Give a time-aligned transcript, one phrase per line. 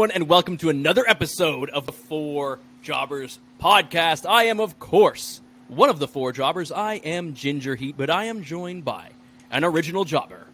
[0.00, 4.26] everyone, and welcome to another episode of the Four Jobbers podcast.
[4.26, 6.72] I am, of course, one of the four jobbers.
[6.72, 9.10] I am Ginger Heat, but I am joined by
[9.50, 10.46] an original jobber.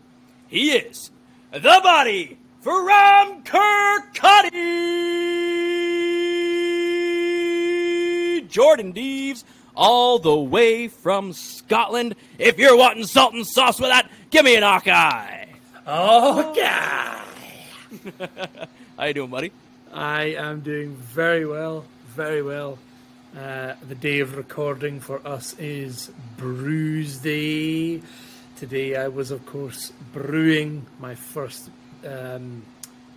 [0.49, 1.13] He is
[1.53, 4.51] the body for Ram Kirkcaldy,
[8.49, 9.45] Jordan Deves,
[9.77, 12.17] all the way from Scotland.
[12.37, 15.45] If you're wanting salt and sauce with that, give me an Hawkeye.
[15.87, 17.23] Oh, God.
[18.97, 19.53] How you doing, buddy?
[19.93, 22.79] I am doing very well, very well.
[23.37, 28.01] Uh, the day of recording for us is Brews Day.
[28.57, 31.69] Today, I was, of course, brewing my first
[32.07, 32.63] um,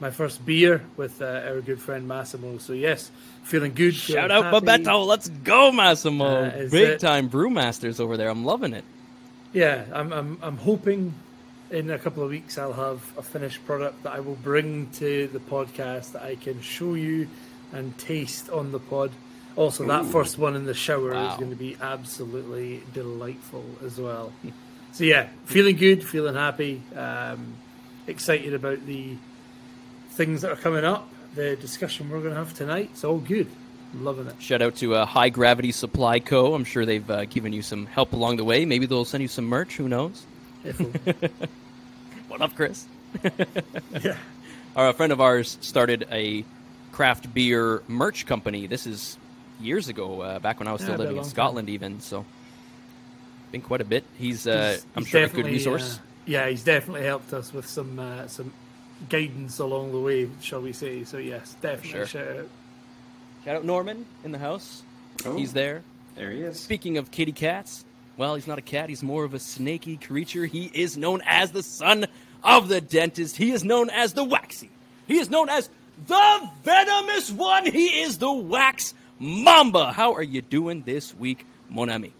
[0.01, 2.57] my first beer with uh, our good friend Massimo.
[2.57, 3.11] So yes,
[3.43, 3.95] feeling good.
[3.95, 4.65] feeling Shout out happy.
[4.65, 5.05] Babetto.
[5.05, 6.25] Let's go, Massimo.
[6.45, 8.29] Uh, Big it- time brewmasters over there.
[8.29, 8.83] I'm loving it.
[9.53, 11.13] Yeah, I'm, I'm, I'm hoping
[11.71, 15.27] in a couple of weeks I'll have a finished product that I will bring to
[15.27, 17.27] the podcast that I can show you
[17.71, 19.11] and taste on the pod.
[19.55, 21.31] Also, that first one in the shower Wow.
[21.31, 24.31] is going to be absolutely delightful as well.
[24.93, 27.55] so, yeah, feeling good, feeling happy, um,
[28.07, 29.15] excited about the
[30.11, 32.89] things that are coming up, the discussion we're going to have tonight.
[32.93, 33.47] It's all good.
[33.93, 34.35] I'm loving it.
[34.41, 36.53] Shout out to uh, High Gravity Supply Co.
[36.53, 38.63] I'm sure they've uh, given you some help along the way.
[38.65, 39.75] Maybe they'll send you some merch.
[39.77, 40.25] Who knows?
[42.29, 42.85] If we- What up, Chris?
[44.03, 44.17] yeah.
[44.75, 46.45] Our, a friend of ours started a
[46.91, 48.67] craft beer merch company.
[48.67, 49.17] This is
[49.59, 51.31] years ago, uh, back when I was still Yeah, living in long time.
[51.31, 51.99] Scotland, even.
[52.01, 52.25] So,
[53.51, 54.03] been quite a bit.
[54.17, 55.97] He's, uh, He's- I'm he's sure, a good definitely, resource.
[55.97, 58.53] uh, yeah, he's definitely helped us with some uh, some
[59.09, 61.03] guidance along the way, shall we say?
[61.03, 62.05] So yes, definitely Sure.
[62.05, 62.47] shout out.
[63.45, 64.83] Shout out Norman in the house.
[65.25, 65.35] Oh.
[65.35, 65.81] He's there.
[66.15, 66.59] There he is.
[66.59, 67.85] Speaking of kitty cats,
[68.19, 68.89] well, he's not a cat.
[68.89, 70.45] He's more of a snaky creature.
[70.45, 72.05] He is known as the son
[72.43, 73.37] of the dentist.
[73.37, 74.69] He is known as the Waxy.
[75.07, 75.69] He is known as
[76.05, 77.65] the venomous one.
[77.65, 79.93] He is the Wax Mamba.
[79.93, 82.11] How are you doing this week, mon ami?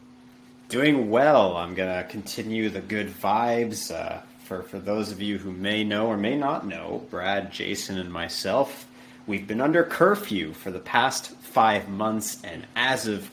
[0.69, 1.57] Doing well.
[1.57, 3.93] I'm gonna continue the good vibes.
[3.93, 7.97] Uh, for for those of you who may know or may not know, Brad, Jason,
[7.97, 8.87] and myself,
[9.27, 13.29] we've been under curfew for the past five months, and as of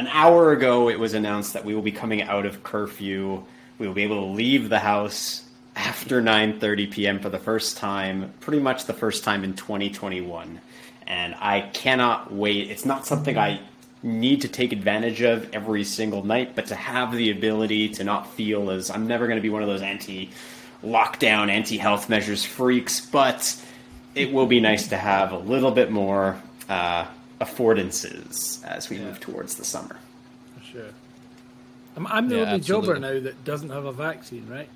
[0.00, 3.44] an hour ago, it was announced that we will be coming out of curfew.
[3.78, 5.44] We will be able to leave the house
[5.76, 7.20] after 9:30 p.m.
[7.20, 10.58] for the first time, pretty much the first time in 2021.
[11.06, 12.70] And I cannot wait.
[12.70, 13.60] It's not something I
[14.02, 18.32] need to take advantage of every single night, but to have the ability to not
[18.32, 20.30] feel as I'm never going to be one of those anti
[20.82, 23.54] lockdown, anti health measures freaks, but
[24.14, 26.40] it will be nice to have a little bit more
[26.70, 27.04] uh,
[27.40, 29.96] affordances as we move towards the summer.
[30.58, 30.88] For sure.
[31.96, 34.68] I'm, I'm the Yeah, only jobber now that doesn't have a vaccine, right?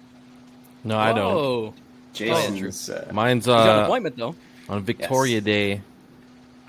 [0.83, 1.35] No, I don't.
[1.35, 1.75] Oh,
[2.13, 4.35] Jason's uh, Mine's he's an uh, appointment though.
[4.69, 5.45] on Victoria Yes.
[5.45, 5.81] Day.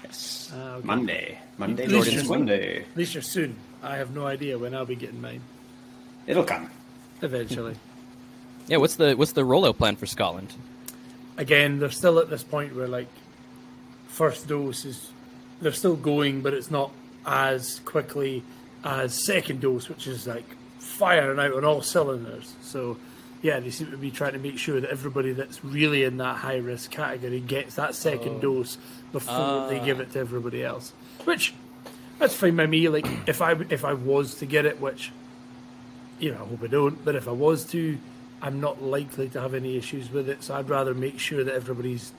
[0.04, 0.52] yes.
[0.56, 0.88] Ah, okay.
[0.88, 1.40] Monday.
[1.58, 2.80] Monday, At least Jordan's you're- Monday.
[2.82, 3.56] At least you're soon.
[3.84, 5.42] I have no idea when I'll be getting mine.
[6.28, 6.70] It'll come.
[7.22, 7.76] Eventually.
[8.68, 10.52] Yeah, what's the what's the rollout plan for Scotland?
[11.38, 13.06] Again, they're still at this point where like
[14.08, 15.12] first dose is
[15.62, 16.92] they're still going, but it's not
[17.26, 18.44] as quickly
[18.84, 20.46] as second dose, which is like
[20.80, 22.54] firing out on all cylinders.
[22.62, 22.98] So
[23.42, 26.38] yeah, they seem to be trying to make sure that everybody that's really in that
[26.38, 28.40] high risk category gets that second oh.
[28.40, 28.78] dose
[29.12, 30.14] before they give it ah.
[30.14, 30.94] to everybody else.
[31.26, 31.54] Which
[32.20, 32.90] that's fine by me.
[32.90, 35.12] Like if I if I was to get it, which
[36.20, 37.98] you know I hope I don't, but if I was to,
[38.42, 40.44] I'm not likely to have any issues with it.
[40.44, 42.14] So I'd rather make sure that everybody's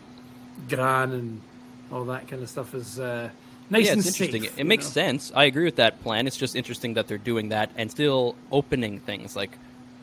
[0.69, 1.41] gran and
[1.93, 3.31] all that kind of stuff is uh,
[3.71, 4.43] nice yeah, and it's interesting.
[4.43, 4.59] safe.
[4.59, 4.91] It, it makes know?
[4.91, 5.33] sense.
[5.35, 6.27] I agree with that plan.
[6.27, 9.57] It's just interesting that they're doing that and still opening things like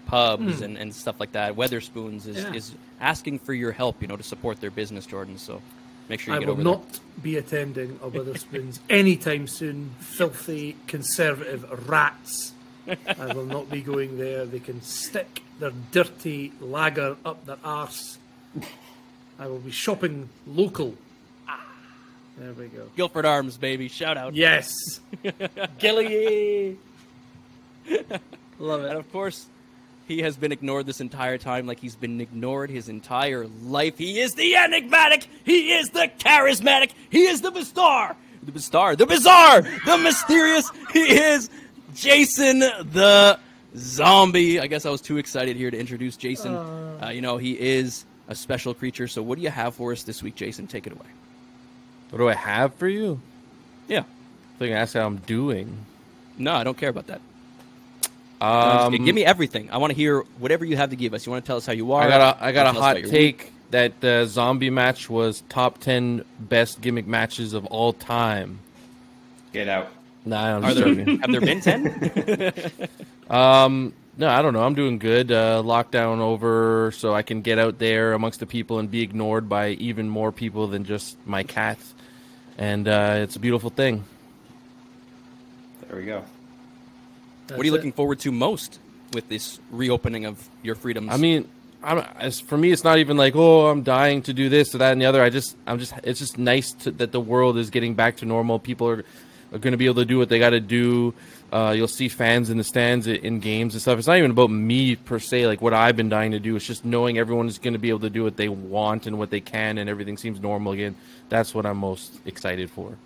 [0.06, 1.56] pubs and, and stuff like that.
[1.56, 2.38] Wetherspoons is.
[2.38, 2.54] Yeah.
[2.54, 5.38] is asking for your help, you know, to support their business, Jordan.
[5.38, 5.62] So
[6.10, 9.92] make sure you I get will over not be attending a Wetherspoons anytime soon.
[10.00, 12.54] Filthy conservative rats.
[12.88, 14.46] I will not be going there.
[14.46, 18.18] They can stick their dirty lager up their arse.
[19.40, 20.96] I will be shopping local.
[22.44, 22.90] There we go.
[22.98, 23.88] Guildford Arms, baby.
[23.88, 24.36] Shout out.
[24.36, 24.74] Yes.
[25.80, 26.78] Gilly.
[28.60, 28.90] Love it.
[28.90, 29.46] And of course,
[30.10, 33.98] he has been ignored this entire time, like he's been ignored his entire life.
[33.98, 35.26] He is the enigmatic.
[35.46, 36.92] He is the charismatic.
[37.10, 38.18] He is the bizarre.
[38.44, 38.98] The bizarre.
[38.98, 39.62] The bizarre.
[39.86, 40.70] The mysterious.
[40.92, 41.50] He is
[41.96, 43.40] Jason the
[43.78, 44.60] zombie.
[44.60, 46.56] I guess I was too excited here to introduce Jason.
[46.56, 49.08] Uh, you know, he is a special creature.
[49.08, 50.68] So, what do you have for us this week, Jason?
[50.68, 51.08] Take it away.
[52.14, 53.20] What do I have for you?
[53.88, 54.02] Yeah.
[54.02, 55.84] I think that's how I'm doing.
[56.38, 57.22] No, I don't care about that.
[58.40, 59.72] Um, give me everything.
[59.72, 61.26] I want to hear whatever you have to give us.
[61.26, 62.04] You want to tell us how you are?
[62.04, 63.52] I got a I got a tell us hot take week.
[63.72, 68.60] that uh, zombie match was top ten best gimmick matches of all time.
[69.54, 69.88] Get out.
[70.24, 71.20] Nah, I'm Are just there joking.
[71.20, 72.54] have there been ten?
[73.30, 74.62] Um, no, I don't know.
[74.62, 75.32] I'm doing good.
[75.32, 79.50] Uh, lockdown over, so I can get out there amongst the people and be ignored
[79.50, 81.96] by even more people than just my cats,
[82.58, 84.04] and uh, it's a beautiful thing.
[85.88, 86.24] There we go.
[87.50, 87.76] what are you it.
[87.76, 88.80] looking forward to most
[89.14, 91.10] with this reopening of your freedoms?
[91.12, 91.48] I mean,
[91.84, 94.80] I'm, as for me, it's not even like oh, I'm dying to do this or
[94.80, 95.22] that and the other.
[95.22, 98.26] I just, I'm just, it's just nice to, that the world is getting back to
[98.26, 98.60] normal.
[98.60, 99.06] People are,
[99.52, 101.14] are going to be able to do what they got to do.
[101.54, 104.00] Uh, you'll see fans in the stands in games and stuff.
[104.00, 106.56] It's not even about me per se, like what I've been dying to do.
[106.56, 109.20] It's just knowing everyone is going to be able to do what they want and
[109.20, 110.96] what they can, and everything seems normal again.
[111.30, 112.98] That's what I'm most excited for.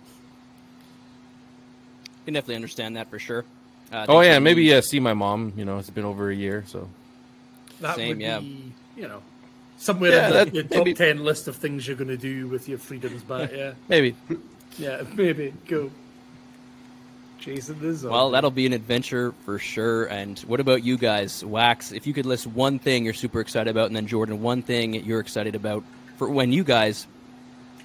[2.24, 3.44] can definitely understand that for sure.
[3.92, 5.52] Uh, Oh yeah, maybe being- uh, see my mom.
[5.56, 6.88] You know, it's been over a year, so
[7.80, 8.40] That Same, would yeah.
[8.40, 9.22] be, you know,
[9.78, 12.16] somewhere Yeah, in that- the, your top maybe- ten list of things you're going to
[12.16, 13.50] do with your freedoms back.
[13.56, 14.14] Yeah, maybe.
[14.78, 15.90] yeah, maybe go.
[17.54, 18.12] Jason the zombie.
[18.14, 20.04] Well, that'll be an adventure for sure.
[20.06, 21.92] And what about you guys, Wax?
[21.92, 24.94] If you could list one thing you're super excited about, and then Jordan, one thing
[24.94, 25.82] you're excited about
[26.18, 27.06] for when you guys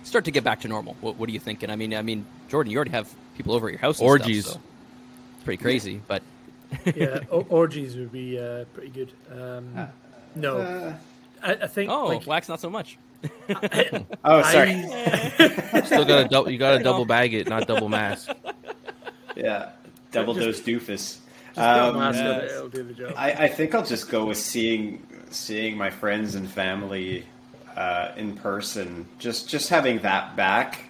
[0.03, 0.95] start to get back to normal.
[1.01, 1.69] What, what are you thinking?
[1.69, 3.99] I mean, I mean, Jordan, you already have people over at your house.
[3.99, 4.45] and Orgies.
[4.45, 4.61] Stuff, so
[5.35, 6.21] it's pretty crazy, but
[6.95, 9.11] yeah, o- orgies would be uh, pretty good.
[9.31, 9.87] Um,
[10.35, 10.93] no, Uh,
[11.41, 11.89] I, I think.
[11.91, 12.97] oh, like, Wax, not so much.
[13.49, 14.71] oh, sorry.
[14.73, 18.29] I- Still got to dou- you got to double bag it, not double mask.
[19.35, 19.71] Yeah.
[20.11, 20.87] Double dose doofus.
[20.87, 23.13] just Um, mask on uh, it, it'll do the job.
[23.17, 27.25] I, I think I'll just go with seeing seeing my friends and family
[27.75, 29.05] uh, in person.
[29.19, 30.85] Just just having that back.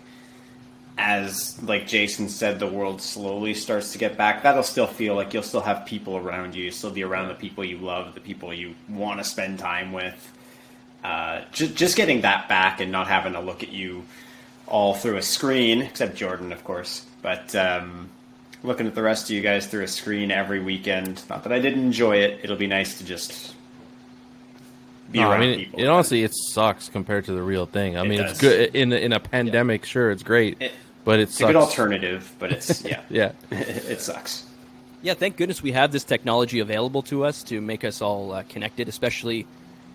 [0.95, 4.43] As like Jason said, the world slowly starts to get back.
[4.43, 6.65] That'll still feel like you'll still have people around you.
[6.65, 9.91] You'll still be around the people you love, the people you want to spend time
[9.91, 10.31] with.
[11.03, 14.03] Uh, just just getting that back and not having to look at you
[14.67, 17.05] all through a screen, except Jordan, of course.
[17.23, 18.09] But um,
[18.63, 21.21] looking at the rest of you guys through a screen every weekend.
[21.29, 22.39] Not that I didn't enjoy it.
[22.43, 23.53] It'll be nice to just
[25.11, 25.79] be No, I around mean, people.
[25.81, 27.97] it honestly it sucks compared to the real thing.
[27.97, 28.31] I It mean, does.
[28.31, 29.85] it's good in in a pandemic.
[29.85, 30.71] Sure, it's great, It-
[31.03, 31.47] but it it's a sucks.
[31.49, 34.45] good alternative, but it's yeah, Yeah, it sucks.
[35.01, 38.43] Yeah, thank goodness we have this technology available to us to make us all uh,
[38.47, 39.45] connected, especially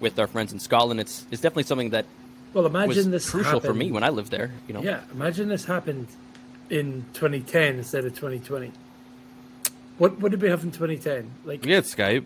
[0.01, 1.01] with our friends in Scotland.
[1.01, 2.05] It's it's definitely something that
[2.53, 4.51] well, was imagine this crucial for me when I lived there.
[4.69, 6.09] You know, Yeah, imagine this happened
[6.71, 8.73] in 2010 instead of 2020.
[9.99, 11.31] What what did we have in 2010?
[11.45, 12.25] Like, we had Skype.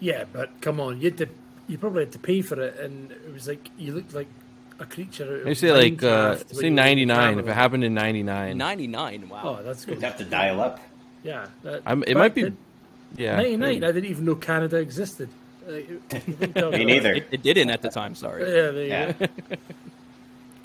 [0.00, 1.28] yeah, but come on, you had to,
[1.68, 4.28] you probably had to pay for it, and it was like you looked like
[4.78, 5.24] a creature.
[5.24, 7.38] Out of You say like uh, say you were ninety in nine.
[7.38, 8.56] If it happened in 99.
[8.56, 9.40] 99, Wow.
[9.60, 9.94] oh, that's good.
[9.96, 10.78] You'd have to dial up.
[11.24, 12.42] Yeah, that, I'm, it might be.
[12.44, 12.56] then,
[13.16, 13.84] Yeah, 99.
[13.84, 15.28] I didn't even know Canada existed.
[15.66, 15.88] Like,
[16.28, 17.14] you can tell Me neither.
[17.14, 18.14] It, it didn't at the time.
[18.16, 18.42] Sorry.
[18.42, 19.12] Yeah, there you Yeah.
[19.12, 19.26] go.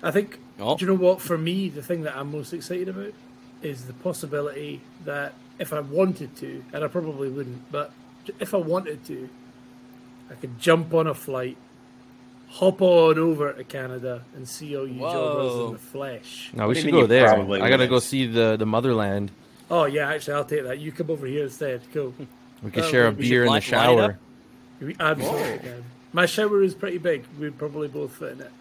[0.04, 0.40] I think.
[0.60, 0.76] Oh.
[0.78, 1.22] Do you know what?
[1.22, 3.14] For me, the thing that I'm most excited about
[3.62, 7.92] is the possibility that if I wanted to, and I probably wouldn't, but
[8.40, 9.30] if I wanted to,
[10.30, 11.58] I could jump on a flight,
[12.50, 16.52] hop on over to Canada, and see all you jobbers in the flesh.
[16.54, 17.30] No, we What should go there.
[17.30, 17.36] I
[17.70, 18.04] gotta go wouldn't?
[18.04, 19.32] see the the motherland.
[19.70, 20.80] Oh yeah, actually, I'll take that.
[20.80, 21.82] You come over here instead.
[21.94, 22.14] Cool.
[22.64, 24.10] We could Oh, share a beer in the line- line it up.
[24.10, 24.20] shower.
[24.82, 25.84] We absolutely can.
[26.12, 27.24] My shower is pretty big.
[27.40, 28.52] We'd probably both fit in it.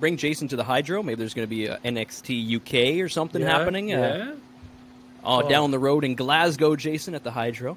[0.00, 1.02] Bring Jason to the Hydro.
[1.02, 3.92] Maybe there's going to be a NXT UK or something Yeah, happening.
[3.92, 4.32] Uh, Yeah.
[5.24, 5.48] oh, Oh.
[5.48, 7.76] down the road in Glasgow, Jason at the Hydro.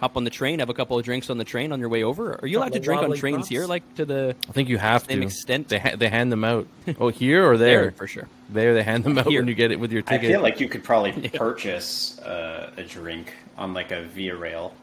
[0.00, 2.02] Hop on the train, have a couple of drinks on the train on your way
[2.02, 2.36] over.
[2.42, 3.48] Are you allowed to drink on trains pops.
[3.48, 5.26] here, like to the I think you have Same to.
[5.26, 5.68] extent?
[5.68, 6.66] They ha- they hand them out.
[6.98, 7.90] Oh, here or there there?
[7.92, 8.26] for sure?
[8.48, 9.40] There, they hand them out Here.
[9.40, 10.28] when you get it with your ticket.
[10.28, 14.74] I feel like you could probably purchase uh, a drink on like a Via Rail.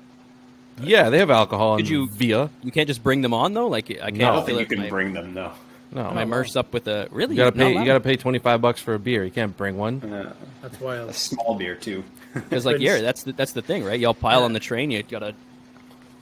[0.81, 2.49] yeah, they have alcohol Could you- Via.
[2.63, 3.67] You can't just bring them on though.
[3.67, 4.15] Like I can't.
[4.15, 4.29] No.
[4.31, 5.33] I don't think you can my, bring them.
[5.33, 5.51] No.
[5.91, 7.35] No, my immerse up with a really.
[7.35, 7.73] you gotta pay.
[7.73, 9.23] You gotta pay twenty five bucks for a beer.
[9.25, 10.01] You can't bring one.
[10.03, 11.09] Uh, That's wild.
[11.09, 12.03] a small beer too.
[12.33, 13.99] Because like yeah, that's the, that's the thing, right?
[13.99, 14.45] Y'all pile Yeah.
[14.45, 14.91] on the train.
[14.91, 15.33] You got a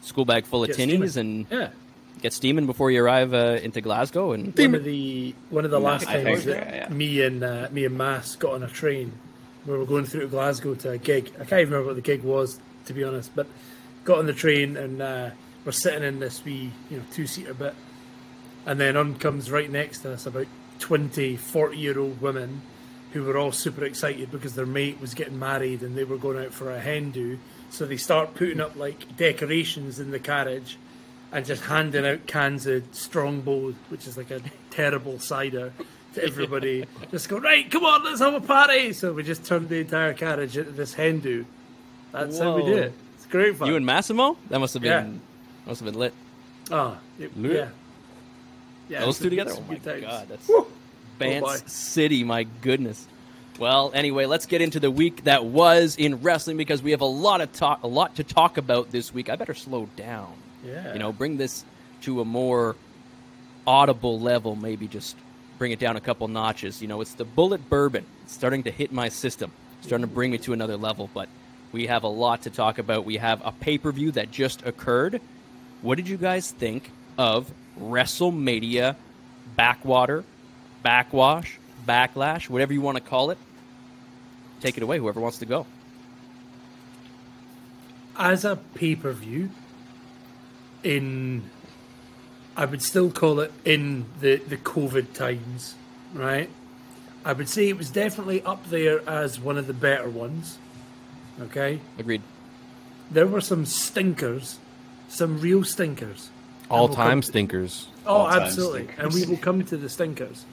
[0.01, 1.45] school bag full of Get tinnies steaming.
[1.49, 1.69] and Yeah.
[2.21, 4.31] get steaming before you arrive uh, into Glasgow.
[4.31, 6.93] And One of the one of the last I times think, that yeah, yeah.
[6.93, 9.11] me and uh, me and Mass got on a train,
[9.65, 11.29] we were going through to Glasgow to a gig.
[11.35, 13.35] I can't even remember what the gig was, to be honest.
[13.35, 13.47] But
[14.05, 15.29] got on the train and uh,
[15.65, 17.75] we're sitting in this wee, you know, two seater bit,
[18.67, 20.45] and then on comes right next to us about
[20.79, 22.61] 20, 40 year old women
[23.13, 26.37] who were all super excited because their mate was getting married and they were going
[26.37, 27.39] out for a hen do.
[27.71, 30.77] So they start putting up like decorations in the carriage
[31.31, 35.73] and just handing out cans of Strongbow, which is like a terrible cider,
[36.13, 36.85] to everybody.
[37.11, 38.93] just go, right, come on, let's have a party.
[38.93, 41.45] So we just turned the entire carriage into this hen do.
[42.11, 42.93] That's how we did it.
[43.15, 43.67] It's great fun.
[43.67, 45.67] you and Massimo, that must have been Yeah.
[45.69, 46.13] must have been lit.
[46.71, 47.51] Ah, it- Lit.
[47.53, 47.69] yeah.
[48.89, 49.53] Yeah, Those it's two together?
[49.55, 50.01] Oh my times.
[50.01, 50.67] god, that's Woo!
[51.19, 51.57] Bance boy.
[51.67, 53.05] City, my goodness.
[53.59, 57.05] Well, anyway, let's get into the week that was in wrestling because we have a
[57.05, 59.29] lot of talk, a lot to talk about this week.
[59.29, 60.33] I better slow down.
[60.63, 60.93] Yeah.
[60.93, 61.65] You know, bring this
[62.03, 62.75] to a more
[63.65, 64.55] audible level.
[64.55, 65.15] Maybe just
[65.57, 66.81] bring it down a couple notches.
[66.81, 68.05] You know, it's the Bulleit Bourbon.
[68.23, 69.51] It's starting to hit my system,
[69.81, 71.09] starting to bring me to another level.
[71.13, 71.27] But
[71.71, 73.05] we have a lot to talk about.
[73.05, 75.19] We have a pay per view that just occurred.
[75.81, 78.95] What did you guys think of WrestleMania
[79.55, 80.23] backwater,
[80.83, 81.57] backwash,
[81.87, 83.37] backlash, whatever you want to call it?
[84.61, 85.65] Take it away, whoever wants to go.
[88.17, 89.49] as a pay per view,
[90.83, 91.49] in
[92.55, 95.75] I would still call it in the the COVID times,
[96.13, 96.49] right?
[97.23, 100.57] I would say it was definitely up there as one of the better ones.
[101.39, 102.23] Okay, Agreed.
[103.11, 104.57] there were some stinkers,
[105.07, 106.29] some real stinkers.
[106.69, 107.87] All And come time to- stinkers.
[108.05, 109.03] Oh, All-time absolutely, stinkers.
[109.05, 110.45] and we will come to the stinkers.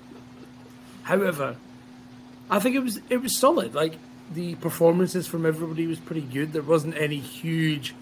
[1.05, 1.57] However,
[2.51, 3.75] I think it was it was solid.
[3.75, 3.95] Like
[4.33, 6.53] the performances from everybody was pretty good.
[6.53, 7.95] There wasn't any huge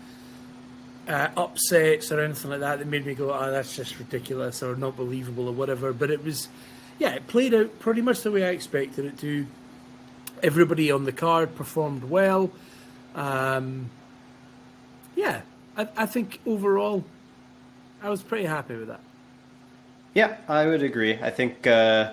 [1.09, 4.77] uh, upsets or anything like that that made me go, "Oh, that's just ridiculous" or
[4.77, 5.93] not believable or whatever.
[5.93, 6.49] But it was,
[6.99, 9.47] yeah, it played out pretty much the way I expected it to.
[10.43, 12.51] Everybody on the card performed well.
[13.15, 13.91] Um,
[15.15, 15.43] yeah,
[15.77, 17.05] I, I think overall,
[18.03, 19.01] I was pretty happy with that.
[20.15, 21.19] Yeah, I would agree.
[21.21, 22.13] I think uh,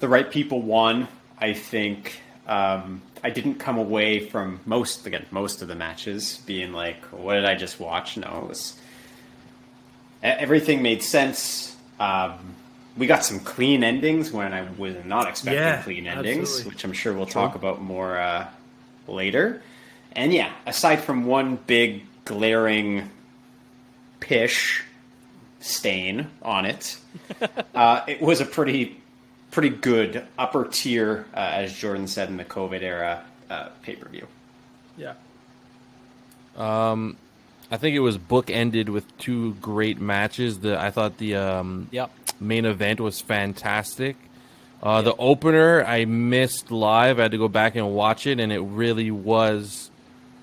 [0.00, 1.06] the right people won.
[1.38, 6.72] I think um, I didn't come away from most again most of the matches being
[6.72, 8.76] like, "What did I just watch?" No, it was
[10.22, 11.76] everything made sense.
[12.00, 12.54] Um,
[12.96, 16.70] we got some clean endings when I was not expecting Yeah, clean endings, absolutely.
[16.70, 18.48] which I'm sure we'll talk about more uh,
[19.06, 19.62] later.
[20.12, 23.08] And yeah, aside from one big glaring
[24.28, 24.84] pish
[25.60, 26.98] stain on it,
[27.74, 29.00] uh, it was a pretty
[29.50, 34.06] pretty good upper tier, uh, as Jordan said in the COVID era uh, pay per
[34.08, 34.26] view.
[34.98, 35.14] Yeah.
[36.56, 37.16] Um,
[37.70, 40.60] I think it was bookended with two great matches.
[40.60, 42.10] The I thought the um, Yep.
[42.40, 44.16] main event was fantastic.
[44.82, 47.18] Uh, The opener I missed live.
[47.18, 49.90] I had to go back and watch it, and it really was.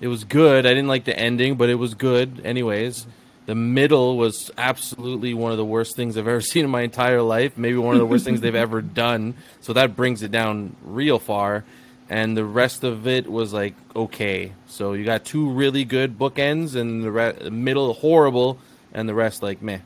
[0.00, 0.66] It was good.
[0.66, 2.42] I didn't like the ending, but it was good.
[2.44, 3.06] Anyways,
[3.46, 7.22] the middle was absolutely one of the worst things I've ever seen in my entire
[7.22, 7.56] life.
[7.56, 9.34] Maybe one of the worst things they've ever done.
[9.60, 11.64] So that brings it down real far.
[12.08, 14.52] And the rest of it was like okay.
[14.68, 18.58] So you got two really good bookends, and the re- middle horrible,
[18.92, 19.80] and the rest like meh.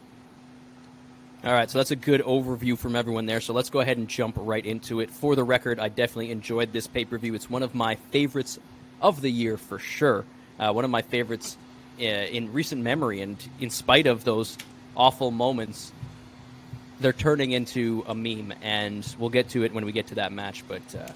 [1.43, 3.41] All right, so that's a good overview from everyone there.
[3.41, 5.11] So let's go ahead and jump right into it.
[5.11, 7.35] For the record, I definitely enjoyed this pay per view.
[7.35, 8.59] It's one of my favorites
[9.01, 10.27] of the year for sure.
[10.59, 11.57] Uh, one of my favorites
[12.01, 14.57] in recent memory, and in spite of those
[14.97, 15.93] awful moments,
[17.01, 20.33] they're turning into a meme, and we'll get to it when we get to that
[20.33, 20.65] match.
[20.69, 21.09] But uh,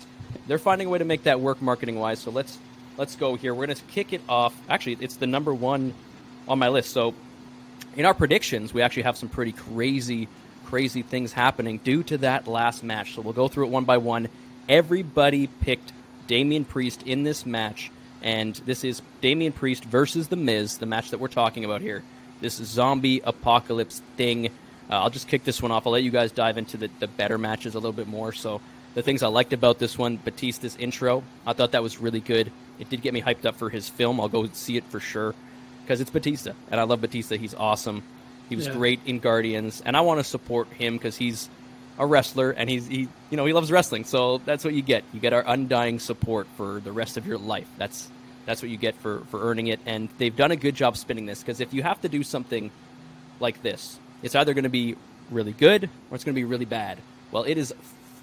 [0.47, 2.21] they're finding a way to make that work marketing wise.
[2.21, 2.59] So let's
[2.97, 3.55] let's go here.
[3.55, 4.55] We're going to kick it off.
[4.69, 5.95] Actually, it's the number one
[6.49, 6.91] on my list.
[6.93, 7.15] So
[7.97, 10.29] in our predictions, we actually have some pretty crazy,
[10.65, 13.15] crazy things happening due to that last match.
[13.15, 14.29] So we'll go through it one by one.
[14.69, 15.93] Everybody picked
[16.27, 17.91] Damian Priest in this match,
[18.25, 22.03] and this is Damian Priest versus The Miz, the match that we're talking about here.
[22.41, 24.47] This zombie apocalypse thing.
[24.91, 25.87] Uh, I'll just kick this one off.
[25.87, 28.33] I'll let you guys dive into the, the better matches a little bit more.
[28.33, 28.61] So,
[28.95, 32.51] the things I liked about this one Batista's intro, I thought that was really good.
[32.79, 34.21] It did get me hyped up for his film.
[34.21, 35.35] I'll go see it for sure
[35.83, 37.37] because it's Batista, and I love Batista.
[37.37, 38.03] He's awesome.
[38.49, 38.73] He was Yeah.
[38.75, 41.49] great in Guardians, and I want to support him because he's
[41.99, 44.05] a wrestler and he's he you know he loves wrestling.
[44.05, 45.05] So that's what you get.
[45.13, 47.69] You get our undying support for the rest of your life.
[47.79, 48.09] That's
[48.47, 49.81] that's what you get for for earning it.
[49.87, 52.71] And they've done a good job spinning this because if you have to do something
[53.41, 54.97] like this, it's either going to be
[55.31, 56.99] really good or it's going to be really bad.
[57.31, 57.75] Well, it is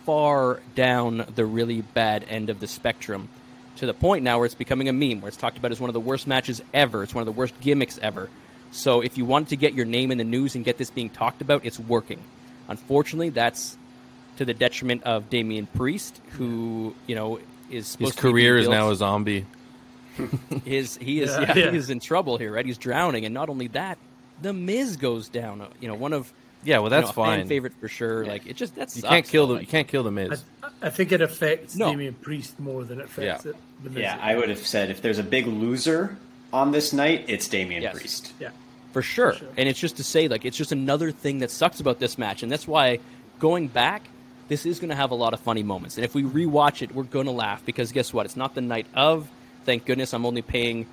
[0.06, 3.30] far down the really bad end of the spectrum
[3.78, 5.90] to the point now where it's becoming a meme, where it's talked about as one
[5.90, 7.04] of the worst matches ever.
[7.04, 8.30] It's one of the worst gimmicks ever.
[8.72, 11.10] So if you want to get your name in the news and get this being
[11.10, 12.22] talked about, it's working.
[12.68, 13.78] Unfortunately, that's
[14.38, 17.38] to the detriment of Damian Priest, who you know
[17.70, 19.46] is His supposed to be career is now a zombie.
[20.66, 21.72] his he is Yeah, yeah, yeah.
[21.72, 22.66] he is in trouble here, right?
[22.66, 23.98] He's drowning, and not only that,
[24.42, 25.62] the Miz goes down.
[25.62, 26.32] uh, You know, one of
[26.64, 27.48] Yeah, well, you that's know, a fan fine.
[27.48, 28.26] favorite for sure.
[28.26, 30.44] Like it just that's You can't kill the you can't kill the Miz.
[30.64, 31.92] I, I think it affects No.
[31.92, 33.52] Damian Priest more than it affects Yeah.
[33.52, 33.58] it.
[33.84, 34.02] the Miz.
[34.02, 36.18] Yeah, I would have said if there's a big loser
[36.54, 37.94] on this night, it's Damian Yes.
[37.98, 38.34] Priest.
[38.40, 38.50] Yeah.
[38.92, 39.34] for sure.
[39.36, 39.48] sure.
[39.58, 42.44] And it's just to say, like, it's just another thing that sucks about this match,
[42.44, 43.00] and that's why
[43.40, 44.04] going back,
[44.50, 45.96] this is going to have a lot of funny moments.
[45.96, 48.26] And if we rewatch it, we're going to laugh because guess what?
[48.26, 49.30] It's not the night of.
[49.66, 50.88] Thank goodness I'm only paying,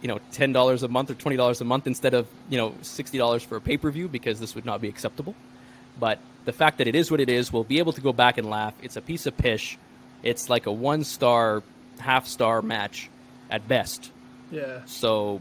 [0.00, 2.74] you know, ten dollars a month or twenty dollars a month instead of you know
[2.82, 5.34] sixty dollars for a pay per view because this would not be acceptable.
[5.98, 8.38] But the fact that it is what it is, we'll be able to go back
[8.38, 8.74] and laugh.
[8.82, 9.78] It's a piece of pish.
[10.22, 11.62] It's like a one star,
[11.98, 13.10] half star match
[13.50, 14.10] at best.
[14.50, 14.80] Yeah.
[14.86, 15.40] So,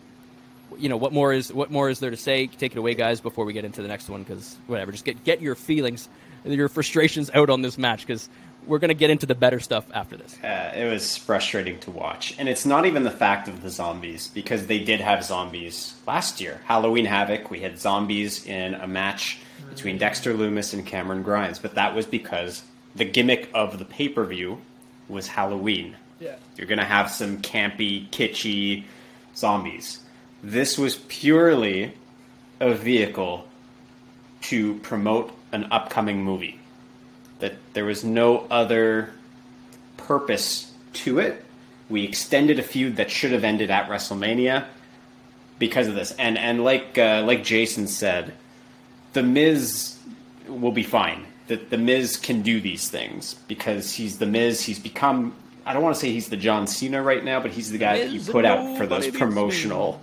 [0.78, 2.48] you know, what more is what more is there to say?
[2.48, 4.92] Take it away, guys, before we get into the next one, because whatever.
[4.92, 6.08] Just get get your feelings,
[6.46, 8.30] your frustrations out on this match, because
[8.66, 10.38] we're gonna get into the better stuff after this.
[10.44, 12.36] Uh, it was frustrating to watch.
[12.38, 16.40] And it's not even the fact of the zombies, because they did have zombies last
[16.42, 16.62] year.
[16.66, 19.40] Halloween Havoc, we had zombies in a match
[19.70, 22.64] between Dexter Lumis and Cameron Grimes, but that was because
[22.96, 24.62] the gimmick of the pay per view
[25.08, 25.96] was Halloween.
[26.20, 26.36] Yeah.
[26.56, 28.84] You're going to have some campy, kitschy
[29.36, 30.00] zombies.
[30.44, 31.94] This was purely
[32.60, 33.48] a vehicle
[34.42, 36.60] to promote an upcoming movie.
[37.42, 39.12] That there was no other
[39.98, 41.44] purpose to it.
[41.90, 44.66] We extended a feud that should have ended at WrestleMania
[45.60, 46.12] because of this.
[46.14, 48.34] And and like uh, like Jason said,
[49.14, 49.98] the Miz
[50.48, 51.26] will be fine.
[51.48, 54.62] The the Miz can do these things because he's the Miz.
[54.64, 55.36] He's become.
[55.66, 58.00] I don't want to say he's the John Cena right now, but he's the guy
[58.00, 60.02] that you put out for those promotional.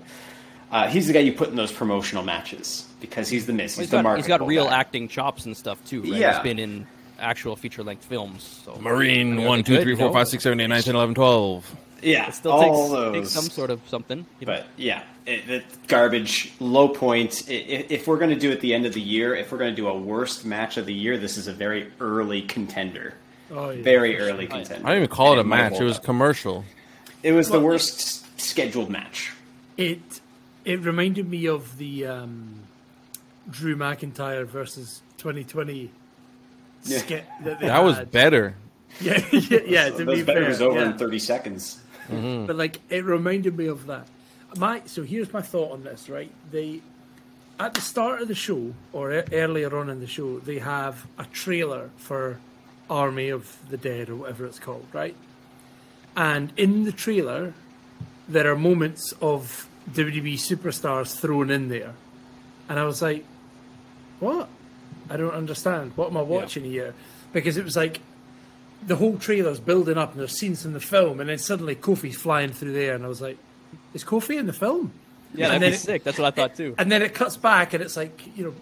[0.71, 3.73] Uh, he's the guy you put in those promotional matches because he's the Miz.
[3.73, 4.21] He's, He's the got, market.
[4.21, 6.03] he's got real acting chops and stuff too.
[6.03, 6.13] Right?
[6.13, 6.35] Yeah.
[6.35, 6.87] He's been in
[7.19, 8.63] actual feature length films.
[8.65, 9.83] So Marine Are one two good?
[9.83, 10.13] three four No?
[10.13, 11.71] five six seven eight nine ten eleven twelve.
[12.01, 13.15] Yeah, It still all takes, those.
[13.15, 14.25] takes some sort of something.
[14.39, 14.53] You know?
[14.55, 17.43] But yeah, it, it, garbage, low point.
[17.49, 19.51] I- i- If we're going to do it at the end of the year, if
[19.51, 22.43] we're going to do a worst match of the year, this is a very early
[22.43, 23.15] contender.
[23.51, 23.83] Oh, yeah.
[23.83, 24.87] Very early contender.
[24.87, 25.81] I don't even call it a match.
[25.81, 26.05] It was up.
[26.05, 26.65] commercial.
[27.25, 29.33] It was the worst s- scheduled match.
[29.77, 30.21] It
[30.65, 32.61] it reminded me of the um,
[33.51, 35.91] Drew McIntyre versus 2020
[36.85, 36.99] Yeah.
[36.99, 38.55] skit that they That was better.
[39.01, 39.91] Yeah, yeah, yeah.
[39.91, 40.91] To Those be bet fair, was over yeah.
[40.91, 41.79] in 30 seconds.
[42.09, 42.47] Mm-hmm.
[42.47, 44.07] but like it reminded me of that.
[44.57, 46.09] My so here's my thought on this.
[46.09, 46.81] Right, they
[47.61, 51.27] at the start of the show or earlier on in the show, they have a
[51.27, 52.41] trailer for
[52.89, 55.15] Army of the Dead or whatever it's called, right?
[56.17, 57.53] And in the trailer,
[58.29, 61.95] there are moments of WWE superstars thrown in there,
[62.69, 63.25] and I was like,
[64.19, 64.49] "What?
[65.11, 65.93] I don't understand.
[65.97, 66.95] What am I watching here?"
[67.33, 68.01] Because it was like
[68.87, 72.17] the whole trailer's building up and there's scenes in the film, and then suddenly Kofi's
[72.17, 73.39] flying through there, and I was like,
[73.95, 74.93] "Is Kofi in the film?"
[75.35, 76.05] yeah, and that'd then be sick.
[76.05, 76.75] That's what I thought too.
[76.79, 78.55] And then it cuts back, and it's like you know,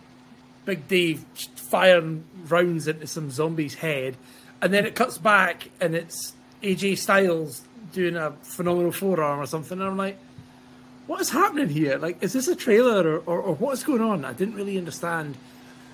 [0.65, 4.17] Big Dave firing rounds into some zombie's head,
[4.61, 9.79] and then it cuts back, and it's AJ Styles doing a phenomenal forearm or something.
[9.79, 10.19] And I'm like,
[11.07, 11.99] what is happening here?
[11.99, 14.25] Like, is this a trailer or, or, or what's going on?
[14.25, 15.37] I didn't really understand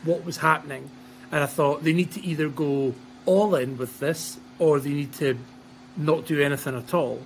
[0.05, 0.91] what was happening,
[1.31, 2.95] and I thought they need to either go
[3.27, 5.39] all in with this or they need to
[5.97, 7.23] not do anything at all.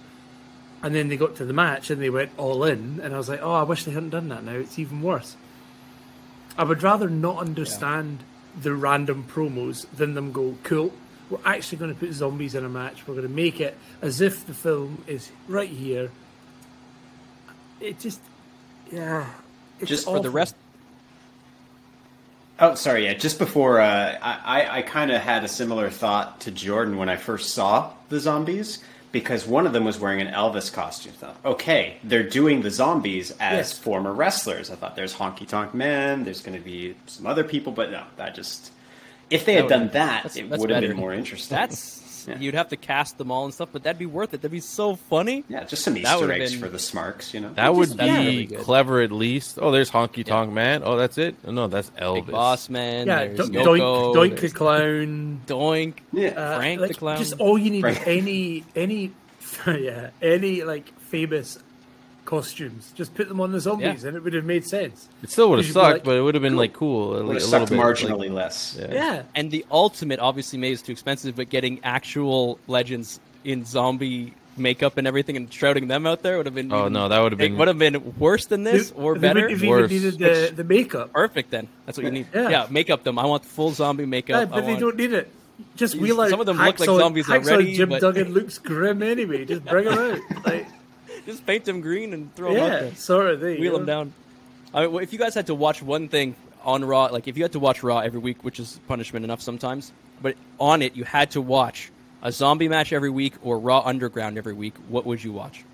[0.82, 3.28] And then they got to the match and they went all in, and I was
[3.28, 4.44] like, oh, I wish they hadn't done that.
[4.44, 5.36] Now it's even worse.
[6.58, 8.20] I would rather not understand
[8.60, 10.92] the random promos than them go, cool.
[11.28, 13.06] We're actually going to put zombies in a match.
[13.06, 16.10] We're going to make it as if the film is right here.
[17.80, 18.20] It just,
[18.90, 19.26] yeah.
[19.80, 20.54] It's Just For the rest,
[22.58, 23.04] Oh, sorry.
[23.04, 27.08] Yeah, just before uh, I, I, kind of had a similar thought to Jordan when
[27.08, 31.12] I first saw the zombies because one of them was wearing an Elvis costume.
[31.16, 33.78] I thought, okay, they're doing the zombies as Yes.
[33.78, 34.70] former wrestlers.
[34.70, 38.04] I thought there's Honky Tonk Man, there's going to be some other people, but no,
[38.16, 38.72] that just
[39.28, 41.56] if they had done that, that's- it would have been more interesting.
[41.56, 41.78] that's
[42.26, 42.38] Yeah.
[42.38, 44.38] you'd have to cast them all and stuff, but that'd be worth it.
[44.42, 45.44] That'd be so funny.
[45.48, 47.52] yeah, just some That Easter would've eggs been- for the Smarks, you know.
[47.54, 49.58] That would That's be really clever at least.
[49.60, 50.82] Oh, there's Honky Tonk Man.
[50.84, 51.36] Oh, that's it.
[51.46, 52.26] No, that's Elvis.
[52.26, 53.06] Big Boss Man.
[53.06, 55.40] Yeah, there's do- Doink, Yoko, Doink the Clown.
[55.46, 55.94] Doink.
[56.12, 56.28] Yeah.
[56.30, 57.18] Uh, Frank like, the Clown.
[57.18, 58.08] Just all you need is Frank.
[58.08, 59.12] any any
[59.66, 61.58] yeah any like famous
[62.26, 62.92] costumes.
[62.94, 64.08] Just put them on the zombies, Yeah.
[64.08, 65.08] and it would have made sense.
[65.22, 66.58] It still would have You'd be sucked, like, but it would have been cool.
[66.58, 67.04] like cool.
[67.16, 67.78] A, Would a have little sucked bit.
[67.78, 68.76] marginally like- less.
[68.78, 68.92] Yeah.
[68.92, 74.34] Yeah, And the ultimate, obviously, maybe is too expensive, but getting actual legends in zombie
[74.58, 76.72] makeup and everything and shrouding them out there would have been.
[76.72, 79.14] Oh, even- no, that would have been- would have been worse than this They- or
[79.14, 79.40] they better.
[79.42, 79.92] wouldn't have Worse.
[79.92, 81.12] even needed the, the makeup.
[81.12, 81.68] Perfect then.
[81.84, 82.26] That's what you need.
[82.34, 82.48] Yeah.
[82.48, 83.18] Yeah, make up them.
[83.18, 84.36] I want full zombie Yeah, makeup.
[84.36, 85.30] I but they want- don't need it.
[85.76, 86.48] Just realize Some wheel out.
[86.50, 89.44] of them look like Hacksaw- zombies Hacksaw already, Jim but- Duggan looks grim anyway.
[89.44, 90.18] Just bring him out.
[90.46, 90.66] Like,
[91.26, 92.94] Just paint them green and throw them out yeah, there.
[92.94, 93.40] sort of.
[93.40, 93.78] There you Wheel go.
[93.78, 94.12] them down.
[94.72, 96.34] I mean, if you guys had to watch one thing
[96.64, 99.40] on Raw, like if you had to watch Raw every week, which is punishment enough
[99.42, 101.90] sometimes, but on it you had to watch
[102.22, 105.64] a zombie match every week or Raw Underground every week, what would you watch?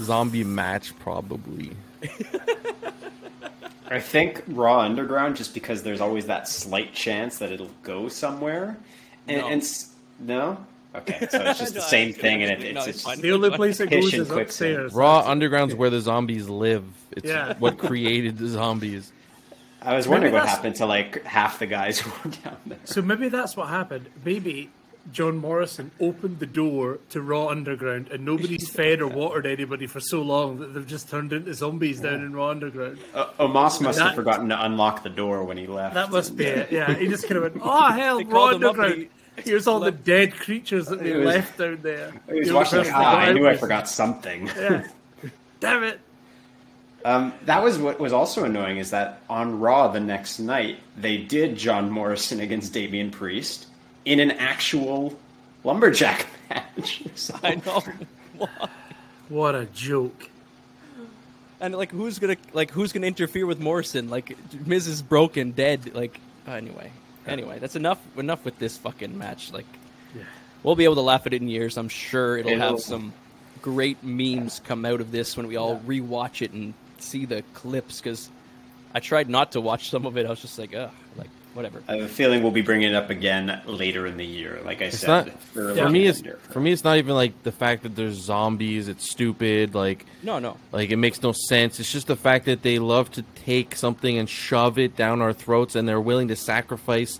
[0.00, 1.72] Zombie match, probably.
[3.90, 8.76] I think Raw Underground, just because there's always that slight chance that it'll go somewhere.
[9.26, 9.48] And, No.
[9.48, 9.74] and
[10.20, 13.20] no, okay, so it's just the No, same thing, and it, it's, it's it's fine.
[13.20, 14.92] The only place it goes is upstairs.
[14.92, 16.84] Raw Underground's where the zombies live.
[17.12, 17.54] It's Yeah.
[17.58, 19.12] what created the zombies.
[19.80, 22.78] I was wondering Maybe what happened to like half the guys who were down there.
[22.84, 24.08] So maybe that's what happened.
[24.24, 24.70] Maybe
[25.12, 30.00] John Morrison opened the door to Raw Underground, and nobody's fed or watered anybody for
[30.00, 32.98] so long that they've just turned into zombies down in Raw Underground.
[33.14, 35.94] Uh, Omos must That- have forgotten to unlock the door when he left.
[35.94, 36.72] That must be it.
[36.72, 39.66] Yeah, he just kind of went, "Oh hell, They Raw called up Underground." And Here's
[39.66, 42.12] all the dead creatures that they was- left down there.
[42.28, 44.50] He was You're watching the ah, I knew I forgot something.
[44.56, 44.86] Yeah.
[45.60, 46.00] Damn it.
[47.04, 51.16] Um, that was what was also annoying is that on Raw the next night they
[51.18, 53.66] did John Morrison against Damian Priest
[54.04, 55.18] in an actual
[55.64, 57.02] lumberjack match.
[57.14, 57.82] So- I know.
[59.28, 60.30] What a joke.
[61.60, 64.08] And like, who's gonna like who's gonna interfere with Morrison?
[64.08, 65.92] Like, Miz is broken, dead.
[65.94, 66.92] Like, anyway,
[67.28, 67.98] anyway, that's enough.
[68.16, 69.52] Enough with this fucking match.
[69.52, 69.66] Like,
[70.14, 70.22] Yeah.
[70.62, 71.76] we'll be able to laugh at it in years.
[71.76, 73.12] I'm sure it'll It'll- have some
[73.62, 78.00] great memes come out of this when we all rewatch it and see the clips.
[78.00, 78.30] Because
[78.94, 80.26] I tried not to watch some of it.
[80.26, 81.82] I was just like, ugh, like whatever.
[81.88, 84.60] I have a feeling we'll be bringing it up again later in the year.
[84.64, 86.06] Like I It's said, not early for me.
[86.06, 86.40] It's calendar.
[86.50, 86.70] for me.
[86.70, 88.86] It's not even like the fact that there's zombies.
[88.86, 89.74] It's stupid.
[89.74, 90.56] Like No, no.
[90.70, 91.80] Like it makes no sense.
[91.80, 95.32] It's just the fact that they love to take something and shove it down our
[95.32, 97.18] throats, and they're willing to sacrifice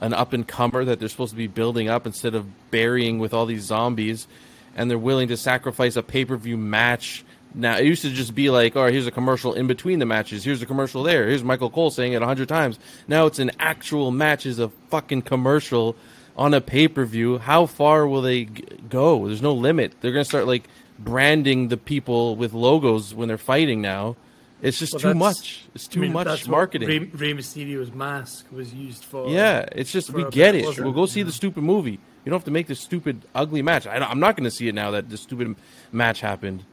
[0.00, 3.34] an up and comer that they're supposed to be building up instead of burying with
[3.34, 4.28] all these zombies,
[4.76, 7.24] and they're willing to sacrifice a pay per view match.
[7.54, 10.06] Now it used to just be like, all right, here's a commercial in between the
[10.06, 10.44] matches.
[10.44, 11.26] Here's a commercial there.
[11.26, 12.78] Here's Michael Cole saying it a hundred times.
[13.08, 15.96] Now it's an actual match, is a fucking commercial
[16.36, 17.38] on a pay per view.
[17.38, 19.26] How far will they g- go?
[19.26, 19.94] There's no limit.
[20.00, 24.16] They're gonna start like branding the people with logos when they're fighting now.
[24.62, 25.64] It's just Well, too much.
[25.74, 26.88] It's too I mean, much marketing.
[26.88, 29.28] Rey, Rey Mysterio's mask was used for.
[29.28, 30.78] yeah, it's just we get it.
[30.78, 31.98] We'll go see the stupid movie.
[32.24, 33.86] You don't have to make this stupid ugly match.
[33.86, 35.56] I, am not going to see it now that this stupid
[35.90, 36.64] match happened.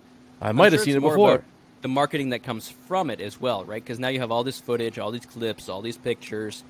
[0.42, 1.44] I might I'm have seen it before.
[1.82, 3.84] The marketing that comes from it as well, right?
[3.84, 6.64] Because now you have all this footage, all these clips, all these pictures.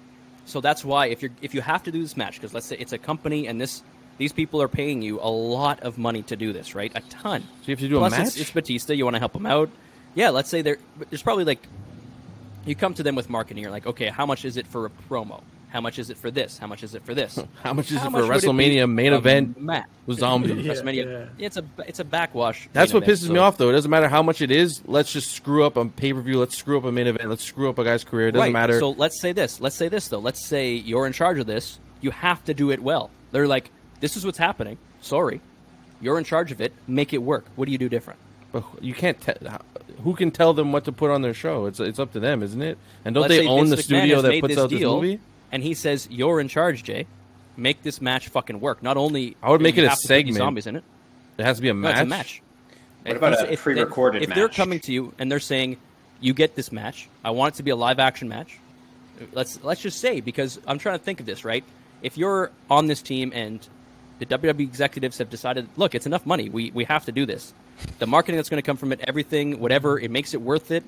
[0.45, 2.77] So that's why if you're if you have to do this match, because let's say
[2.77, 3.83] it's a company and this
[4.17, 6.91] these people are paying you a lot of money to do this, right?
[6.95, 7.41] A ton.
[7.41, 8.27] So you have to do a match?
[8.27, 8.93] It's, it's Batista.
[8.93, 9.69] You want to help him out.
[10.15, 10.77] Yeah, let's say there.
[11.09, 11.65] There's probably like
[12.65, 13.63] you come to them with marketing.
[13.63, 15.41] You're like, okay, how much is it for a promo?
[15.69, 16.57] How much is it for this?
[16.57, 17.37] How much is it for this?
[17.63, 20.51] How much is How it for a much it WrestleMania main event Matt with zombies?
[20.65, 20.73] Yeah.
[20.73, 21.29] WrestleMania.
[21.37, 22.69] It's a it's a backwash.
[22.73, 23.69] That's what event, pisses me off, though.
[23.69, 24.81] It doesn't matter how much it is.
[24.85, 26.39] Let's just screw up a pay per view.
[26.39, 27.29] Let's screw up a main event.
[27.29, 28.29] Let's screw up a guy's career.
[28.29, 28.53] It doesn't right.
[28.53, 28.79] matter.
[28.79, 29.59] So let's say this.
[29.59, 30.19] Let's say this though.
[30.19, 31.79] Let's say you're in charge of this.
[31.99, 33.09] You have to do it well.
[33.31, 34.77] They're like, this is what's happening.
[35.01, 35.41] Sorry,
[35.99, 36.73] you're in charge of it.
[36.87, 37.45] Make it work.
[37.55, 38.19] What do you do different?
[38.51, 39.19] But you can't.
[39.19, 39.33] Te-
[40.03, 41.65] who can tell them what to put on their show?
[41.65, 42.77] It's it's up to them, isn't it?
[43.03, 45.19] And don't Let's they own Vince the McMahon studio that puts this out this movie?
[45.51, 47.07] And he says, "You're in charge, Jay.
[47.55, 48.83] Make this match fucking work.
[48.83, 50.37] Not only I would make it a have to put these segment.
[50.37, 50.83] zombies in it.
[51.37, 51.91] It has to be a No, match.
[51.93, 52.41] it's a match.
[53.03, 54.55] What If about you a say- if they- pre-recorded If they're match?
[54.57, 55.77] coming to you and they're saying,
[56.19, 57.07] "You get this match.
[57.23, 58.57] I want it to be a live action match."
[59.33, 61.63] Let's let's just say because I'm trying to think of this right.
[62.03, 63.59] If you're on this team and
[64.19, 66.49] the WWE executives have decided, look, it's enough money.
[66.49, 67.53] We we have to do this.
[67.99, 70.83] The marketing that's going to come from it, everything, whatever, it makes it worth it.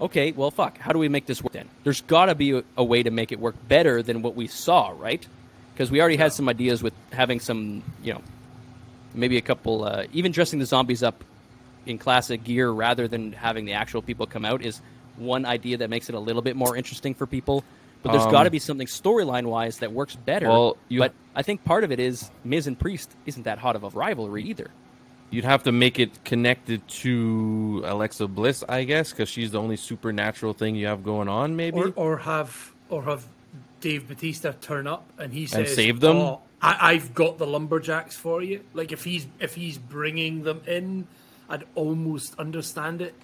[0.00, 0.78] Okay, well, fuck.
[0.78, 1.68] How do we make this work then?
[1.84, 4.46] There's got to be a, a way to make it work better than what we
[4.48, 5.24] saw, right?
[5.72, 8.22] Because we already had some ideas with having some, you know,
[9.14, 11.22] maybe a couple, uh, even dressing the zombies up
[11.86, 14.80] in classic gear rather than having the actual people come out is
[15.16, 17.62] one idea that makes it a little bit more interesting for people.
[18.02, 20.48] But there's Um, got to be something storyline wise that works better.
[20.48, 23.76] Well, you- but I think part of it is Miz and Priest isn't that hot
[23.76, 24.70] of a rivalry either.
[25.30, 29.76] You'd have to make it connected to Alexa Bliss, I guess, because she's the only
[29.76, 31.56] supernatural thing you have going on.
[31.56, 31.78] Maybe.
[31.78, 33.26] Or, or have or have
[33.80, 36.16] Dave Batista turn up and he says, save them?
[36.16, 40.60] "Oh, I, I've got the lumberjacks for you." Like if he's if he's bringing them
[40.66, 41.06] in,
[41.48, 43.14] I'd almost understand it.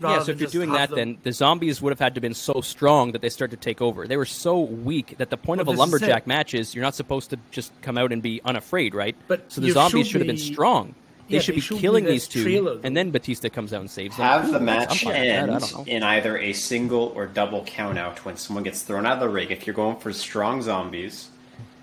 [0.00, 2.20] rather yeah, so if you're doing that, them- then the zombies would have had to
[2.20, 4.08] been so strong that they start to take over.
[4.08, 6.26] They were so weak that the point Well, of a lumberjack it.
[6.26, 9.14] match is you're not supposed to just come out and be unafraid, right?
[9.28, 10.42] But so the zombies should have been me-
[11.30, 11.36] strong.
[11.36, 13.48] They Yeah, should they be showed me killing this these two, trailer, and then Batista
[13.48, 14.26] comes out and saves them.
[14.26, 18.18] Have the match fine with that, I end in either a single or double countout
[18.18, 19.50] when someone gets thrown out of the ring.
[19.50, 21.28] If you're going for strong zombies,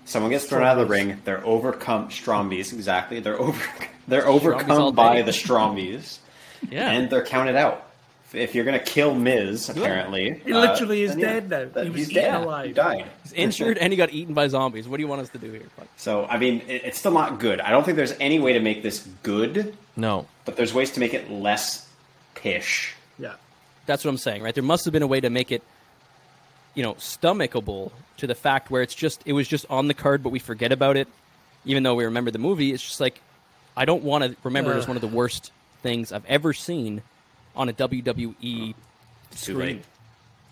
[0.04, 1.20] someone gets thrown out of the ring.
[1.24, 2.08] They're overcome.
[2.08, 3.20] Strombies, exactly.
[3.20, 3.62] They're over.
[4.08, 6.18] They're overcome by the Strombies,
[6.70, 7.87] Yeah, and they're counted out.
[8.32, 11.64] If you're gonna kill Miz, apparently He uh, literally is then yeah, dead now.
[11.72, 12.42] that- He was he's dead.
[12.42, 12.66] alive.
[12.66, 13.06] He died.
[13.22, 14.86] he's injured and he got eaten by zombies.
[14.86, 15.62] What do you want us to do here?
[15.76, 15.88] Fuck.
[15.96, 17.60] So I mean, it, it's still not good.
[17.60, 20.26] I don't think there's any way to make this good, no.
[20.44, 21.88] but there's ways to make it less
[22.34, 22.94] pish.
[23.18, 23.34] Yeah.
[23.86, 24.54] That's what I'm saying, right?
[24.54, 25.62] There must have been a way to make it,
[26.74, 30.22] you know, stomachable to the fact where it's just it was just on the card,
[30.22, 31.08] but we forget about it,
[31.64, 32.72] even though we remember the movie.
[32.72, 33.22] It's just like
[33.74, 35.50] I don't want to remember it as one of the worst
[35.82, 37.00] things I've ever seen
[37.56, 38.80] on a WWE oh,
[39.30, 39.58] Too screen.
[39.58, 39.84] late.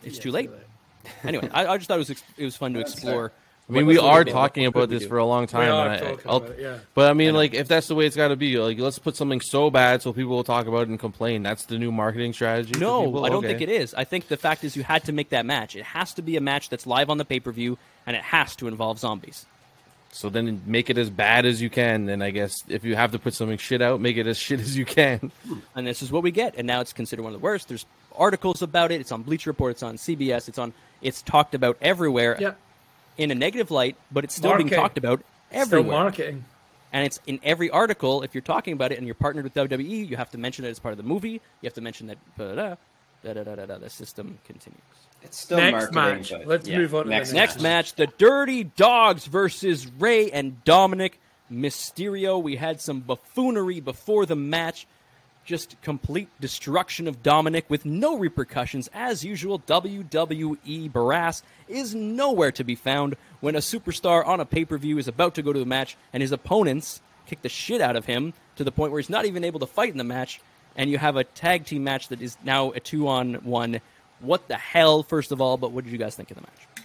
[0.02, 0.46] It's Yeah, too late.
[0.46, 0.60] too late.
[1.24, 3.30] Anyway, I, I just thought it was ex- it was fun to explore.
[3.68, 5.08] I mean, what- we are talking what about this do.
[5.08, 5.72] for a long time.
[5.72, 6.78] are and I- talking about it, yeah.
[6.94, 9.14] But I mean, like, if that's the way it's got to be, like, let's put
[9.16, 11.42] something so bad so people will talk about it and complain.
[11.44, 12.78] That's the new marketing strategy.
[12.78, 13.02] No.
[13.24, 13.48] I don't Okay.
[13.48, 13.94] think it is.
[13.94, 15.74] I think the fact is you had to make that match.
[15.76, 18.22] It has to be a match that's live on the pay per view, and it
[18.22, 19.46] has to involve zombies.
[20.16, 22.08] So then make it as bad as you can.
[22.08, 24.60] And I guess if you have to put something shit out, make it as shit
[24.60, 25.30] as you can.
[25.74, 26.54] and this is what we get.
[26.56, 27.68] And now it's considered one of the worst.
[27.68, 27.84] There's
[28.16, 29.00] articles about it.
[29.02, 29.72] It's on Bleacher Report.
[29.72, 30.48] It's on CBS.
[30.48, 30.72] It's on.
[31.02, 32.54] It's talked about everywhere Yeah.
[33.18, 35.20] in a negative light, but it's still being talked about
[35.52, 35.66] everywhere.
[35.66, 36.02] Still everywhere.
[36.02, 36.44] marketing.
[36.94, 38.22] and it's in every article.
[38.22, 40.70] If you're talking about it and you're partnered with WWE, you have to mention it
[40.70, 41.32] as part of the movie.
[41.60, 42.16] You have to mention that.
[42.38, 42.76] Da da
[43.22, 43.66] da da da da.
[43.66, 44.80] da the system continues.
[45.22, 46.30] It's still Next marketing, match.
[46.30, 49.86] but Let's yeah, move on to the next next Next match, the Dirty Dogs versus
[49.98, 51.18] Rey and Dominic
[51.52, 52.40] Mysterio.
[52.42, 54.86] We had some buffoonery before the match.
[55.44, 58.88] Just complete destruction of Dominic with no repercussions.
[58.92, 64.64] As usual, WWE brass is nowhere to be found when a superstar on a pay
[64.64, 67.80] per view is about to go to the match and his opponents kick the shit
[67.80, 70.04] out of him to the point where he's not even able to fight in the
[70.04, 70.40] match.
[70.74, 73.80] And you have a tag team match that is now a two on one.
[74.20, 76.78] What the hell, first of all, but what did you guys think of the match?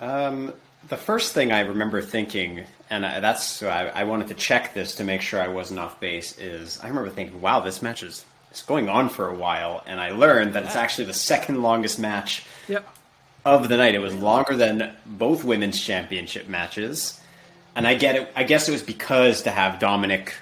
[0.00, 0.52] Um,
[0.88, 4.74] the first thing I remember thinking, and I, that's so I, I wanted to check
[4.74, 8.02] this to make sure I wasn't off base, is I remember thinking, wow, this match
[8.02, 11.62] is it's going on for a while, and I learned that it's actually the second
[11.62, 12.86] longest match Yep.
[13.44, 13.94] of the night.
[13.94, 17.20] It was longer than both women's championship matches,
[17.74, 18.32] and I get it.
[18.36, 20.34] I guess it was because to have Dominic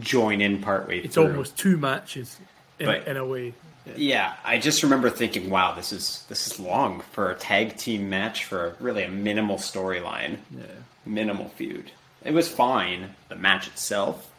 [0.00, 1.28] join in partway It's through.
[1.28, 2.38] almost two matches
[2.78, 3.54] in, But- in a way.
[3.96, 8.08] Yeah, I just remember thinking, "Wow, this is this is long for a tag team
[8.10, 10.64] match for really a minimal storyline, Yeah.
[11.06, 11.90] minimal feud."
[12.24, 14.30] It was fine, the match itself,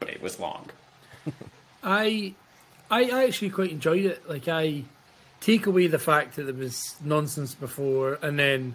[0.00, 0.70] but it was long.
[1.82, 2.34] I,
[2.90, 4.28] I I actually quite enjoyed it.
[4.28, 4.84] Like I
[5.40, 8.74] take away the fact that there was nonsense before, and then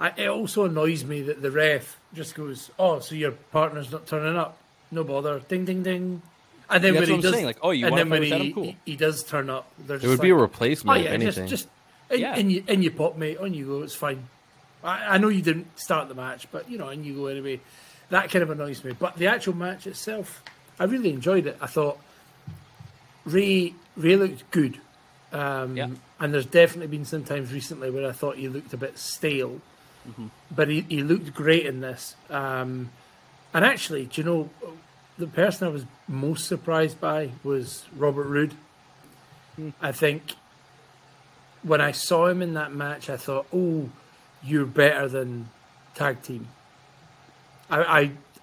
[0.00, 4.06] I, it also annoys me that the ref just goes, "Oh, so your partner's not
[4.06, 4.58] turning up?
[4.90, 6.22] No bother." Ding ding ding.
[6.68, 8.52] And then Yeah, when he does, saying, like, oh, you and then when he?
[8.52, 8.64] Cool.
[8.64, 11.46] he he does turn up, just would be a replacement, Oh yeah, anything.
[11.46, 11.68] just just
[12.10, 12.36] in, Yeah.
[12.36, 13.38] in, you, in you pop, mate.
[13.38, 13.82] On you go.
[13.82, 14.28] It's fine.
[14.82, 17.60] I, I know you didn't start the match, but you know, in you go anyway.
[18.10, 18.92] That kind of annoys me.
[18.98, 20.42] But the actual match itself,
[20.78, 21.56] I really enjoyed it.
[21.60, 21.98] I thought
[23.24, 24.78] Rey Rey looked good,
[25.32, 25.88] um, Yeah.
[26.20, 29.60] and there's definitely been some times recently where I thought he looked a bit stale,
[30.08, 30.26] Mm-hmm.
[30.54, 32.14] but he, he looked great in this.
[32.30, 32.90] Um,
[33.52, 34.50] and actually, do you know,
[35.18, 38.54] the person I was most surprised by was Robert Roode.
[39.80, 40.34] I think
[41.62, 43.88] when I saw him in that match, I thought, "Oh,
[44.44, 45.48] you're better than
[45.94, 46.48] tag team."
[47.70, 47.78] I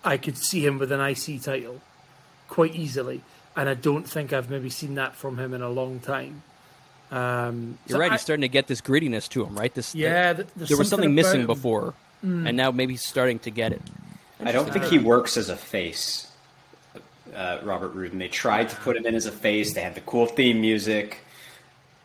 [0.03, 1.81] I, I could see him with an IC title
[2.49, 3.21] quite easily,
[3.55, 6.41] and I don't think I've maybe seen that from him in a long time.
[7.11, 8.11] Um, You're so right.
[8.11, 9.73] I- He's starting to get this grittiness to him, right?
[9.73, 11.47] This yeah, th- there's there was something missing him.
[11.47, 13.81] before, and now maybe he's starting to get it.
[14.43, 16.27] I don't think he works as a face,
[17.35, 18.11] uh, Robert Roode.
[18.11, 19.73] And they tried to put him in as a face.
[19.73, 21.19] They had the cool theme music.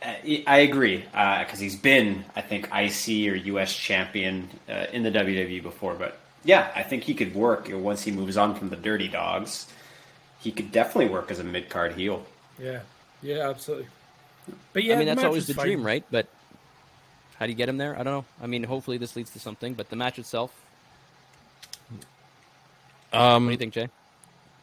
[0.03, 0.15] Uh,
[0.47, 5.63] I agree because he's been, I think, IC or US champion uh, in the WWE
[5.63, 5.95] before.
[5.95, 8.77] But yeah, I think he could work you know, once he moves on from the
[8.77, 9.67] Dirty Dogs.
[10.41, 12.25] He could definitely work as a mid card heel.
[12.61, 12.81] Yeah,
[13.23, 13.89] yeah, absolutely.
[14.73, 15.67] But yeah, I mean, that's always the fine.
[15.67, 16.05] dream, right?
[16.11, 16.27] But
[17.39, 17.95] how do you get him there?
[17.95, 18.25] I don't know.
[18.41, 19.75] I mean, hopefully this leads to something.
[19.75, 20.53] But the match itself,
[23.13, 23.89] Um, what do you think, Jay?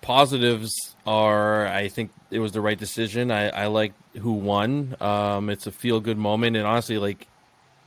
[0.05, 3.31] Positives are I think it was the right decision.
[3.31, 4.95] I, I like who won.
[5.01, 7.27] Um, it's a feel good moment, and honestly, like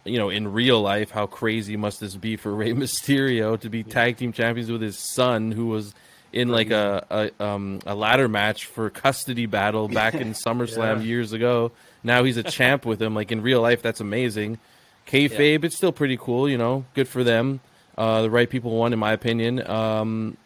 [0.04, 3.84] you know, in real life, how crazy must this be for Rey Mysterio to be
[3.84, 5.94] tag team champions with his son, who was
[6.32, 7.06] in like a
[7.38, 11.02] a, um, a ladder match for custody battle back in SummerSlam Yeah.
[11.02, 11.70] years ago.
[12.02, 13.14] Now he's a champ with him.
[13.14, 14.58] Like in real life, that's amazing.
[15.06, 16.48] Kayfabe, it's still pretty cool.
[16.48, 17.60] You know, good for them.
[17.96, 19.68] Uh, the right people won, in my opinion.
[19.68, 20.36] Um,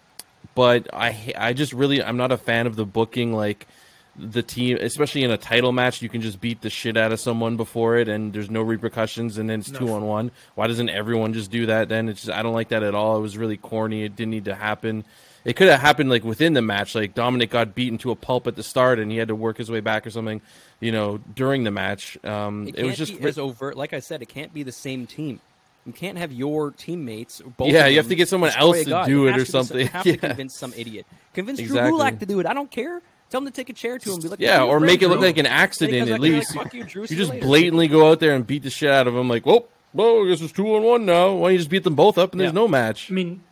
[0.55, 3.67] but I I just really I'm not a fan of the booking like
[4.15, 7.21] the team especially in a title match you can just beat the shit out of
[7.21, 9.79] someone before it and there's no repercussions and then it's No.
[9.79, 12.69] 2 on 1 why doesn't everyone just do that then it's just I don't like
[12.69, 15.05] that at all it was really corny it didn't need to happen
[15.47, 18.47] it could have happened like within the match like Dominic got beaten to a pulp
[18.47, 20.43] at the start and he had to work his way back or something
[20.79, 23.79] you know during the match um It, it, was just be as overt.
[23.79, 25.41] Like I said, it can't be the same team.
[25.87, 27.41] You can't have your teammates.
[27.41, 29.39] or Both Yeah, you have to get someone else to do It it or to
[29.39, 29.87] be some- something.
[29.89, 30.13] have Yeah.
[30.13, 31.07] to convince some idiot.
[31.35, 31.91] Convince Exactly.
[31.91, 32.47] Drew Gulak to do it.
[32.47, 33.03] I don't care.
[33.31, 34.21] Tell him to take a chair to him.
[34.21, 36.29] Be like, yeah, or make it look Drew." like an accident at I can be
[36.31, 36.55] like, least.
[36.55, 38.91] "Fuck you, Drew, you you just later." blatantly go out there and beat the shit
[38.91, 39.29] out of him.
[39.29, 41.33] Like, whoa, whoa, I guess it's two on one now.
[41.33, 42.55] Why don't you just beat them both up and there's Yeah.
[42.55, 43.11] no match?
[43.11, 43.43] I mean,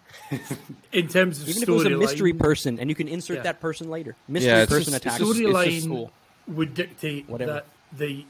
[0.92, 3.38] in terms of Even if it was a storyline- mystery person, and you can insert
[3.38, 3.42] Yeah.
[3.44, 4.14] that person later.
[4.28, 5.20] Mystery Yeah, it's person just- attack.
[5.20, 6.12] it's storyline cool.
[6.46, 7.52] would dictate Whatever.
[7.54, 7.66] that
[7.96, 8.26] the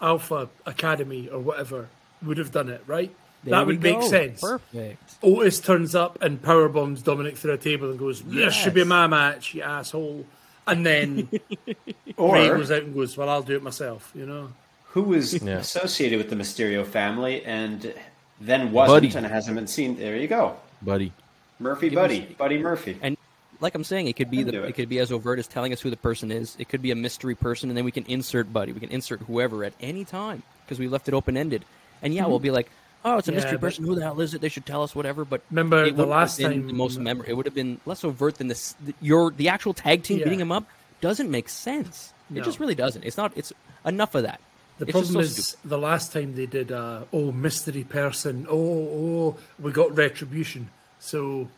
[0.00, 1.88] Alpha Academy or whatever
[2.26, 3.14] would have done it, right?
[3.44, 4.40] There that we would make sense.
[4.40, 5.14] Perfect.
[5.22, 8.80] Otis turns up and power bombs Dominic through a table and goes, "This should be
[8.80, 8.88] Yes.
[8.88, 10.24] my match, you asshole."
[10.66, 11.28] And then
[11.66, 11.76] Rey
[12.16, 14.48] Or goes out and goes, "Well, I'll do it myself," you know.
[14.88, 15.58] who was Yeah.
[15.58, 17.92] associated with the Mysterio family and
[18.40, 19.16] then wasn't Buddy.
[19.18, 19.96] and hasn't been seen.
[19.98, 21.12] There you go, buddy.
[21.58, 22.96] Murphy, It Buddy, was- Buddy Murphy.
[23.02, 23.16] And
[23.60, 24.68] like I'm saying, it could be I'd the it.
[24.70, 24.72] it.
[24.74, 26.56] could be as overt as telling us who the person is.
[26.58, 28.72] It could be a mystery person, and then we can insert Buddy.
[28.72, 31.64] We can insert whoever at any time because we left it open ended.
[32.02, 32.70] And yeah, we'll be like,
[33.04, 33.84] oh, it's a Yeah, mystery person.
[33.84, 34.40] Who the hell is it?
[34.40, 35.24] They should tell us whatever.
[35.24, 38.04] But Remember it the last been time- the most memor- It would have been less
[38.04, 38.74] overt than this.
[38.84, 40.24] the- Your the actual tag team Yeah.
[40.24, 40.66] beating him up
[41.00, 42.12] doesn't make sense.
[42.30, 42.40] No.
[42.40, 43.04] It just really doesn't.
[43.04, 43.32] It's not.
[43.36, 43.52] It's
[43.84, 44.40] enough of that.
[44.78, 45.68] The It's problem so is stupid.
[45.70, 50.68] the last time they did, uh, oh, mystery person, oh, oh, we got retribution.
[50.98, 51.48] So,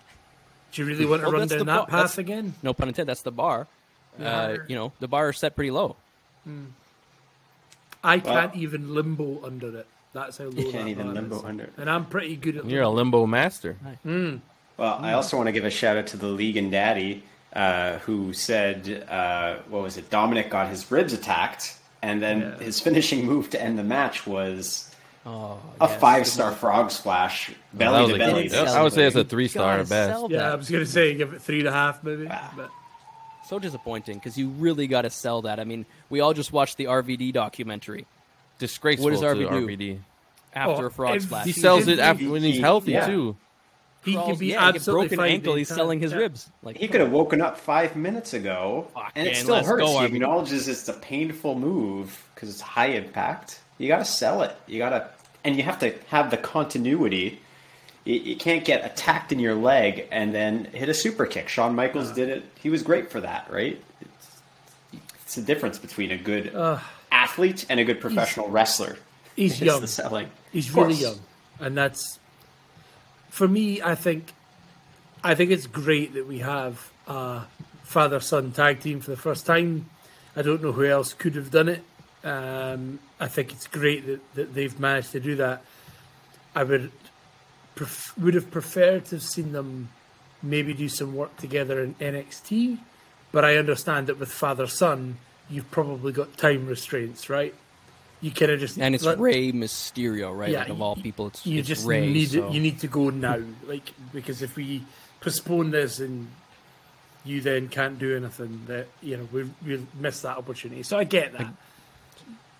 [0.72, 2.55] do you really want to Well, run down the that bar- that's- path again?
[2.62, 3.09] no pun intended.
[3.11, 3.68] That's the bar.
[4.20, 5.96] Uh, you know, the bar is set pretty low.
[8.05, 9.87] I can't even limbo under it.
[10.16, 11.44] That's how low You can't even limbo is.
[11.44, 11.70] under.
[11.76, 13.18] And I'm pretty good at You're a limbo.
[13.18, 13.76] limbo master.
[14.79, 17.22] Well, I also want to give a shout out to the league and daddy
[17.55, 20.11] uh, who said, uh, what was it?
[20.11, 22.64] Dominic got his ribs attacked, and then Yeah.
[22.64, 24.90] his finishing move to end the match was
[25.24, 26.00] Oh, a yes.
[26.00, 28.55] five star frog splash, belly was to belly.
[28.55, 30.31] I would say it's a three star Gotta at best.
[30.31, 30.52] Yeah.
[30.52, 32.29] I was going to say give it three and a half maybe.
[32.31, 32.52] Ah.
[32.57, 32.70] But
[33.48, 35.59] so disappointing because you really got to sell that.
[35.59, 38.07] I mean, we all just watched the RVD documentary
[38.59, 39.99] Disgraceful What does to RVD do?
[40.55, 41.45] Oh, after Oh, a frog if- splash.
[41.45, 43.07] He He sells it after when he's healthy yeah.
[43.07, 43.37] too.
[44.05, 45.55] he crawls- can be yeah, he absolutely broken ankle.
[45.57, 46.19] He's entire- selling his yeah.
[46.19, 46.51] ribs.
[46.62, 49.83] Like He could have woken up five minutes ago, and it Fucking still hurts.
[49.83, 50.14] go, he RVD.
[50.14, 53.61] acknowledges it's a painful move because it's high impact.
[53.79, 54.57] You got to sell it.
[54.66, 55.09] You got to,
[55.45, 57.40] and you have to have the continuity.
[58.05, 61.49] You, you can't get attacked in your leg and then hit a super kick.
[61.49, 62.14] Shawn Michaels uh.
[62.14, 62.45] did it.
[62.62, 63.83] He was great for that, right?
[64.01, 64.40] It's,
[65.25, 66.55] it's the difference between a good
[67.27, 68.97] athlete and a good professional wrestler.
[69.35, 69.81] He's young.
[69.81, 70.31] the selling.
[70.53, 71.19] He's really young,
[71.61, 72.19] and that's
[73.29, 73.83] for me.
[73.83, 74.33] I think,
[75.23, 77.43] I think it's great that we have a
[77.83, 79.91] father-son tag team for the first time.
[80.35, 81.83] I don't know who else could have done it.
[82.25, 85.62] Um, I think it's great that, that they've managed to do that.
[86.55, 86.91] I would
[87.75, 89.91] pref- would have preferred to have seen them
[90.43, 92.79] maybe do some work together in NXT,
[93.33, 95.19] but I understand that with father-son,
[95.51, 97.55] you've probably got time restraints, right?
[98.21, 100.51] You kind of just and it's let- Rey Mysterio, right?
[100.51, 102.11] Yeah, like of all people, it's, you it's just Rey.
[102.11, 104.83] need so- it, you need to go now, like because if we
[105.21, 106.29] postpone this and
[107.25, 110.83] you then can't do anything, that you know we we miss that opportunity.
[110.83, 111.47] So I get that.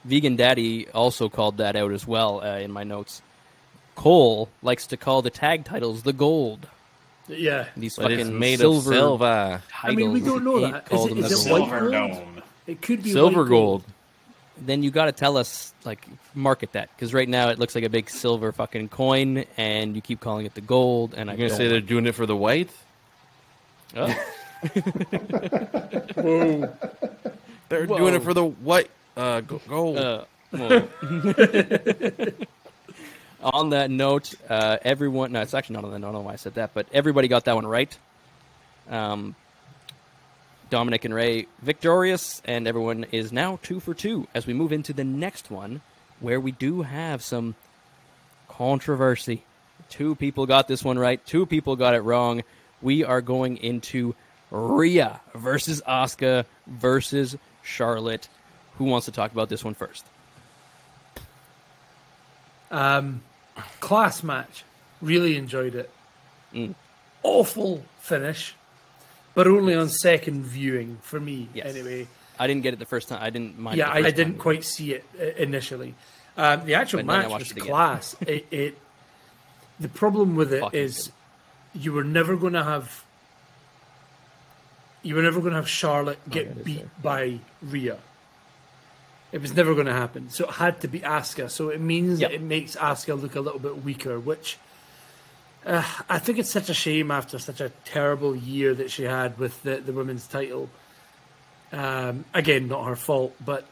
[0.05, 3.23] Vegan Daddy also called that out as well uh, in my notes.
[3.97, 6.69] Cole likes to call the tag titles the gold.
[7.29, 9.63] yeah, These But fucking made silver of silver.
[9.73, 9.73] Titles.
[9.83, 10.85] I mean, we don't know that.
[10.85, 11.71] Is called it- them is the it gold.
[11.71, 11.93] white gold?
[11.93, 12.36] Dome.
[12.67, 13.85] It could be Silver white gold.
[14.59, 17.85] Then you got to tell us, like, market that because right now it looks like
[17.85, 21.15] a big silver fucking coin, and you keep calling it the gold.
[21.15, 22.71] And I You're gonna say they're doing it for the white?
[23.95, 24.17] it.
[27.69, 27.99] They're Whoa.
[27.99, 29.99] doing it for the white uh, gold.
[29.99, 30.25] Uh,
[33.43, 35.33] on that note, uh, everyone.
[35.33, 36.09] No, it's actually not on the note.
[36.09, 37.97] I don't know why I said that, but everybody got that one right.
[38.89, 39.35] Um,
[40.69, 44.93] Dominic and Rey victorious, and everyone is now two for two as we move into
[44.93, 45.81] the next one,
[46.21, 47.55] where we do have some
[48.49, 49.45] controversy.
[49.91, 51.25] Two people got this one right.
[51.25, 52.43] Two people got it wrong.
[52.83, 54.15] We are going into
[54.51, 58.29] Rhea versus Asuka versus Charlotte.
[58.79, 60.05] Who wants to talk about this one first?
[62.71, 63.23] Um,
[63.81, 64.65] class match.
[65.01, 65.91] Really enjoyed it.
[66.53, 66.75] Mm.
[67.23, 68.55] Awful finish,
[69.37, 71.49] but only on second viewing for me.
[71.55, 71.67] Yes.
[71.67, 73.19] Anyway, I didn't get it the first time.
[73.23, 73.77] I didn't mind.
[73.77, 74.41] yeah, it the I, I didn't time.
[74.41, 75.95] quite see it uh, initially.
[76.37, 78.17] Um, the actual But match was it class.
[78.27, 78.79] it, it
[79.79, 81.13] the problem with it Fucking is
[81.75, 83.05] you were never going to have
[85.03, 87.99] you were never going to have Charlotte get yeah, it is beat by Rhea.
[89.33, 90.31] It was never going to happen.
[90.31, 91.51] So it had to be Asuka.
[91.51, 92.31] So it means Yep.
[92.31, 94.57] that it makes Asuka look a little bit weaker, which
[95.67, 99.37] uh, I think it's such a shame after such a terrible year that she had
[99.39, 100.71] with the, the women's title.
[101.73, 103.67] Um, again, not her fault, but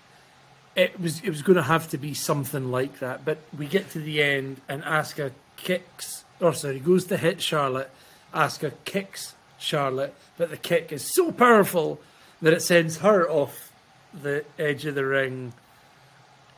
[0.75, 3.25] it was it was going to have to be something like that.
[3.25, 7.91] But we get to the end, and Asuka kicks, or sorry, goes to hit Charlotte.
[8.35, 12.01] Asuka kicks Charlotte, but the kick is so powerful
[12.43, 13.73] that it sends her off
[14.13, 15.53] the edge of the ring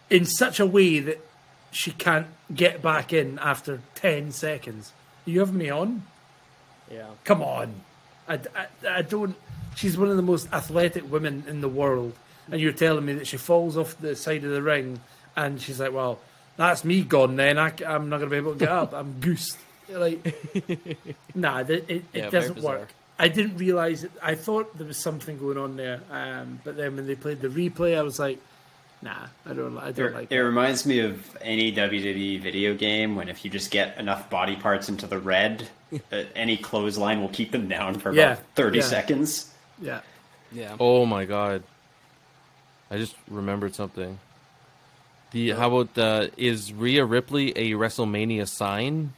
[0.08, 1.20] in such a way that
[1.70, 4.92] she can't get back in after 10 seconds.
[5.26, 6.04] You have me on?
[6.90, 7.08] Yeah.
[7.24, 7.74] Come on.
[8.28, 9.36] I, I, I don't.
[9.74, 12.14] She's one of the most athletic women in the world,
[12.50, 15.00] and you're telling me that she falls off the side of the ring
[15.36, 16.18] and she's like, "Well,
[16.56, 17.36] that's me gone.
[17.36, 18.94] Then I, am not going to be able to get up.
[18.94, 19.58] I'm goosed."
[19.88, 20.34] Like,
[21.34, 22.88] nah, it, it, Yeah, it doesn't work.
[23.18, 24.10] I didn't realize it.
[24.22, 27.48] I thought there was something going on there, um, but then when they played the
[27.48, 28.38] replay, I was like,
[29.06, 29.78] "Nah, I don't.
[29.78, 33.44] I don't It, like it it." reminds me of any WWE video game when if
[33.44, 35.68] you just get enough body parts into the red,
[36.12, 38.84] uh, any clothesline will keep them down for about Yeah, 30 yeah.
[38.84, 39.52] seconds.
[39.80, 40.00] Yeah,
[40.52, 40.76] Yeah.
[40.80, 41.62] Oh my god!
[42.90, 44.18] I just remembered something.
[45.32, 49.12] The how about uh, is Rhea Ripley a WrestleMania sign?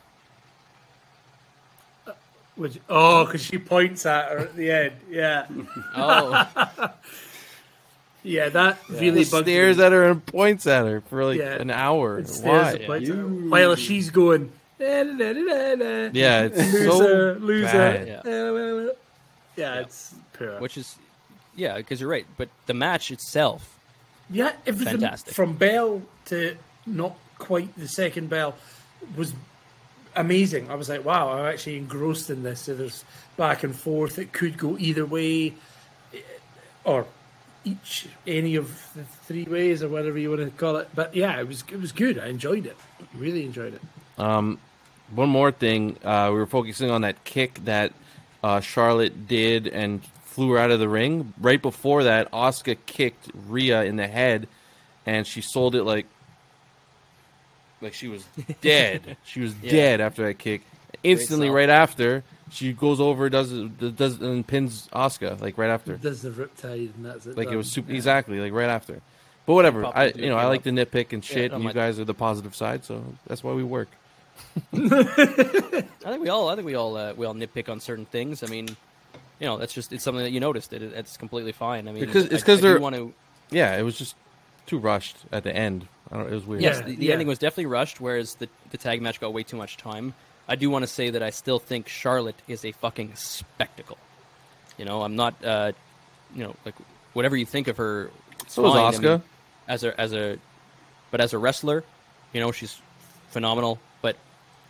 [2.56, 4.92] Which, oh, because she points at her at the end.
[5.08, 5.46] Yeah,
[5.96, 6.90] Oh,
[8.22, 9.84] yeah, that really bugs Stares me.
[9.84, 11.54] at her and points at her for like Yeah.
[11.60, 12.20] an hour.
[12.42, 12.72] Why?
[12.72, 14.52] at points while she's going.
[14.78, 17.64] "Da, da, da, da, da." Yeah, it's loser, so loser.
[17.66, 18.06] bad.
[18.06, 18.92] Yeah.
[19.56, 20.60] Yeah, it's poor.
[20.60, 20.94] which is,
[21.56, 22.26] yeah, because you're right.
[22.36, 23.74] But the match itself,
[24.30, 25.34] Yeah, everything Fantastic.
[25.34, 26.56] from bell to
[26.86, 28.54] not quite the second bell
[29.16, 29.32] was
[30.14, 30.70] amazing.
[30.70, 32.60] I was like, wow, I'm actually engrossed in this.
[32.60, 33.04] So there's
[33.36, 34.18] back and forth.
[34.18, 35.54] It could go either way,
[36.84, 37.06] or
[37.64, 40.88] each any of the three ways, or whatever you want to call it.
[40.94, 42.18] But yeah, it was it was good.
[42.18, 42.76] I enjoyed it.
[43.14, 43.82] Really enjoyed it.
[44.20, 44.58] Um,
[45.14, 47.92] one more thing, uh, we were focusing on that kick that
[48.42, 51.32] uh, Charlotte did and flew her out of the ring.
[51.40, 54.48] Right before that, Asuka kicked Rhea in the head,
[55.06, 56.06] and she sold it like
[57.80, 58.24] like she was
[58.60, 59.16] dead.
[59.24, 59.70] she was Yeah.
[59.70, 60.62] dead after that kick.
[61.02, 65.96] Instantly, right after, she goes over, does does and pins Asuka like right after.
[65.96, 67.36] Does the riptide and that's it.
[67.36, 67.96] Like it was super Yeah.
[67.96, 69.00] exactly like right after.
[69.46, 70.64] But whatever, I you know I like up.
[70.64, 71.74] to nitpick and shit, don't and you mind.
[71.74, 73.88] guys are the positive side, so that's why we work.
[74.72, 78.42] I think we all, I think we all, uh, we all nitpick on certain things.
[78.42, 78.68] I mean,
[79.40, 80.72] you know, that's just it's something that you noticed.
[80.72, 81.88] It, it's completely fine.
[81.88, 83.12] I mean, Because- it's 'cause they're- want to.
[83.50, 84.14] Yeah, it was just
[84.66, 85.88] too rushed at the end.
[86.12, 86.26] I don't.
[86.30, 86.62] It was weird.
[86.62, 87.12] Yes, Yeah, the, the yeah.
[87.12, 90.14] ending was definitely rushed, whereas the the tag match got way too much time.
[90.48, 93.98] I do want to say that I still think Charlotte is a fucking spectacle.
[94.78, 95.72] You know, I'm not, uh,
[96.34, 96.74] you know, like
[97.12, 98.10] whatever you think of her.
[98.46, 98.98] So was.
[98.98, 99.22] I mean,
[99.66, 100.38] as a as a,
[101.10, 101.84] but as a wrestler,
[102.32, 102.80] you know, she's
[103.28, 103.78] phenomenal.
[104.00, 104.16] But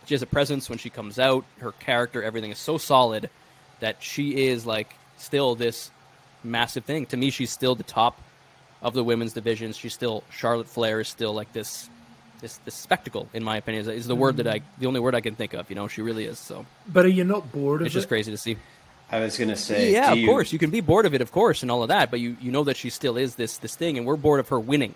[0.05, 1.45] she has a presence when she comes out.
[1.59, 3.29] Her character, everything is so solid
[3.79, 5.91] that she is like still this
[6.43, 7.05] massive thing.
[7.07, 8.21] To me, she's still the top
[8.81, 9.77] of the women's divisions.
[9.77, 11.89] She's still Charlotte Flair is still like this
[12.41, 14.63] this this spectacle in my opinion is, is the word that I mm.
[14.79, 15.69] the only word I can think of.
[15.69, 16.39] You know, she really is.
[16.39, 18.09] So But are you not bored of it's just it?
[18.09, 18.57] crazy to see.
[19.11, 21.21] I was going to say, yeah, do of course you can be bored of it,
[21.21, 22.11] of course, and all of that.
[22.11, 24.49] But you you know that she still is this this thing, and we're bored of
[24.49, 24.93] her winning.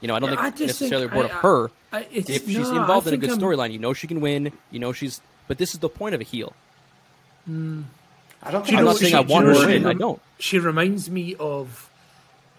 [0.00, 1.70] You know, I don't Yeah, think just necessarily think- bored I- of her.
[1.92, 4.52] I- it's- if she's involved I in a good storyline, you know she can win.
[4.70, 5.20] You know she's.
[5.48, 6.54] But this is the point of a heel.
[7.50, 7.84] Mm.
[8.42, 9.84] I don't Do I'm not saying she- I want her to win.
[9.86, 10.20] I don't.
[10.38, 11.90] She reminds me of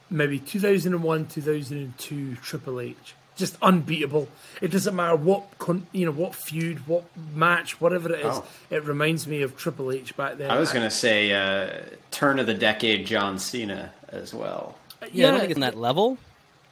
[0.10, 3.16] maybe 2001, 2002 Triple H.
[3.42, 4.30] Just unbeatable.
[4.62, 8.26] It doesn't matter what con- you know, what feud, what match, whatever it is.
[8.28, 8.46] Oh.
[8.70, 10.52] It reminds me of Triple H back then.
[10.52, 11.82] I was going to say uh,
[12.12, 14.78] turn of the decade John Cena as well.
[15.12, 16.20] Yeah, I don't think it's in that level.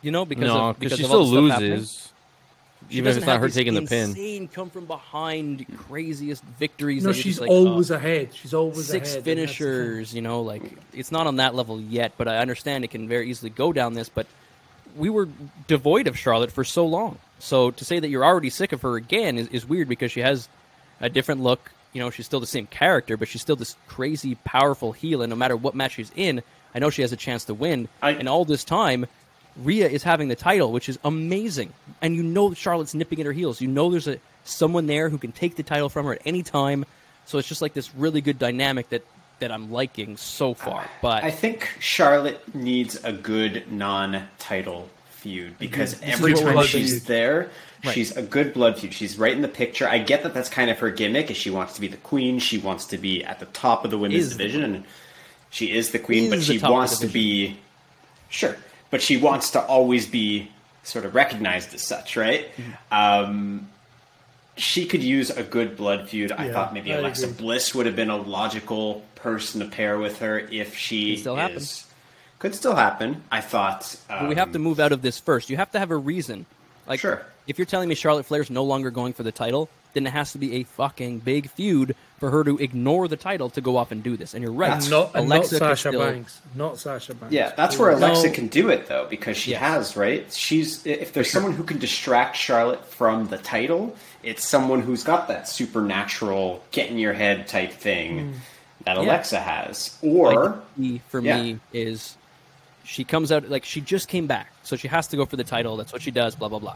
[0.04, 1.72] You know, because no, of, because she of still the stuff happening.
[1.72, 2.12] loses,
[2.90, 4.12] She even if it's not her taking the pin.
[4.12, 7.04] Insane, come from behind, craziest victories.
[7.04, 8.30] no, she's like, always oh, ahead.
[8.34, 9.00] She's always six ahead.
[9.00, 9.36] and that's the thing.
[9.36, 10.14] finishers.
[10.14, 10.62] You know, like
[10.94, 13.96] it's not on that level yet, but I understand it can very easily go down
[13.96, 14.08] this.
[14.08, 14.28] But
[14.96, 15.28] we were
[15.68, 18.96] devoid of Charlotte for so long, so to say that you're already sick of her
[18.96, 20.48] again is, is weird because she has
[21.02, 21.72] a different look.
[21.94, 25.30] You know, she's still the same character, but she's still this crazy, powerful heel, and
[25.30, 26.42] no matter what match she's in,
[26.76, 27.88] I know she has a chance to win.
[28.02, 29.08] I- and all this time,
[29.58, 31.74] Rhea is having the title, which is amazing.
[32.02, 33.60] And you know Charlotte's nipping at her heels.
[33.60, 36.44] You know there's a someone there who can take the title from her at any
[36.44, 36.86] time.
[37.26, 39.04] So it's just like this really good dynamic that
[39.40, 40.86] that I'm liking so far.
[41.02, 47.02] But I think Charlotte needs a good non-title feud because every time she's feud.
[47.04, 47.50] there,
[47.84, 47.94] Right.
[47.94, 48.94] she's a good blood feud.
[48.94, 49.88] She's right in the picture.
[49.88, 51.32] I get that that's kind of her gimmick.
[51.32, 52.40] Is she wants to be the queen.
[52.40, 54.84] She wants to be at the top of the women's Is the division, and
[55.50, 56.26] she is the queen.
[56.26, 57.58] Is but she top of the wants to be
[58.28, 58.58] sure.
[58.90, 60.52] But she wants to always be
[60.84, 62.48] sort of recognized as such, right?
[62.58, 62.94] Mm-hmm.
[63.30, 63.70] Um,
[64.60, 66.32] she could use a good blood feud.
[66.32, 67.38] I thought maybe I Alexa agree.
[67.38, 71.34] Bliss would have been a logical person to pair with her if she Could still
[71.36, 71.40] is.
[71.40, 71.64] happen.
[72.40, 73.24] Could still happen.
[73.32, 73.96] I thought.
[74.10, 75.50] Um, But we have to move out of this first.
[75.50, 76.46] You have to have a reason.
[76.88, 77.26] Like, Sure.
[77.48, 80.32] if you're telling me Charlotte Flair's no longer going for the title, then it has
[80.34, 83.92] to be a fucking big feud for her to ignore the title to go off
[83.92, 84.34] and do this.
[84.34, 84.70] And you're right.
[84.70, 86.42] That's- Not, and not Alexa Sasha still- Banks.
[86.56, 87.34] Not Sasha Banks.
[87.34, 88.34] Yeah, that's where Alexa No.
[88.34, 89.62] can do it though, because she Yes.
[89.62, 90.32] has right.
[90.34, 95.28] She's if there's someone who can distract Charlotte from the title, it's someone who's got
[95.30, 98.34] that supernatural get in your head type thing
[98.86, 99.04] that Hmm.
[99.04, 99.08] Yeah.
[99.10, 99.98] Alexa has.
[100.02, 101.42] Or Like, the for Yeah.
[101.42, 102.16] me is
[102.86, 105.44] She comes out like she just came back, so she has to go for the
[105.44, 105.78] title.
[105.78, 106.34] That's what she does.
[106.36, 106.76] Blah blah blah.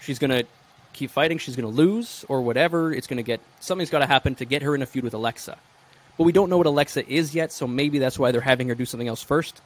[0.00, 0.42] She's gonna
[0.92, 1.38] keep fighting.
[1.38, 2.92] She's gonna lose or whatever.
[2.92, 5.58] It's gonna get something's got to happen to get her in a feud with Alexa.
[6.18, 8.74] But we don't know what Alexa is yet, so maybe that's why they're having her
[8.74, 9.60] do something else first.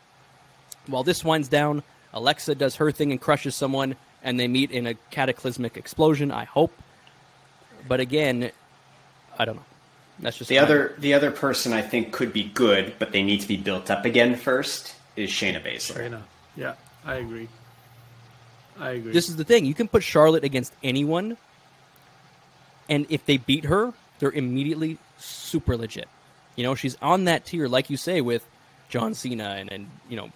[0.87, 4.87] While this winds down, Alexa does her thing and crushes someone, and they meet in
[4.87, 6.31] a cataclysmic explosion.
[6.31, 6.73] I hope.
[7.89, 8.53] But again,
[9.39, 9.65] I don't know.
[10.21, 13.41] That's just The other the other person I think could be good, but they need
[13.43, 16.09] to be built up again first is Shayna Baszler.
[16.09, 16.23] Shayna,
[16.57, 16.75] Yeah,
[17.05, 17.49] I agree.
[18.79, 19.13] I agree.
[19.13, 19.65] This is the thing.
[19.65, 21.37] You can put Charlotte against anyone,
[22.89, 26.09] and if they beat her, they're immediately super legit.
[26.57, 28.47] You know, she's on that tier, like you say, with
[28.89, 30.31] John Cena and, and you know,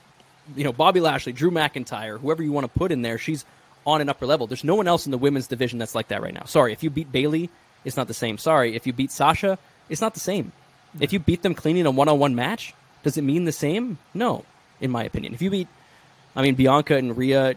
[0.55, 3.19] you know Bobby Lashley, Drew McIntyre, whoever you want to put in there.
[3.19, 3.45] She's
[3.87, 4.47] on an upper level.
[4.47, 6.45] There's no one else in the women's division that's like that right now.
[6.45, 7.51] Sorry, if you beat Bayley,
[7.85, 8.37] it's not the same.
[8.39, 10.53] Sorry, if you beat Sasha, it's not the same.
[10.99, 13.99] If you beat them clean in a one-on-one match, does it mean the same?
[14.13, 14.45] No,
[14.81, 15.33] in my opinion.
[15.33, 15.69] If you beat,
[16.37, 17.55] I mean Bianca and Rhea,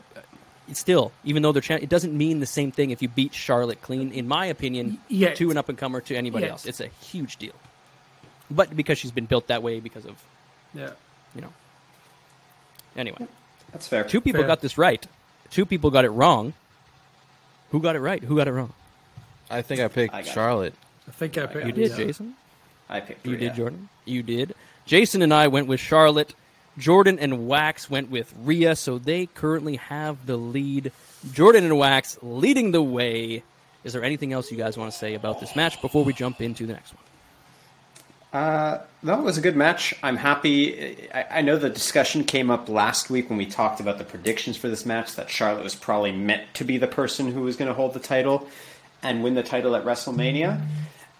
[0.71, 3.81] still even though they're cha- it doesn't mean the same thing if you beat Charlotte
[3.81, 4.11] clean.
[4.11, 6.51] In my opinion, Yet- to an up and comer to anybody Yet.
[6.51, 7.53] else, it's a huge deal.
[8.49, 10.15] But because she's been built that way, because of
[10.73, 10.91] yeah.
[11.35, 11.53] you know.
[12.95, 13.27] Anyway,
[13.71, 14.03] That's fair.
[14.03, 14.47] two people Fair.
[14.47, 15.05] got this right.
[15.49, 16.53] Two people got it wrong.
[17.71, 18.23] Who got it right?
[18.23, 18.73] Who got it wrong?
[19.49, 20.33] I think I picked I got it.
[20.33, 20.73] Charlotte.
[21.07, 21.97] I think I picked You did, yeah.
[21.97, 22.35] Jason.
[22.89, 23.39] I picked You Rhea.
[23.39, 23.89] did, Jordan.
[24.05, 24.53] You did.
[24.85, 26.35] Jason and I went with Charlotte.
[26.77, 30.91] Jordan and Wax went with Rhea, so they currently have the lead.
[31.31, 33.43] Jordan and Wax leading the way.
[33.83, 36.41] Is there anything else you guys want to say about this match before we jump
[36.41, 37.03] into the next one?
[38.33, 39.93] Uh, it was a good match.
[40.01, 41.07] I'm happy.
[41.13, 44.57] I, I know the discussion came up last week when we talked about the predictions
[44.57, 47.67] for this match that Charlotte was probably meant to be the person who was going
[47.67, 48.47] to hold the title
[49.03, 50.59] and win the title at WrestleMania.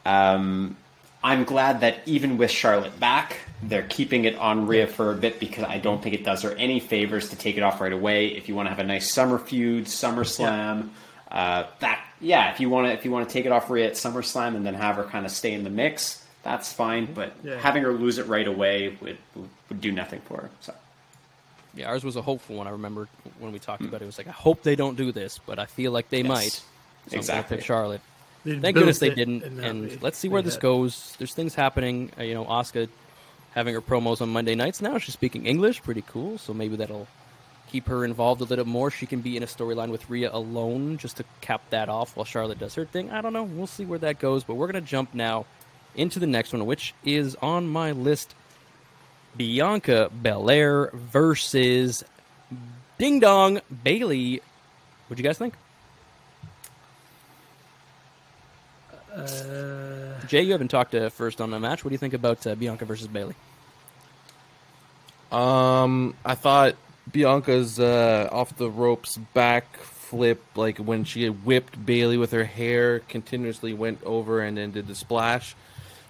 [0.06, 0.76] Um,
[1.24, 5.40] I'm glad that even with Charlotte back, they're keeping it on Rhea for a bit
[5.40, 8.28] because I don't think it does her any favors to take it off right away.
[8.28, 10.90] If you want to have a nice summer feud, SummerSlam,
[11.32, 13.88] uh, that yeah, if you want to if you want to take it off Rhea
[13.88, 17.06] at SummerSlam and then have her kind of stay in the mix, that's fine.
[17.14, 17.58] But Yeah.
[17.60, 20.50] having her lose it right away would would do nothing for her.
[20.60, 20.74] So
[21.74, 22.68] Yeah, ours was a hopeful one.
[22.68, 23.08] I remember
[23.40, 24.04] when we talked about it.
[24.04, 26.28] It was like, I hope they don't do this, but I feel like they Yes,
[26.28, 26.62] might.
[27.10, 27.62] So exactly.
[27.62, 28.02] Charlotte.
[28.46, 29.40] They Thank goodness they didn't.
[29.58, 30.62] that And let's see where this did.
[30.62, 31.16] goes.
[31.18, 32.12] There's things happening.
[32.20, 32.90] Uh, you know, Asuka
[33.56, 34.98] having her promos on Monday nights now.
[34.98, 36.38] She's speaking English, pretty cool.
[36.38, 37.08] So maybe that'll
[37.72, 38.92] keep her involved a little more.
[38.92, 42.26] She can be in a storyline with Rhea alone just to cap that off while
[42.26, 43.12] Charlotte does her thing.
[43.12, 43.44] I don't know.
[43.44, 44.44] We'll see where that goes.
[44.44, 45.46] But we're gonna jump now
[45.96, 48.36] into the next one, which is on my list.
[49.36, 52.04] Bianca Belair versus
[53.00, 54.42] Ding Dong Bayley.
[55.08, 55.56] What'd you guys think?
[59.14, 61.84] Uh, Jay, you haven't talked uh, first on the match.
[61.84, 63.36] What do you think about uh, Bianca versus Bayley?
[65.32, 66.76] Um, I thought
[67.12, 72.44] Bianca's uh, off the ropes back flip, like when she had whipped Bayley with her
[72.44, 75.56] hair, continuously went over and then did the splash.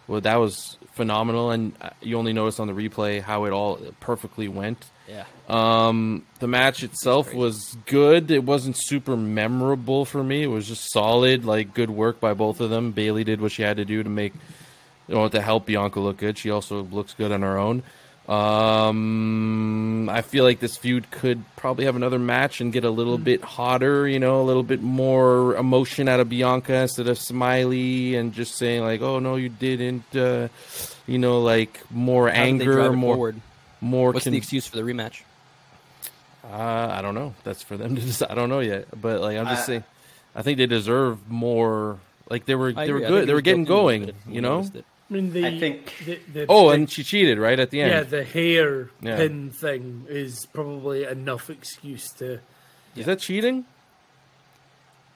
[0.08, 3.78] Well, that was phenomenal, and uh, you only notice on the replay how it all
[4.00, 4.86] perfectly went.
[5.08, 5.26] Yeah.
[5.50, 8.32] Um, the match itself was good.
[8.32, 10.44] It wasn't super memorable for me.
[10.44, 12.92] It was just solid, like good work by both of them.
[12.92, 14.34] Bayley did what she had to do to make,
[15.08, 16.38] you know, to help Bianca look good.
[16.38, 17.84] She also looks good on her own.
[18.28, 23.18] Um, I feel like this feud could probably have another match and get a little
[23.18, 28.16] bit hotter, you know, a little bit more emotion out of Bianca instead of smiley
[28.16, 30.48] and just saying like, "Oh no, you didn't," uh,
[31.06, 33.42] you know, like more anger, more forward?
[33.84, 34.12] More.
[34.12, 35.22] What's con- the excuse for the rematch?
[36.44, 37.34] uh, I don't know.
[37.44, 38.32] That's for them to decide.
[38.32, 38.88] I don't know yet.
[39.00, 39.84] But like I'm just I- saying,
[40.36, 42.00] I think they deserve more.
[42.30, 43.08] Like they were, I they were agree.
[43.10, 43.28] Good.
[43.28, 44.34] They were getting built in a little going.
[44.36, 44.62] You know.
[45.10, 47.82] I mean, the, I think- the, the, Oh, the- and she cheated right at the
[47.82, 47.92] end.
[47.92, 49.18] yeah, the hair Yeah.
[49.18, 52.40] pin thing is probably enough excuse to.
[52.96, 53.66] Is that cheating?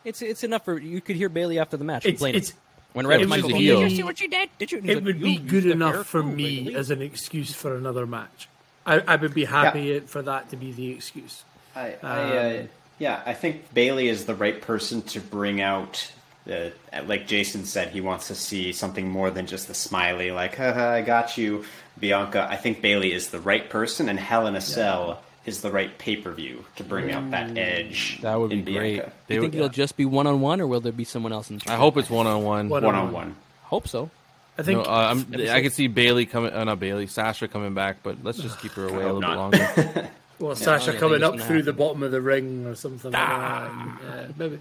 [0.05, 2.39] It's it's enough for you could hear Bayley after the match It's complaining.
[2.41, 2.53] it's
[2.93, 4.49] when right it Michael would be- did you see what you did?
[4.57, 4.77] Did you?
[4.79, 8.05] It like, would "You be good enough for me Bayley." as an excuse for another
[8.05, 8.47] match.
[8.87, 11.43] I, I would be happy for that to be the excuse.
[11.75, 12.69] I, I uh, Um,
[12.99, 16.11] yeah, I think Bayley is the right person to bring out.
[16.49, 16.69] Uh,
[17.05, 20.91] like Jason said, he wants to see something more than just the smiley, like "haha,
[20.93, 21.65] I got you,
[21.99, 25.69] Bianca." I think Bayley is the right person, and Hell in a Cell is the
[25.71, 28.19] right pay per view to bring out that edge.
[28.21, 28.95] That would in be great.
[28.95, 29.11] Bianca.
[29.27, 31.03] Do you They think would- it'll just be one on one, or will there be
[31.03, 31.59] someone else in?
[31.67, 32.69] I hope it's one on one.
[32.69, 33.35] One- One on one.
[33.63, 34.09] Hope so.
[34.57, 36.51] I think No, uh, I'm, I could see Bayley coming.
[36.51, 39.21] Uh, not Bayley, Sasha coming back, but let's just keep her away a hope little
[39.21, 40.09] bit longer.
[40.39, 43.11] well, I Sasha think coming up gonna through the bottom of the ring or something
[43.11, 43.71] like that.
[44.03, 44.59] Yeah, maybe.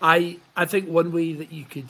[0.00, 1.88] I I think one way that you could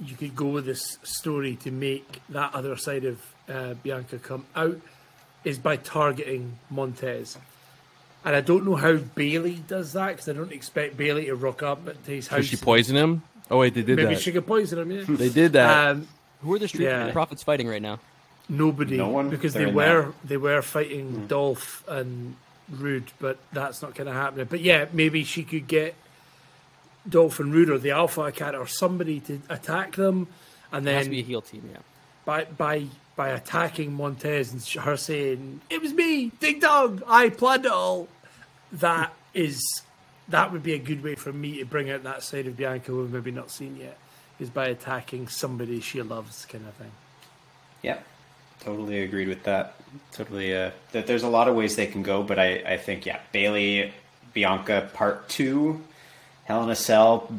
[0.00, 4.44] you could go with this story to make that other side of uh, Bianca come
[4.54, 4.80] out
[5.44, 7.38] is by targeting Montez.
[8.24, 11.62] And I don't know how Bayley does that because I don't expect Bayley to rock
[11.62, 12.40] up at his house.
[12.40, 13.22] Did she poison him?
[13.50, 14.02] Oh wait, they did that.
[14.02, 14.22] Maybe that.
[14.22, 14.90] she could poison him.
[14.90, 15.04] Yeah.
[15.08, 15.90] They did that.
[15.90, 16.08] Um,
[16.42, 17.10] Who are the Street Yeah.
[17.12, 17.98] Profits fighting right now?
[18.50, 19.28] nobody, No one?
[19.28, 20.28] because They're they in were that.
[20.28, 22.36] they were fighting Dolph and
[22.70, 24.46] Roode, but that's not going to happen.
[24.48, 25.94] But yeah, maybe she could get
[27.08, 30.28] Dolph and Roode or the Alpha Cat or somebody to attack them,
[30.72, 31.78] and It has to be a heel team, yeah.
[32.24, 32.86] by by
[33.16, 37.72] by attacking Montez and sh- her saying it was me, Ding Dong, I planned it
[37.72, 38.08] all.
[38.72, 39.60] That is
[40.28, 42.94] that would be a good way for me to bring out that side of Bianca
[42.94, 43.98] we've maybe not seen yet,
[44.38, 46.90] is by attacking somebody she loves, kind of thing.
[47.82, 47.98] Yeah,
[48.60, 49.74] totally agreed with that.
[50.12, 50.54] Totally.
[50.54, 53.20] Uh, that there's a lot of ways they can go, but I, I think yeah,
[53.32, 53.92] Bayley,
[54.34, 55.82] Bianca part two,
[56.44, 57.32] Hell in a Cell,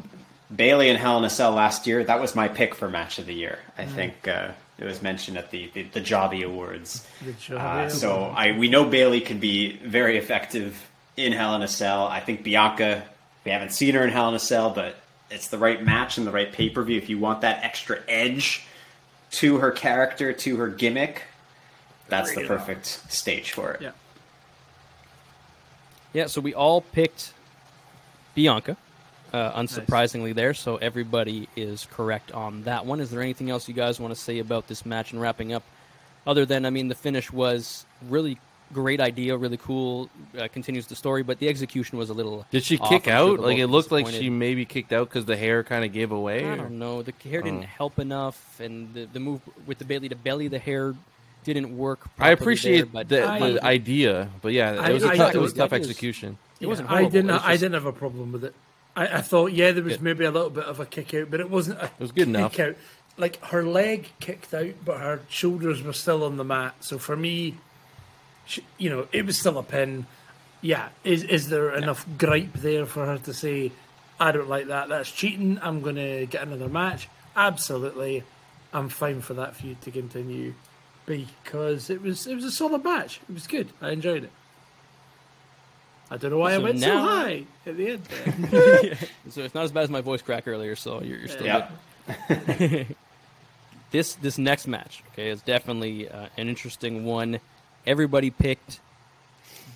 [0.54, 2.02] Bayley and Hell in a Cell last year.
[2.02, 3.60] That was my pick for match of the year.
[3.78, 7.06] I think uh, it was mentioned at the the, the Jobby Awards.
[7.24, 10.89] The Jobby Uh, so I we know Bayley can be very effective
[11.24, 12.06] in Hell in a Cell.
[12.06, 13.04] I think Bianca.
[13.44, 14.96] We haven't seen her in Hell in a Cell, but
[15.30, 16.98] it's the right match and the right pay per view.
[16.98, 18.64] If you want that extra edge
[19.32, 21.22] to her character, to her gimmick,
[22.08, 23.80] that's the Bring it perfect stage for it.
[23.80, 23.92] Yeah.
[26.12, 27.32] Yeah, so we all picked
[28.34, 28.76] Bianca,
[29.32, 30.54] uh, unsurprisingly there.
[30.54, 32.98] So everybody is correct on that one.
[33.00, 35.62] Is there anything else you guys want to say about this match and wrapping up?
[36.26, 38.38] Other than, I mean, the finish was really
[38.72, 40.08] great idea, really cool,
[40.38, 42.46] uh, continues the story, but the execution was a little.
[42.50, 42.88] Did she off.
[42.88, 43.36] kick I'm sure out?
[43.38, 46.12] they're Like it looked like she maybe kicked out because the hair kind of gave
[46.12, 46.44] away.
[46.44, 47.02] I or- don't know.
[47.02, 47.66] The hair didn't Oh.
[47.66, 50.94] help enough, and the, the move with the Bayley to belly, the hair
[51.44, 52.00] didn't work.
[52.18, 55.34] I appreciate there, but the, I- the idea, but yeah, it was a I- tough,
[55.34, 56.38] I- it was I- tough I execution.
[56.60, 57.10] It wasn't I horrible.
[57.10, 57.30] didn't.
[57.30, 58.54] It was I didn't have a problem with it.
[58.94, 60.02] I, I thought, yeah, there was Good.
[60.02, 61.78] maybe a little bit of a kick out, but it wasn't.
[61.80, 62.58] A it was good enough.
[62.60, 62.76] Out.
[63.16, 66.74] Like her leg kicked out, but her shoulders were still on the mat.
[66.80, 67.54] So for me, she,
[68.78, 70.06] you know, it was still a pin.
[70.62, 73.72] Yeah, is is there enough gripe there for her to say,
[74.18, 74.88] I don't like that.
[74.88, 75.58] That's cheating.
[75.62, 77.08] I'm going to get another match.
[77.36, 78.22] Absolutely,
[78.72, 80.54] I'm fine for that feud to continue
[81.06, 83.20] because it was it was a solid match.
[83.28, 83.68] It was good.
[83.80, 84.30] I enjoyed it.
[86.10, 88.04] I don't know why So I went so high at the end.
[88.04, 88.96] There.
[89.30, 90.74] So it's not as bad as my voice crack earlier.
[90.74, 91.68] So you're, you're still Yeah.
[92.28, 92.96] good.
[93.92, 97.38] this this next match, okay, is definitely uh, an interesting one.
[97.86, 98.80] Everybody picked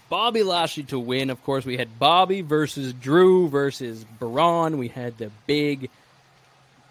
[0.09, 1.31] Bobby Lashley to win.
[1.31, 4.79] Of course, we had Bobby versus Drew versus Braun.
[4.79, 5.91] We had the big,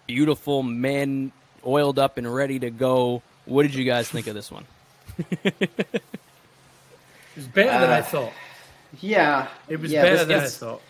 [0.06, 1.32] beautiful men
[1.66, 3.22] oiled up and ready to go.
[3.46, 4.64] What did you guys think of this one?
[5.18, 6.02] It
[7.36, 8.32] was better than I Uh, thought.
[9.00, 10.26] Yeah, It was yeah, better this-
[10.58, 10.82] than I thought.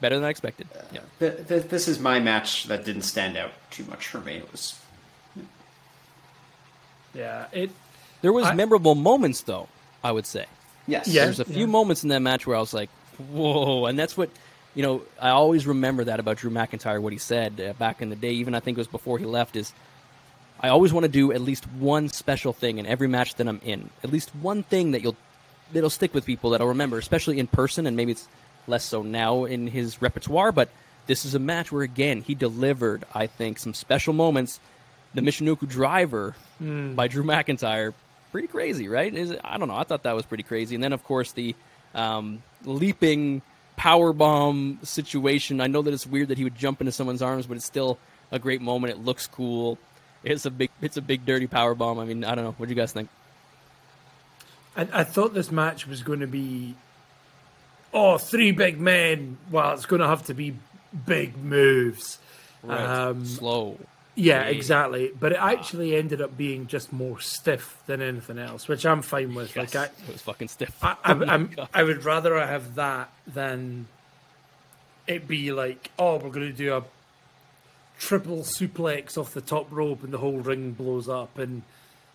[0.00, 0.66] Better than I expected.
[0.92, 1.00] Yeah.
[1.18, 4.36] th- th- This is my match that didn't stand out too much for me.
[4.36, 4.78] It was
[7.12, 7.70] Yeah, it.
[8.22, 9.68] There was I- memorable moments, though.
[10.02, 10.46] I would say.
[10.86, 11.24] yes, Yeah.
[11.26, 11.66] There's a few Yeah.
[11.66, 12.88] moments in that match where I was like,
[13.30, 14.30] "Whoa!" And that's what
[14.74, 15.02] you know.
[15.20, 17.00] I always remember that about Drew McIntyre.
[17.00, 19.24] What he said uh, back in the day, even I think it was before he
[19.26, 19.72] left, is
[20.60, 23.60] I always want to do at least one special thing in every match that I'm
[23.64, 23.90] in.
[24.02, 25.16] At least one thing that you'll
[25.72, 27.86] that'll stick with people that'll remember, especially in person.
[27.86, 28.26] And maybe it's
[28.66, 30.70] less so now in his repertoire, but
[31.06, 33.04] this is a match where again he delivered.
[33.14, 34.60] I think some special moments.
[35.12, 37.92] The Michinoku Driver by Drew McIntyre,
[38.30, 39.12] pretty crazy, right?
[39.12, 39.76] Is it, I don't know.
[39.76, 40.74] I thought that was pretty crazy.
[40.74, 41.54] And then of course the
[41.94, 43.42] um, leaping
[43.76, 45.60] power bomb situation.
[45.60, 47.98] I know that it's weird that he would jump into someone's arms, but it's still
[48.30, 48.92] a great moment.
[48.92, 49.78] It looks cool.
[50.22, 51.98] It's a big, it's a big dirty power bomb.
[51.98, 52.54] I mean, I don't know.
[52.58, 53.08] What do you guys think?
[54.76, 56.74] I, I thought this match was going to be,
[57.92, 59.38] oh, three big men.
[59.50, 60.54] Well, it's going to have to be
[61.06, 62.18] big moves.
[62.68, 63.78] Um, Slow.
[64.20, 65.12] Yeah, exactly.
[65.18, 65.48] But it ah.
[65.48, 69.56] actually ended up being just more stiff than anything else, which I'm fine with.
[69.56, 70.76] Yes, Like I, it was fucking stiff.
[70.82, 73.86] I, Oh I, I'm, I would rather I have that than
[75.06, 76.84] it be like, oh, we're going to do a
[77.98, 81.62] triple suplex off the top rope and the whole ring blows up and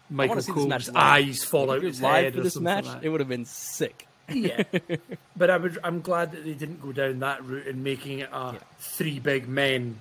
[0.10, 2.54] Michael wanna see this match Cole's eyes fall out his live head for or this
[2.54, 4.08] something match, like it would have been sick.
[4.32, 4.64] yeah,
[5.38, 5.78] but I would.
[5.84, 8.60] I'm glad that they didn't go down that route and making it a Yeah.
[8.80, 10.00] three big men.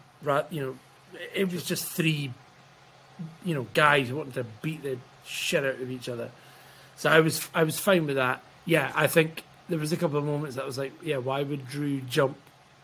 [0.51, 0.77] You know,
[1.35, 2.33] it was just three,
[3.45, 6.31] you know, guys wanting to beat the shit out of each other.
[6.97, 8.43] So I was, I was fine with that.
[8.67, 11.69] Yeah, I think there was a couple of moments that was like, yeah, why would
[11.69, 12.37] Drew jump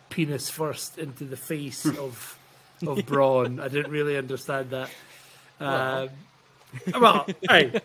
[0.09, 2.37] penis first into the face of
[2.87, 3.61] of Braun?
[3.61, 4.91] I didn't really understand that.
[5.61, 6.09] Um,
[7.01, 7.81] well, hey,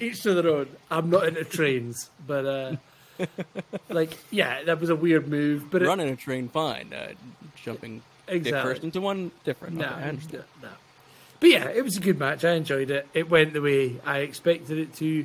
[0.00, 0.68] each to their own.
[0.90, 2.76] I'm not into trains, but uh,
[3.88, 5.70] like, yeah, that was a weird move.
[5.70, 6.92] But it, Running a train, fine.
[6.92, 7.12] Uh,
[7.56, 8.70] jumping Exactly.
[8.72, 9.76] first into one, different.
[9.76, 10.44] no, Okay, I understand.
[10.62, 10.68] no.
[11.40, 12.44] But yeah, it was a good match.
[12.44, 13.06] I enjoyed it.
[13.14, 15.24] It went the way I expected it to.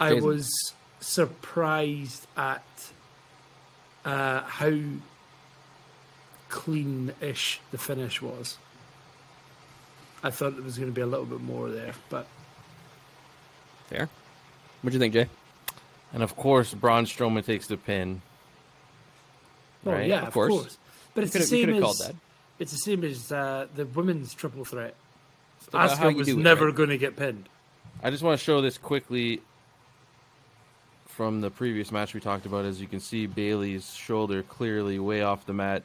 [0.00, 0.26] I Jason.
[0.26, 2.64] was surprised at
[4.04, 4.72] uh, how
[6.48, 8.58] clean-ish the finish was.
[10.22, 12.26] I thought there was going to be a little bit more there, but
[13.88, 14.08] Fair.
[14.80, 15.28] What'd you think, Jay?
[16.12, 18.22] And of course, Braun Strowman takes the pin.
[19.86, 20.50] oh Right, yeah, of of course.
[20.50, 20.78] course.
[21.14, 22.16] But it's the could've- you same could've as called that.
[22.58, 24.94] It's the same as uh, the women's triple threat.
[25.68, 26.74] about how Asuka was it, never right?
[26.74, 27.48] going to get pinned.
[28.02, 29.40] I just want to show this quickly
[31.06, 32.64] from the previous match we talked about.
[32.64, 35.82] As you can see, Bayley's shoulder clearly way off the mat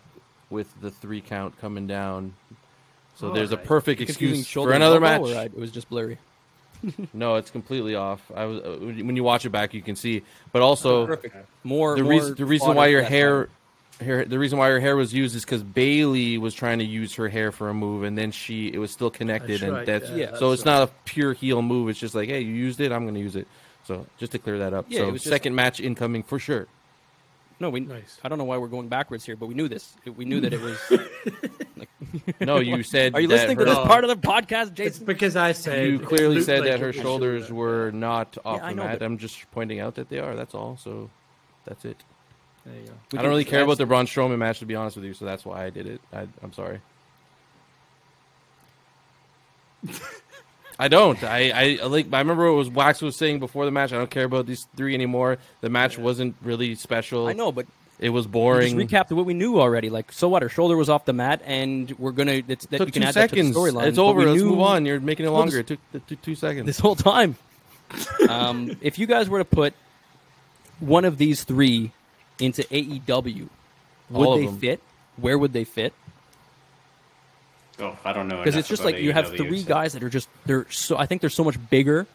[0.49, 2.34] with the three count coming down.
[3.15, 5.22] So there's a perfect excuse for another match.
[5.22, 6.18] elbow, or I- it was just blurry.
[7.13, 8.22] No, it's completely off.
[8.36, 10.22] I was uh, when you watch it back, you can see.
[10.51, 11.36] But also, Perfect.
[11.63, 11.95] More.
[11.95, 13.53] the more reason the reason why your hair, time.
[14.00, 17.16] Hair the reason why her hair was used is because Bayley was trying to use
[17.16, 19.86] her hair for a move, and then she it was still connected, That's and right,
[19.86, 21.89] that's yeah, so that's it's not a pure heel move.
[21.89, 23.48] It's just like, hey, you used it, I'm going to use it.
[23.86, 24.86] So just to clear that up.
[24.89, 26.68] Yeah, so it was just- second match incoming for sure.
[27.60, 27.80] No, we.
[27.80, 28.20] Nice.
[28.24, 29.95] I don't know why we're going backwards here, but we knew this.
[30.16, 30.80] We knew that it was.
[32.39, 33.16] No, you said.
[33.16, 35.06] Are you that listening to this part of the podcast, It's Jason?
[35.06, 37.56] because I said You clearly said like that her shoulders shoulder.
[37.56, 39.00] were not off I the mat.
[39.00, 40.36] but- I'm just pointing out that they are.
[40.36, 40.78] That's all.
[40.78, 41.10] So
[41.66, 41.98] that's it.
[42.68, 42.93] There you go.
[43.13, 45.13] We I don't really care about the Braun Strowman match, to be honest with you.
[45.13, 46.01] So that's why I did it.
[46.13, 46.82] I, I'm sorry.
[50.80, 51.22] I don't.
[51.24, 52.07] I, I like.
[52.13, 53.93] I remember what was Wax was saying before the match.
[53.93, 55.38] I don't care about these three anymore.
[55.61, 57.28] The match wasn't really special.
[57.28, 57.65] I know, but
[57.99, 58.78] it was we boring.
[58.78, 59.89] just recapped what we knew already.
[59.89, 60.43] Like, so what?
[60.43, 62.43] Her shoulder was off the mat, and we're gonna.
[62.47, 63.55] It's, that took you can two add that to the seconds.
[63.55, 63.88] storyline.
[63.88, 64.20] It's over.
[64.20, 64.86] we Let's knew move on.
[64.86, 65.63] You're making it Well, longer.
[65.63, 66.65] this- It took two, two seconds.
[66.68, 67.38] This whole time.
[68.30, 69.74] um, if you guys were to put
[70.80, 71.91] one of these three
[72.39, 73.49] into AEW,
[74.09, 74.57] would they them.
[74.59, 74.81] fit?
[75.17, 75.93] Where would they fit?
[77.79, 78.38] Oh, I don't know.
[78.38, 80.97] because it's just about like you have three so- guys that are just they're so
[80.97, 82.07] I think they're so much bigger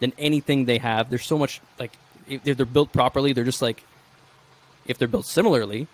[0.00, 1.08] than anything they have.
[1.08, 1.92] They're so much like
[2.28, 3.82] if if they're built properly, they're just like
[4.86, 5.86] if they're built similarly,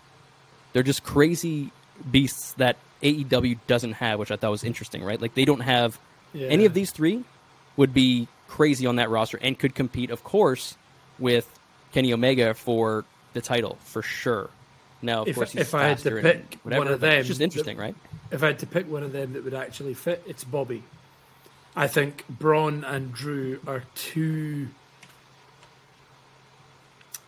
[0.73, 1.71] they're just crazy
[2.11, 5.21] beasts that AEW doesn't have, which I thought was interesting, right?
[5.21, 5.99] Like they don't have
[6.33, 6.49] Yeah.
[6.49, 7.25] any of these three
[7.77, 10.77] would be crazy on that roster and could compete, of course,
[11.19, 11.47] with
[11.93, 13.05] Kenny Omega for
[13.37, 14.51] the title for sure.
[15.03, 17.17] Now, of If- course, he's if I had to pick whatever, one of but it's
[17.19, 17.95] them, just the- interesting, right?
[18.33, 20.83] If I had to pick one of them that would actually fit, it's Bobby.
[21.77, 24.69] I think Braun and Drew are too.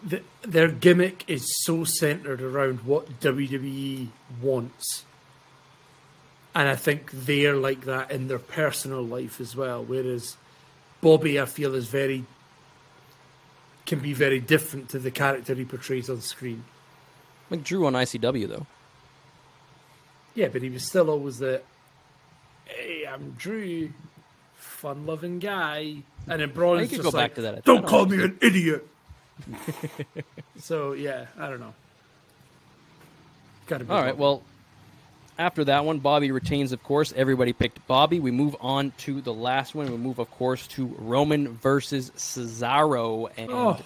[0.03, 4.09] The, their gimmick is so centered around what WWE
[4.41, 5.05] wants.
[6.55, 9.85] And I think they're like that in their personal life as well.
[9.85, 10.37] Whereas
[11.01, 12.25] Bobby, I feel, is very.
[13.89, 16.65] Can be very different to the character he portrays on screen.
[17.51, 18.67] Like Drew on ICW though.
[20.35, 21.63] Yeah, but he was still always the,
[22.67, 23.91] hey, I'm Drew,
[24.57, 25.97] fun-loving guy,
[26.29, 27.65] and then Braun's just like, back to that.
[27.65, 28.87] Don't don't call me an idiot.
[30.61, 31.75] so yeah, I don't know.
[33.67, 34.17] Got to be All right.
[34.17, 34.43] Well,
[35.39, 36.73] after that one, Bobby retains.
[36.73, 38.19] Of course, everybody picked Bobby.
[38.19, 39.91] We move on to the last one.
[39.91, 43.79] We move, of course, to Roman versus Cesaro, and Oh.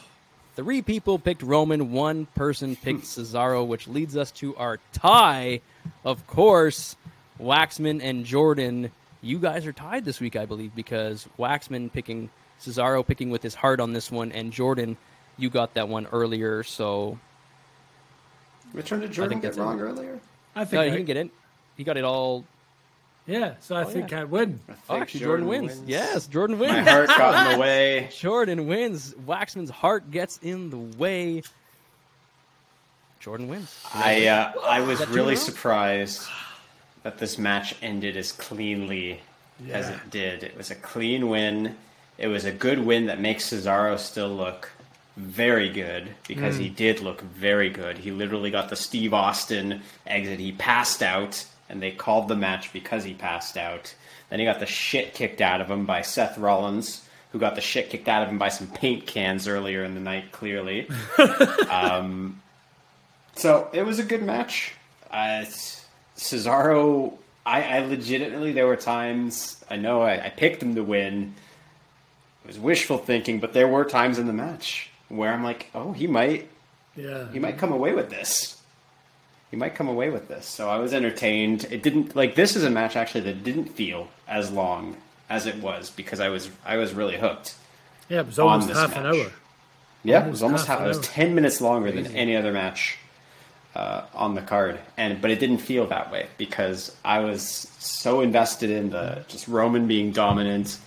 [0.56, 1.92] three people picked Roman.
[1.92, 3.20] One person picked hmm.
[3.20, 5.60] Cesaro, which leads us to our tie.
[6.04, 6.96] Of course,
[7.38, 8.90] Waxman and Jordan.
[9.20, 12.30] You guys are tied this week, I believe, because Waxman picking
[12.60, 14.96] Cesaro, picking with his heart on this one, and Jordan,
[15.36, 16.62] you got that one earlier.
[16.62, 17.18] So
[18.72, 19.60] Which one did Jordan think get that's it.
[19.60, 20.18] wrong earlier?
[20.54, 21.30] I think no, I, he didn't get it.
[21.82, 22.44] He got it all
[23.26, 23.54] yeah.
[23.58, 24.20] So I Oh, think yeah.
[24.20, 24.60] I win.
[24.68, 25.80] I Oh, actually, Jordan, wins.
[25.84, 26.88] Yes, Jordan My wins.
[26.88, 28.08] heart got in the way.
[28.16, 29.16] Jordan wins.
[29.26, 31.42] Waxman's heart gets in the way.
[33.18, 33.76] Jordan wins.
[33.92, 36.28] I uh, I was really in surprised
[37.02, 39.20] that this match ended as cleanly
[39.72, 40.44] as it did.
[40.44, 41.74] It was a clean win.
[42.18, 44.70] It was a good win that makes Cesaro still look
[45.16, 47.98] very good because he did look very good.
[47.98, 50.38] He literally got the Steve Austin exit.
[50.38, 53.92] He passed out, and they called the match because he passed out.
[54.30, 57.60] Then he got the shit kicked out of him by Seth Rollins, who got the
[57.60, 60.86] shit kicked out of him by some paint cans earlier in the night, clearly.
[63.34, 64.74] So it was a good match.
[65.10, 65.44] Uh,
[66.16, 67.14] Cesaro,
[67.46, 71.34] I, I legitimately, there were times, I know I, I picked him to win.
[72.44, 75.92] It was wishful thinking, but there were times in the match where I'm like, oh,
[75.92, 76.48] he might,
[76.96, 77.30] Yeah.
[77.32, 78.60] he might come away with this.
[79.52, 80.46] He might come away with this.
[80.46, 81.66] So I was entertained.
[81.70, 84.96] It didn't, like, this is a match actually that didn't feel as long
[85.30, 87.54] as it was because I was, I was really hooked.
[88.08, 89.30] Yeah, it was almost half an hour.
[90.04, 90.86] Yeah, it was Almost almost half half.
[90.86, 92.98] an It was ten minutes longer than any other match
[93.76, 97.42] uh, on the card, and but it didn't feel that way because I was
[97.78, 100.78] so invested in the just Roman being dominant.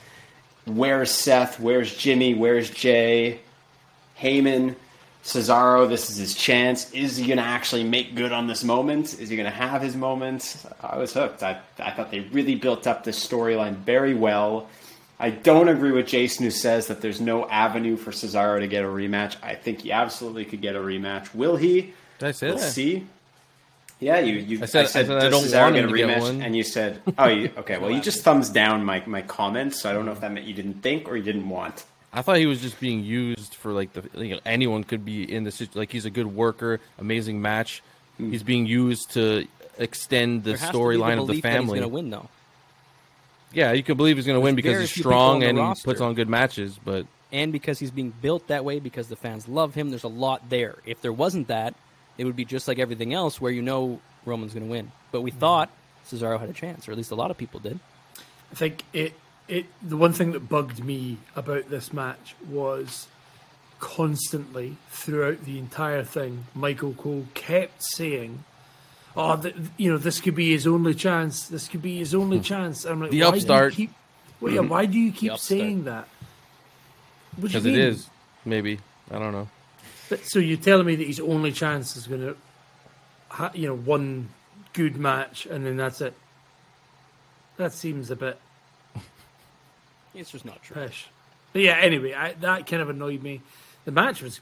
[0.65, 1.59] where's Seth?
[1.59, 2.33] Where's Jimmy?
[2.33, 3.39] Where's Jay?
[4.19, 4.75] Heyman,
[5.25, 6.91] Cesaro, this is his chance.
[6.91, 9.19] Is he going to actually make good on this moment?
[9.19, 10.55] Is he going to have his moment?
[10.81, 11.41] I was hooked.
[11.41, 14.69] I, I thought they really built up this storyline very well.
[15.19, 18.83] I don't agree with Jason who says that there's no avenue for Cesaro to get
[18.83, 19.35] a rematch.
[19.41, 21.33] I think he absolutely could get a rematch.
[21.33, 21.93] Will he?
[22.19, 22.71] Did I say We'll that?
[22.71, 23.07] see.
[23.99, 24.35] Yeah, you.
[24.35, 26.45] you I said- I said I "Does don't Cesaro want get a to get rematch?"
[26.45, 29.89] And you said, "Oh, you, okay." Well, you just thumbs down my my comments, so
[29.89, 31.85] I don't know if that meant you didn't think or you didn't want.
[32.15, 35.31] I thought he was just being used for like the you know, anyone could be
[35.31, 37.83] in the situ- like he's a good worker, amazing match.
[38.17, 38.31] Hmm.
[38.31, 39.45] He's being used to
[39.77, 41.79] extend the There has to be storyline of the belief that He's family.
[41.79, 42.29] going to win though,
[43.51, 45.47] Yeah, you can believe he's going to win because he's few people on strong the
[45.61, 46.79] and he puts on good matches.
[46.83, 49.89] But and because he's being built that way, because the fans love him.
[49.89, 50.75] There's a lot there.
[50.85, 51.75] If there wasn't that,
[52.17, 54.91] it would be just like everything else, where you know Roman's going to win.
[55.11, 55.69] But we thought
[56.07, 57.79] Cesaro had a chance, or at least a lot of people did.
[58.51, 59.13] I think it
[59.47, 63.07] it the one thing that bugged me about this match was
[63.79, 68.43] constantly throughout the entire thing, Michael Cole kept saying,
[69.15, 71.47] "Oh, th- you know, this could be his only chance.
[71.47, 72.43] This could be his only hmm.
[72.43, 73.75] chance." I'm like, The why upstart.
[73.75, 73.95] Do you keep,
[74.41, 76.07] well, yeah, why do you keep saying that?
[77.37, 78.09] What do you because it is,
[78.45, 78.79] maybe
[79.11, 79.49] I don't know.
[80.09, 82.37] But, so you're telling me that his only chance is going to,
[83.29, 84.29] ha- you know, one
[84.73, 86.13] good match and then that's it.
[87.57, 88.39] That seems a bit
[90.15, 90.75] It's just not true.
[90.75, 91.07] pish.
[91.53, 93.41] But yeah, anyway, I, that kind of annoyed me.
[93.85, 94.39] The match was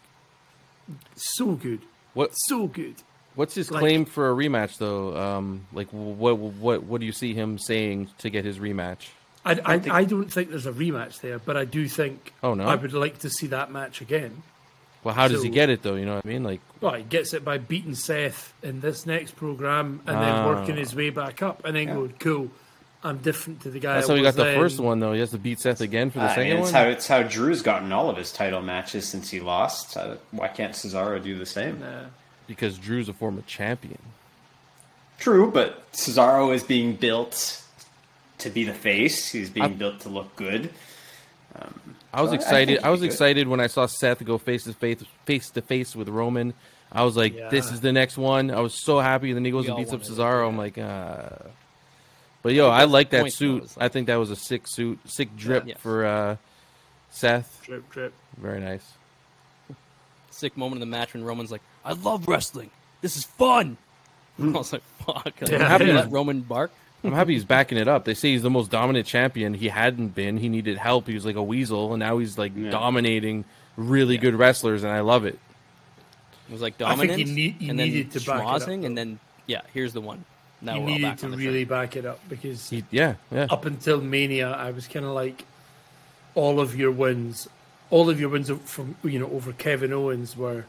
[1.15, 1.82] so good,
[2.13, 2.95] What so good.
[3.36, 5.15] what's his Like- claim for a rematch though?
[5.17, 9.09] Um, like what what what do you see him saying to get his rematch?
[9.45, 12.63] I, I, I don't think there's a rematch there, but I do think Oh, no?
[12.65, 14.41] I would like to see that match again.
[15.03, 15.95] Well, how does he get it though?
[15.95, 16.43] You know what I mean?
[16.45, 20.47] Like Well, he gets it by beating Seth in this next program and then Ah.
[20.47, 22.51] working his way back up and then going, cool,
[23.04, 23.95] I'm different to the guy.
[23.95, 25.14] that's how he got the then." first one though.
[25.14, 26.82] He has to beat Seth again for the I second mean, it's one.
[26.84, 29.97] how it's how Drew's gotten all of his title matches since he lost.
[29.97, 31.80] Uh, why can't Cesaro do the same?
[31.82, 32.06] Nah.
[32.47, 33.99] because Drew's a former champion.
[35.20, 37.62] True, but Cesaro is being built
[38.39, 39.30] to be the face.
[39.32, 40.70] He's being I- built to look good.
[42.14, 42.80] I was So I- I excited.
[42.84, 43.14] I, was he could.
[43.14, 46.54] excited when I saw Seth go face to face, face to face with Roman.
[46.91, 49.30] I was like, "This is the next one." I was so happy.
[49.30, 50.41] And then he goes and beats up wanted it, Cesaro.
[50.41, 50.47] yeah.
[50.47, 51.30] I'm like, uh...
[52.44, 53.64] but yo, think I like that point, though, suit.
[53.64, 55.78] is I think that was a sick suit, sick drip Yes.
[55.80, 56.36] for uh,
[57.10, 57.62] Seth.
[57.64, 58.14] Drip, drip.
[58.38, 58.84] Very nice.
[60.30, 62.70] Sick moment in the match when Roman's like, "I love wrestling.
[63.02, 63.78] This is fun."
[64.41, 65.68] I was like, "Fuck!" Like, Yeah.
[65.68, 65.96] happy Yeah.
[65.96, 66.72] let Roman bark.
[67.06, 68.06] I'm happy he's backing it up.
[68.06, 69.54] They say he's the most dominant champion.
[69.54, 70.38] He hadn't been.
[70.38, 71.06] He needed help.
[71.08, 72.72] He was like a weasel, and now he's like Yeah.
[72.72, 73.44] dominating
[73.76, 75.38] really good wrestlers, and I love it.
[76.50, 78.46] It was like I think dominant, he need- he and then needed to back it
[78.46, 80.24] up, schmozzing, and then yeah, here's the one.
[80.64, 81.68] Now you needed to really train.
[81.68, 83.47] back it up because He, yeah, yeah.
[83.49, 85.45] up until Mania, I was kind of like,
[86.36, 87.47] all of your wins,
[87.89, 90.66] all of your wins from you know over Kevin Owens were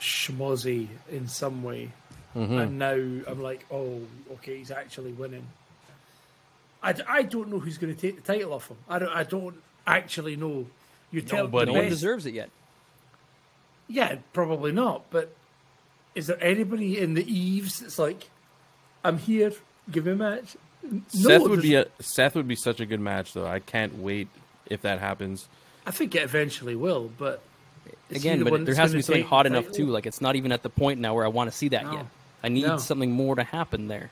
[0.00, 1.90] schmozzy in some way,
[2.34, 2.58] Mm-hmm.
[2.58, 4.02] and now I'm like, oh,
[4.34, 5.46] okay, he's actually winning.
[6.82, 8.76] I, I don't know who's going to take the title off him.
[8.90, 10.66] I don't I don't actually know.
[11.10, 11.66] You tell Nobody.
[11.66, 12.50] the No one deserves it yet.
[13.88, 15.04] Yeah, probably not.
[15.10, 15.34] But
[16.14, 18.28] is there anybody in the eaves that's like,
[19.06, 19.52] I'm here,
[19.90, 20.56] give me a match?
[20.82, 23.46] No, Seth would there's- be a Seth would be such a good match though.
[23.46, 24.28] I can't wait
[24.66, 25.48] if that happens.
[25.86, 27.40] I think it eventually will, but
[28.10, 29.86] Again, the but there has to be something hot the enough too.
[29.86, 31.92] Like it's not even at the point now where I want to see that No.
[31.92, 32.06] yet.
[32.42, 32.76] I need No.
[32.78, 34.10] something more to happen there.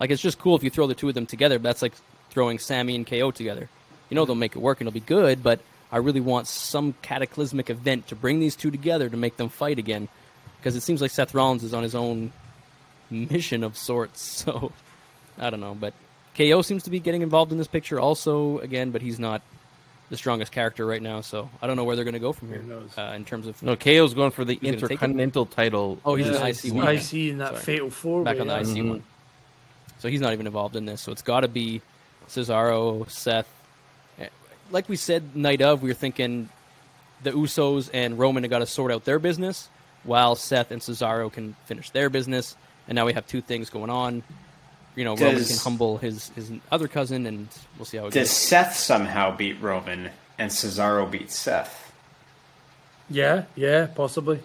[0.00, 1.58] Like it's just cool if you throw the two of them together.
[1.58, 1.92] But that's like
[2.30, 3.68] throwing Sammy and KO together.
[4.08, 5.60] You know they'll make it work and it'll be good, but
[5.92, 9.78] I really want some cataclysmic event to bring these two together to make them fight
[9.78, 10.08] again.
[10.58, 12.32] Because it seems like Seth Rollins is on his own
[13.10, 14.20] mission of sorts.
[14.46, 14.72] So
[15.38, 15.94] I don't know, but
[16.36, 19.42] KO seems to be getting involved in this picture also again, but he's not
[20.10, 21.20] the strongest character right now.
[21.20, 22.62] So I don't know where they're going to go from here
[22.98, 24.82] uh, in terms of No, KO's going for the gonna take it?
[24.92, 25.98] Intercontinental title.
[26.04, 26.88] Oh, he's Yeah, an IC one.
[26.96, 27.60] IC in that Sorry.
[27.62, 29.02] fatal four back on the IC one.
[29.98, 31.00] So he's not even involved in this.
[31.00, 31.80] So it's got to be
[32.28, 33.48] Cesaro, Seth.
[34.18, 34.28] Eh,
[34.70, 36.48] Like we said, night of, we were thinking
[37.22, 39.68] the Usos and Roman have got to sort out their business,
[40.04, 42.56] while Seth and Cesaro can finish their business.
[42.90, 44.22] And now we have two things going on.
[44.96, 48.28] You know, Roman can humble his his other cousin, and we'll see how it Does
[48.28, 48.36] goes.
[48.36, 51.92] Seth somehow beat Roman and Cesaro beat Seth?
[53.08, 54.40] Yeah, yeah, possibly.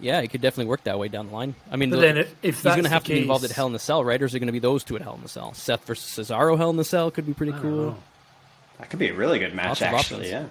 [0.00, 1.54] Yeah, it could definitely work that way down the line.
[1.70, 3.44] I mean, But the- then if- if he's that's going to have to be involved
[3.44, 4.20] at Hell in the Cell, right?
[4.20, 5.52] Or is it going to be those two at Hell in the Cell?
[5.54, 7.86] Seth versus Cesaro, Hell in the Cell could be pretty I don't cool.
[7.92, 7.96] know.
[8.78, 10.32] That could be a really good match, Lots actually.
[10.32, 10.50] options.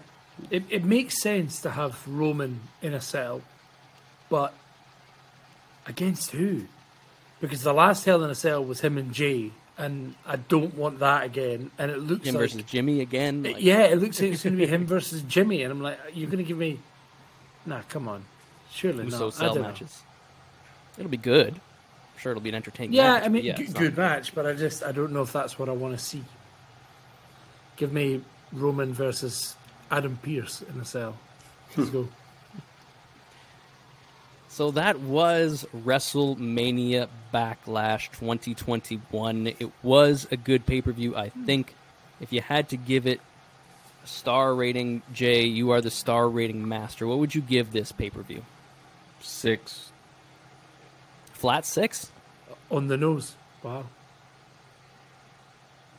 [0.49, 0.49] Yeah.
[0.57, 3.41] It, it makes sense to have Roman in a cell,
[4.29, 4.53] but
[5.89, 6.63] against who?
[7.41, 10.99] Because the last Hell in a Cell was him and Jay, and I don't want
[10.99, 11.71] that again.
[11.77, 13.43] And it looks Him like versus Jimmy again.
[13.43, 15.97] like- yeah, it looks like it's going to be him versus Jimmy, and I'm like,
[16.13, 16.79] you're going to give me?
[17.65, 18.23] Nah, come on,
[18.71, 19.33] surely Uso not.
[19.35, 19.87] I cell don't know.
[20.97, 21.53] It'll be good.
[21.55, 22.93] I'm sure it'll be an entertaining.
[22.93, 25.31] Yeah, match, I mean, yeah, g- good match, but I just I don't know if
[25.31, 26.23] that's what I want to see.
[27.77, 28.21] Give me
[28.51, 29.55] Roman versus
[29.89, 31.17] Adam Pearce in a cell.
[31.77, 32.09] Let's go.
[34.59, 39.47] So that was WrestleMania Backlash 2021.
[39.47, 41.15] It was a good pay per view.
[41.15, 41.73] I think
[42.19, 43.21] if you had to give it
[44.03, 47.07] a star rating, Jay, you are the star rating master.
[47.07, 48.43] What would you give this pay per view?
[49.21, 49.93] Six.
[51.31, 52.11] Flat six?
[52.69, 53.35] On the nose.
[53.63, 53.85] Wow.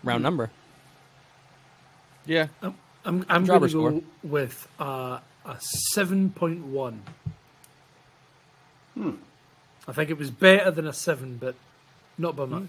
[0.04, 0.50] Round number.
[2.26, 2.48] Yeah.
[2.60, 2.74] I'm
[3.06, 3.90] I'm, I'm going to score.
[3.92, 7.00] go with uh, a seven point one.
[9.00, 9.16] Hmm.
[9.88, 11.54] I think it was better than a seven, but
[12.18, 12.68] not by much.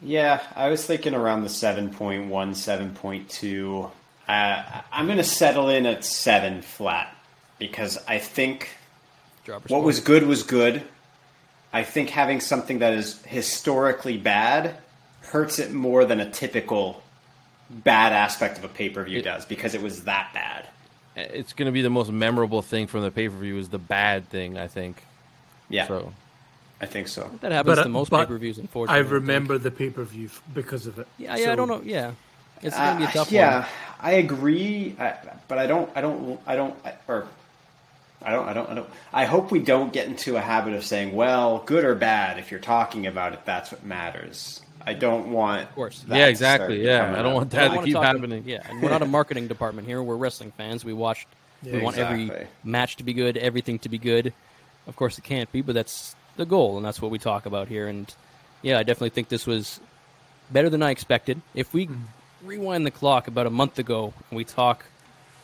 [0.00, 3.90] Yeah, I was thinking around the 7.1, 7.2.
[4.28, 7.14] Uh, I'm going to settle in at 7 flat
[7.58, 8.70] because I think
[9.44, 9.82] Jobber what score.
[9.82, 10.82] was good was good.
[11.72, 14.76] I think having something that is historically bad
[15.20, 17.02] hurts it more than a typical
[17.70, 20.68] bad aspect of a pay per view does because it was that bad.
[21.16, 23.78] It's going to be the most memorable thing from the pay per view is the
[23.78, 25.02] bad thing, I think.
[25.68, 26.12] Yeah, So
[26.80, 27.30] I think so.
[27.40, 29.00] That happens But, to most but pay per views, unfortunately.
[29.00, 29.12] I think.
[29.12, 31.06] remember the pay per view because of it.
[31.18, 31.80] Yeah, yeah, I don't know.
[31.84, 32.12] Yeah.
[32.62, 33.60] It's going to be a Uh, tough yeah, one.
[33.62, 33.68] Yeah,
[34.00, 35.14] I agree, I,
[35.48, 37.26] but I don't, I don't, I don't, I- or
[38.22, 38.88] I don't, I don't, I don't.
[39.12, 42.50] I hope we don't get into a habit of saying, "Well, good or bad." If
[42.50, 44.62] you're talking about it, that's what matters.
[44.86, 45.62] I don't want.
[45.64, 46.04] Of course.
[46.08, 46.82] that yeah, exactly.
[46.82, 48.44] Yeah, I don't a- want that don't to keep talk- happening.
[48.46, 50.02] Yeah, and we're not a marketing department here.
[50.02, 50.86] We're wrestling fans.
[50.86, 51.26] We watched.
[51.62, 52.30] we Yeah, want every
[52.62, 54.32] match to be good, everything to be good.
[54.86, 57.68] Of course, it can't be, but that's the goal, and that's what we talk about
[57.68, 57.88] here.
[57.88, 58.12] And
[58.62, 59.80] yeah, I definitely think this was
[60.50, 61.40] better than I expected.
[61.54, 62.46] If we mm-hmm.
[62.46, 64.84] rewind the clock about a month ago and we talk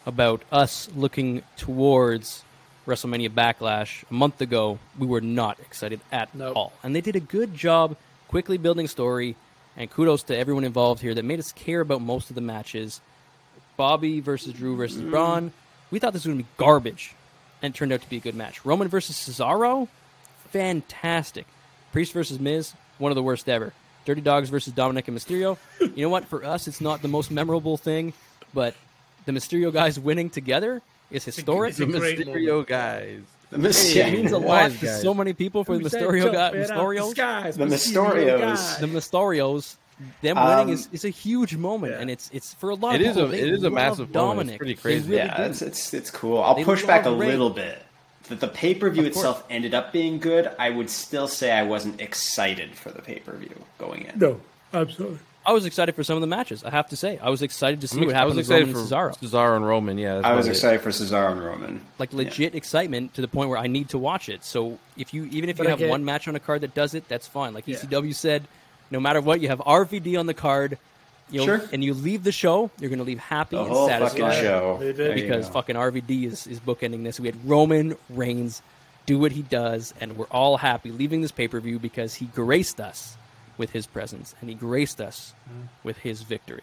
[0.06, 2.44] about us looking towards
[2.86, 6.56] WrestleMania Backlash a month ago, we were not excited at Nope.
[6.56, 6.72] all.
[6.82, 7.96] And they did a good job
[8.28, 9.36] quickly building story.
[9.76, 13.00] And kudos to everyone involved here that made us care about most of the matches.
[13.76, 15.10] Bobby versus Drew versus mm-hmm.
[15.10, 15.52] Braun.
[15.90, 17.14] We thought this was going to be garbage,
[17.62, 18.64] and it turned out to be a good match.
[18.64, 19.88] Roman versus Cesaro,
[20.50, 21.46] fantastic.
[21.92, 23.72] Priest versus Miz, one of the worst ever.
[24.04, 25.58] Dirty Dogs versus Dominic and Mysterio.
[25.80, 26.24] You know what?
[26.24, 28.12] For us, it's not the most memorable thing,
[28.54, 28.74] but
[29.26, 30.80] the Mysterio guys winning together
[31.10, 31.74] is historic.
[31.74, 33.20] The Mysterio guys.
[33.50, 35.02] The Mysterio- It means a lot Wise to guys.
[35.02, 37.14] so many people for the Mysterio guy, Mysterios.
[37.56, 38.78] The Mysterios.
[38.80, 39.76] The Mysterios,
[40.22, 42.00] them Um, winning is, is a huge moment, Yeah.
[42.00, 43.28] and it's it's for a lot It of is people.
[43.28, 44.12] a- they it is a massive moment.
[44.12, 44.48] Dominic.
[44.54, 45.10] It's pretty crazy.
[45.10, 45.42] really yeah, do.
[45.44, 46.42] it's, it's it's cool.
[46.42, 47.30] I'll They push back a love Rey.
[47.30, 47.82] little bit.
[48.28, 49.24] That the pay per view Of course.
[49.24, 50.50] itself ended up being good.
[50.58, 54.18] I would still say I wasn't excited for the pay per view going in.
[54.18, 54.40] No,
[54.72, 55.18] absolutely.
[55.44, 56.62] I was excited for some of the matches.
[56.62, 58.66] I have to say, I was excited to see what I happened was with excited
[58.74, 59.30] Roman for and Cesaro.
[59.30, 59.96] Cesaro and Roman.
[59.98, 60.48] Yeah, I was about it.
[60.50, 61.80] excited for Cesaro and Roman.
[61.98, 64.44] Like legit excitement to the point where I need to watch it.
[64.44, 66.74] So if you even if you But have again- one match on a card that
[66.74, 67.54] does it, that's fine.
[67.54, 67.76] Like Yeah.
[67.76, 68.46] ECW said,
[68.90, 70.78] no matter what, you have RVD on the card.
[71.30, 71.60] You know, Sure.
[71.72, 74.18] and you leave the show, you're going to leave happy The and whole satisfied.
[74.20, 74.76] fucking show.
[74.80, 74.96] They did.
[74.96, 77.20] There you because fucking RVD is, is bookending this.
[77.20, 78.62] We had Roman Reigns
[79.06, 82.24] do what he does, and we're all happy leaving this pay per view because he
[82.26, 83.16] graced us
[83.58, 85.68] with his presence and he graced us Mm.
[85.84, 86.62] with his victory.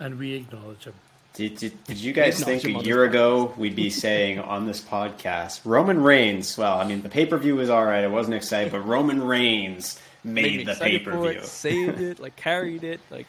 [0.00, 0.94] And we acknowledge him.
[1.34, 5.60] Did, did, did you guys think a year ago we'd be saying on this podcast
[5.64, 6.58] Roman Reigns?
[6.58, 8.02] Well, I mean the pay per view was all right.
[8.02, 11.42] I wasn't excited, but Roman Reigns Made made the excited pay per view.
[11.42, 13.26] saved it, like carried it, like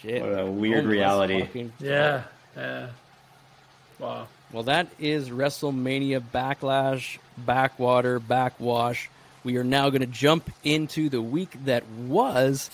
[0.00, 0.22] shit.
[0.22, 1.40] What a weird Roman reality.
[1.40, 2.22] fucking- Yeah.
[2.56, 2.88] Yeah.
[3.98, 4.28] Wow.
[4.52, 9.08] Well, that is WrestleMania Backlash, Backwater, Backwash.
[9.42, 12.70] We are now going to jump into the week that was.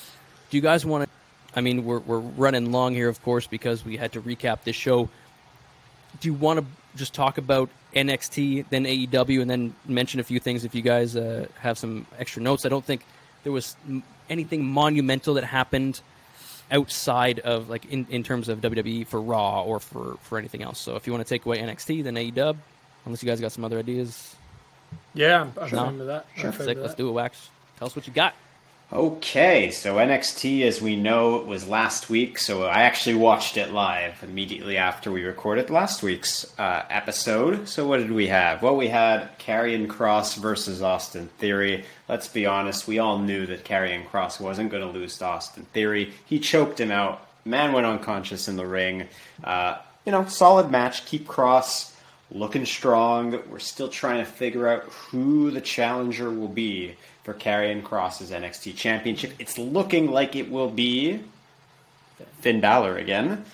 [0.51, 1.11] Do you guys want to?
[1.55, 4.77] I mean, we're, we're running long here, of course, because we had to recap this
[4.77, 5.09] show.
[6.21, 6.67] Do you want to
[6.97, 11.15] just talk about NXT, then AEW, and then mention a few things if you guys
[11.17, 12.65] uh, have some extra notes?
[12.67, 13.05] I don't think
[13.45, 13.77] there was
[14.31, 16.01] anything monumental that happened
[16.71, 20.79] outside of like in, in terms of WWE for Raw or for for anything else.
[20.79, 22.57] So if you want to take away NXT, then AEW.
[23.05, 24.37] Unless you guys got some other ideas,
[25.13, 25.79] Yeah, I'm, I'm Sure.
[25.79, 26.27] fine with that.
[26.39, 26.69] I'm sick.
[26.69, 27.49] with Let's do it, Wax.
[27.79, 28.35] Tell us what you got.
[28.93, 33.73] Okay, so NXT, as we know, it was last week, so I actually watched it
[33.73, 37.67] live immediately after we recorded last week's uh, episode.
[37.67, 38.61] So, what did we have?
[38.61, 41.87] Well, we had Karrion Cross versus Austin Theory.
[42.07, 45.65] Let's be honest, we all knew that Karrion Cross wasn't going to lose to Austin
[45.73, 46.13] Theory.
[46.27, 47.27] He choked him out.
[47.47, 49.09] Man went unconscious in the ring.
[49.43, 51.07] Uh, you know, solid match.
[51.07, 51.97] Keep Cross
[52.31, 53.41] looking strong.
[53.49, 58.77] We're still trying to figure out who the challenger will be for Karrion Cross's NXT
[58.77, 59.33] Championship.
[59.39, 61.21] It's looking like it will be
[62.41, 63.45] Finn Balor again.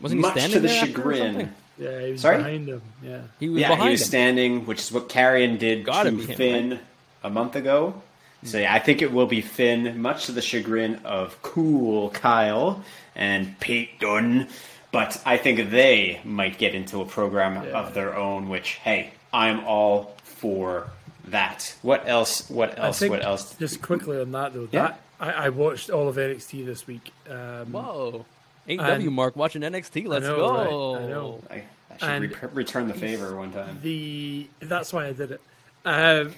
[0.00, 1.54] Wasn't he much standing to the there chagrin.
[1.78, 2.36] Yeah, he was Sorry?
[2.36, 2.82] behind him.
[3.02, 3.20] Yeah.
[3.40, 4.06] He was Yeah, behind he was him.
[4.06, 6.80] standing, which is what Karrion did Gotta to be him, Finn
[7.22, 8.02] a month ago.
[8.44, 12.84] So yeah, I think it will be Finn, much to the chagrin of Cool Kyle
[13.16, 14.48] and Pete Dunne.
[14.92, 18.48] But I think they might get into a program of their own.
[18.50, 20.90] Which, hey, I'm all for
[21.28, 21.74] that.
[21.82, 22.48] What else?
[22.50, 23.00] What else?
[23.00, 23.54] What else?
[23.56, 24.82] Just quickly on that though, Yeah.
[24.88, 27.12] that I, I watched all of NXT this week.
[27.28, 28.24] Um, Whoa.
[28.68, 30.06] Ain't And- W Mark watching NXT.
[30.06, 30.94] Let's know, go.
[30.94, 31.02] right?
[31.02, 31.40] I know.
[31.50, 31.64] I,
[32.00, 33.78] I should re- return the favor one time.
[33.82, 35.40] The that's why I did it.
[35.84, 36.34] Um,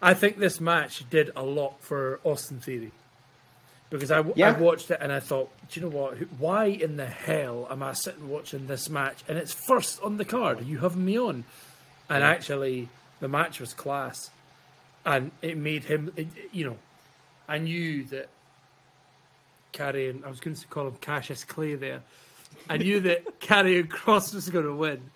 [0.00, 2.92] I think this match did a lot for Austin Theory
[3.90, 4.50] because I, Yeah.
[4.50, 6.16] I watched it and I thought, do you know what?
[6.38, 9.22] Why in the hell am I sitting watching this match?
[9.28, 10.60] And it's first on the card.
[10.60, 11.44] Are you having me on?
[12.08, 12.88] And actually,
[13.20, 14.30] the match was class,
[15.04, 16.12] and it made him.
[16.16, 16.76] It, you know,
[17.48, 18.28] I knew that
[19.72, 20.24] Karrion.
[20.24, 22.02] I was going to call him Cassius Clay there.
[22.68, 25.10] I knew that Karrion Cross was going to win,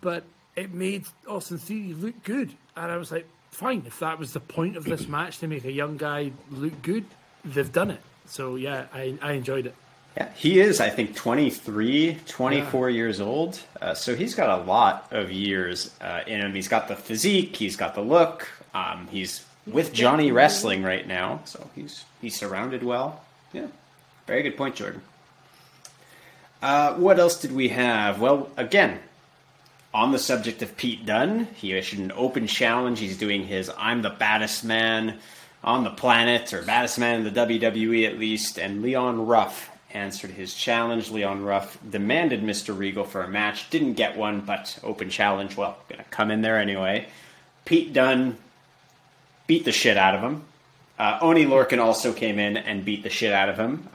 [0.00, 0.24] but
[0.56, 3.84] it made Austin Theory look good, and I was like, fine.
[3.86, 7.04] If that was the point of this match to make a young guy look good,
[7.44, 8.00] they've done it.
[8.26, 9.74] So yeah, I, I enjoyed it.
[10.20, 13.58] Yeah, he is, I think, 23, 24 years old.
[13.80, 16.52] Uh, so he's got a lot of years uh, in him.
[16.52, 18.46] He's got the physique, he's got the look.
[18.74, 23.24] Um, he's with Johnny Wrestling right now, so he's he's surrounded well.
[23.54, 23.68] Yeah,
[24.26, 25.00] very good point, Jordan.
[26.60, 28.20] Uh, what else did we have?
[28.20, 28.98] Well, again,
[29.94, 32.98] on the subject of Pete Dunne, he issued an open challenge.
[33.00, 35.18] He's doing his I'm the baddest man
[35.64, 40.30] on the planet, or baddest man in the WWE at least, and Leon Ruff answered
[40.30, 41.10] his challenge.
[41.10, 42.76] Leon Ruff demanded Mr.
[42.76, 46.58] Regal for a match, didn't get one, but open challenge, well, gonna come in there
[46.58, 47.06] anyway.
[47.64, 48.36] Pete Dunne
[49.46, 50.44] beat the shit out of him.
[50.98, 53.88] Uh, Oney Lorcan also came in and beat the shit out of him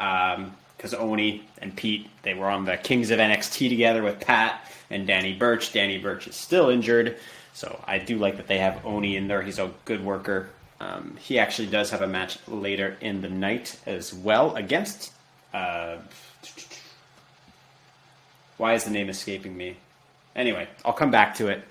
[0.76, 5.06] because Oney and Pete they were on the Kings of NXT together with Pat and
[5.06, 5.72] Danny Burch.
[5.72, 7.18] Danny Burch is still injured,
[7.54, 9.42] so I do like that they have Oney in there.
[9.42, 10.50] He's a good worker.
[10.80, 15.12] Um, he actually does have a match later in the night as well against.
[15.56, 15.98] Uh,
[18.58, 19.78] why is the name escaping me?
[20.36, 21.64] Anyway, I'll come back to it.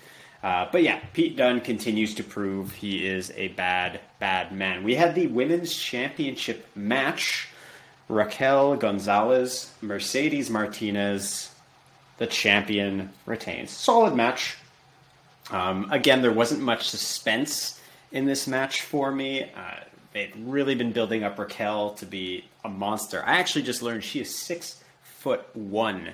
[0.43, 4.85] Uh, but yeah, Pete Dunne continues to prove he is a bad, bad man.
[4.85, 7.49] We had the women's championship match.
[8.09, 11.51] Raquel Gonzalez, Mercedes Martinez,
[12.19, 13.71] the champion, retains.
[13.71, 14.57] Solid match.
[15.51, 17.81] Um, again, there wasn't much suspense
[18.13, 19.45] in this match for me.
[19.45, 19.81] Uh,
[20.13, 23.23] they've really been building up Raquel to be a monster.
[23.27, 26.11] I actually just learned she is six foot one.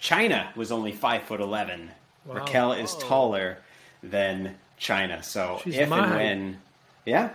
[0.00, 1.90] Chyna was only five foot eleven.
[2.26, 3.58] Raquel is taller
[4.02, 5.24] than Chyna.
[5.24, 6.60] So She's if my and when,
[7.04, 7.30] yeah,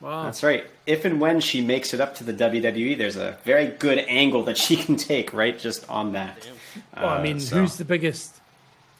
[0.00, 0.24] Wow.
[0.24, 0.64] that's right.
[0.86, 4.42] If and when she makes it up to the WWE, there's a very good angle
[4.44, 6.48] that she can take right just on that.
[6.96, 8.34] Well, I Uh, mean, so- who's the biggest?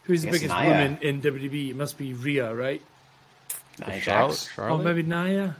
[0.03, 0.69] Who's the biggest Nia.
[0.69, 1.69] woman in WWE?
[1.71, 2.81] It must be Rhea, right?
[3.85, 4.47] Nia Charlotte, Jax.
[4.47, 4.83] Or Charlotte.
[4.83, 5.55] maybe Nia.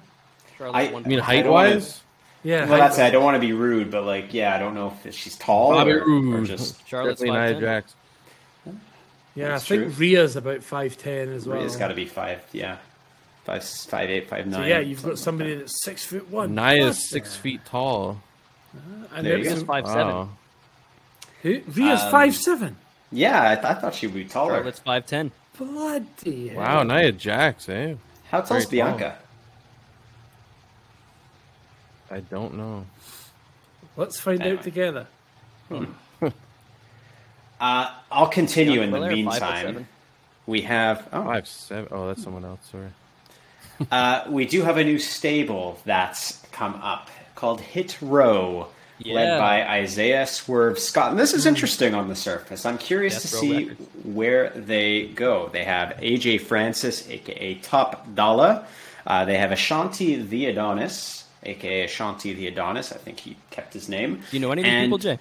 [0.57, 2.01] Charlotte I- I mean, height don't wanna- wise,
[2.43, 2.69] Yeah.
[2.69, 3.03] Well, that's it.
[3.03, 5.71] I don't want to be rude, but like, yeah, I don't know if she's tall
[5.71, 6.03] Bobby or,
[6.35, 6.87] or just.
[6.87, 7.95] Charlotte's definitely Nia Jax.
[9.35, 9.91] Yeah, That's I think true.
[10.05, 11.59] Rhea's about five ten as well.
[11.61, 12.77] Rhea's got to be five, yeah,
[13.43, 14.61] five, five eight, five nine.
[14.61, 16.55] So yeah, you've got somebody like that's six foot one.
[16.55, 18.21] Nia's What six the- feet tall.
[19.15, 19.65] And There you there's go.
[19.65, 20.07] five seven.
[20.07, 20.29] Wow.
[21.43, 21.61] Who?
[21.67, 22.77] Rhea's Um, five seven.
[23.11, 24.55] Yeah, I, th- I thought she would be taller.
[24.55, 25.31] Charlotte's five ten.
[25.57, 26.57] Bloody hell.
[26.59, 27.95] Wow, Nia Jax, eh?
[28.31, 29.13] How tall's very tall.
[32.09, 32.15] Bianca?
[32.15, 32.85] I don't know.
[33.95, 34.57] Let's find Anyway.
[34.57, 35.07] out together.
[37.59, 39.65] Uh, I'll continue Bianca in the Belair, five foot meantime.
[39.65, 39.87] seven.
[40.45, 41.87] We have oh, Five seven.
[41.91, 42.59] Oh, that's someone else.
[42.71, 42.89] Sorry.
[43.91, 48.67] uh, we do have a new stable that's come up called Hit Row,
[49.03, 51.09] led by Isaiah Swerve Scott.
[51.09, 52.63] And this is interesting on the surface.
[52.63, 53.81] I'm curious Death to see Records.
[54.03, 55.49] where they go.
[55.51, 58.65] They have AJ Francis, aka Top Dollar.
[59.07, 62.91] Uh, they have Ashanti the Adonis, aka Ashanti the Adonis.
[62.91, 64.15] I think he kept his name.
[64.15, 65.19] Do you know any of these people, Jay?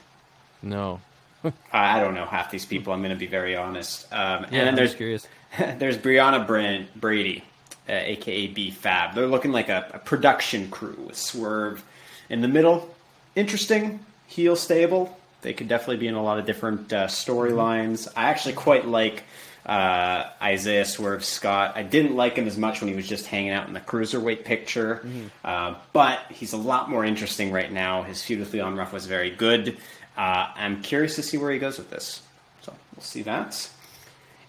[0.62, 1.00] No.
[1.72, 2.92] I don't know half these people.
[2.92, 4.12] I'm going to be very honest.
[4.12, 5.26] Um, Yeah, and then there's curious.
[5.78, 7.44] there's Brianna Brand, Brady,
[7.88, 9.14] uh, aka B Fab.
[9.14, 11.84] They're looking like a, a production crew with Swerve
[12.28, 12.94] in the middle.
[13.34, 15.18] Interesting heel stable.
[15.42, 18.08] They could definitely be in a lot of different uh, storylines.
[18.16, 19.22] I actually quite like
[19.66, 21.72] uh, Isaiah Swerve Scott.
[21.74, 24.44] I didn't like him as much when he was just hanging out in the cruiserweight
[24.44, 25.04] picture,
[25.44, 28.02] uh, but he's a lot more interesting right now.
[28.02, 29.76] His feud with Leon Ruff was very good.
[30.16, 32.22] Uh, I'm curious to see where he goes with this.
[32.62, 33.68] So we'll see that.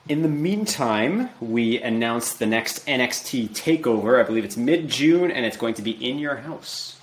[0.07, 4.19] in the meantime, we announced the next NXT takeover.
[4.19, 6.93] I believe it's mid June, and it's going to be in your house.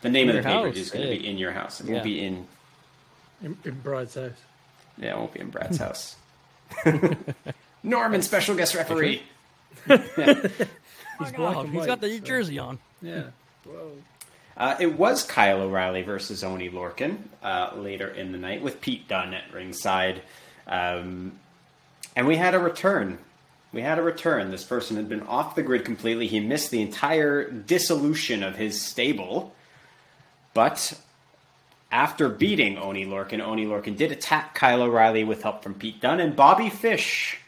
[0.00, 1.36] The name In of the your pay per house, view is going to be in
[1.36, 1.80] your house.
[1.80, 1.92] It Yeah.
[1.94, 2.46] won't be in.
[3.42, 4.30] In, in Brad's house.
[4.96, 6.14] Yeah, it won't be in Brad's house.
[7.82, 9.22] Norman, special guest referee.
[9.86, 9.98] He's
[11.20, 12.78] Oh, black and he's white, got the so- jersey on.
[13.02, 13.24] Yeah.
[13.64, 13.92] Whoa.
[14.56, 19.06] Uh, it was Kyle O'Reilly versus Oney Lorcan uh, later in the night with Pete
[19.08, 20.22] Dunne at ringside.
[20.66, 21.38] Um,
[22.16, 23.18] and we had a return.
[23.72, 24.50] We had a return.
[24.50, 26.26] This person had been off the grid completely.
[26.26, 29.54] He missed the entire dissolution of his stable.
[30.54, 30.94] But
[31.90, 36.20] after beating Oney Lorcan, Oney Lorcan did attack Kyle O'Reilly with help from Pete Dunne,
[36.20, 37.38] and Bobby Fish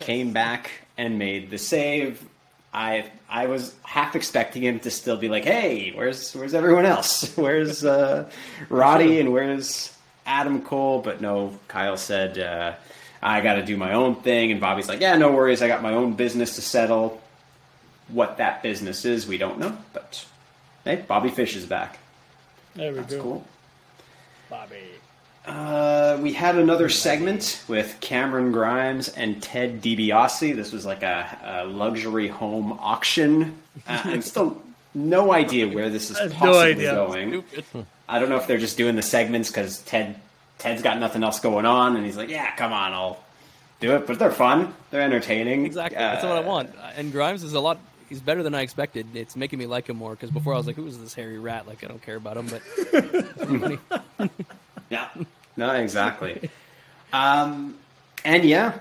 [0.00, 2.24] came back and made the save.
[2.72, 7.32] I I was half expecting him to still be like, "Hey, where's where's everyone else?
[7.36, 8.28] Where's uh,
[8.68, 12.74] Roddy and where's Adam Cole?" But no, Kyle said, uh,
[13.22, 15.62] "I got to do my own thing," and Bobby's like, "Yeah, no worries.
[15.62, 17.20] I got my own business to settle.
[18.08, 20.26] What that business is, we don't know, but
[20.84, 21.98] hey, Bobby Fish is back.
[22.74, 23.22] There we That's go.
[23.22, 23.46] cool."
[24.50, 24.76] Bobby.
[25.46, 30.56] Uh, we had another segment with Cameron Grimes and Ted DiBiase.
[30.56, 33.58] This was like a, a luxury home auction.
[33.86, 34.62] Uh, I'm still
[34.94, 36.94] no idea where this is I have no possibly idea.
[36.94, 37.44] going.
[38.08, 40.16] I don't know if they're just doing the segments because Ted
[40.58, 43.22] Ted's got nothing else going on, and he's like, "Yeah, come on, I'll
[43.80, 44.72] do it." But they're fun.
[44.90, 45.66] They're entertaining.
[45.66, 45.98] Exactly.
[45.98, 46.74] That's what I Uh, want.
[46.96, 47.78] And Grimes is a lot.
[48.14, 49.08] He's better than I expected.
[49.16, 51.36] It's making me like him more because before I was like, "Who is this hairy
[51.40, 52.46] rat?" Like I don't care about him.
[52.48, 53.80] But
[54.90, 55.08] Yeah,
[55.56, 56.48] no, exactly.
[57.12, 57.74] um,
[58.24, 58.78] and yeah,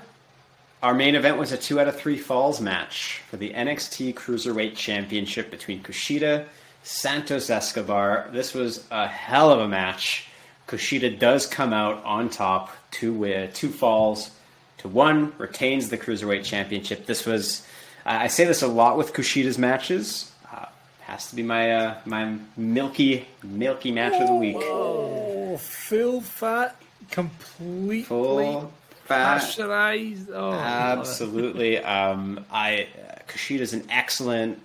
[0.84, 4.76] our main event was a two out of three falls match for the NXT Cruiserweight
[4.76, 6.45] Championship between Kushida,
[6.84, 8.30] Santos Escobar.
[8.31, 10.27] This was a hell of a match.
[10.68, 14.30] Kushida does come out on top, two wi- two falls
[14.77, 17.05] to one, retains the Cruiserweight Championship.
[17.05, 17.65] This was,
[18.05, 20.31] I say this a lot with Kushida's matches.
[20.51, 20.65] Uh,
[21.01, 24.57] has to be my uh, my milky milky match of the week.
[24.59, 26.75] Oh, full fat,
[27.11, 28.71] completely Full
[29.05, 29.39] fat.
[29.39, 30.30] pasteurized.
[30.34, 30.99] Oh, I love it.
[31.01, 31.77] Absolutely.
[31.80, 34.59] Um, I uh, Kushida's an excellent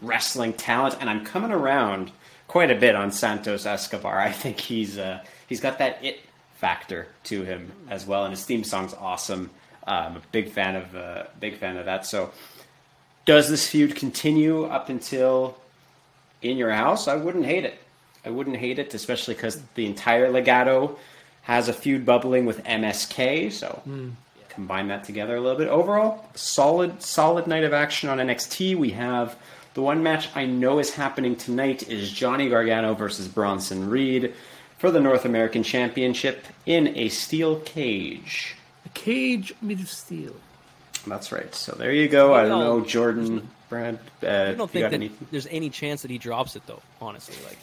[0.00, 2.12] wrestling talent, and I'm coming around
[2.48, 4.18] quite a bit on Santos Escobar.
[4.20, 6.20] I think he's uh, he's got that it
[6.56, 9.50] factor to him as well, and his theme song's awesome.
[9.86, 12.04] Uh, I'm a big fan of uh, big fan of that.
[12.06, 12.32] So,
[13.26, 15.58] does this feud continue up until
[16.40, 17.08] in your house?
[17.08, 17.78] I wouldn't hate it.
[18.24, 20.96] I wouldn't hate it, especially because the entire Legado
[21.42, 23.52] has a feud bubbling with MSK.
[23.52, 24.10] So hmm.
[24.48, 25.68] combine that together a little bit.
[25.68, 28.76] Overall, solid, solid night of action on NXT.
[28.76, 29.36] We have
[29.74, 34.34] the one match I know is happening tonight is Johnny Gargano versus Bronson Reed
[34.78, 38.56] for the North American Championship in a steel cage.
[38.84, 40.34] A cage made of steel.
[41.06, 41.54] That's right.
[41.54, 42.34] So there you go.
[42.34, 43.98] I don't know, Jordan, Brad.
[44.22, 46.56] Uh, I don't if you think got that any- there's any chance that he drops
[46.56, 46.82] it though.
[47.00, 47.58] Honestly, like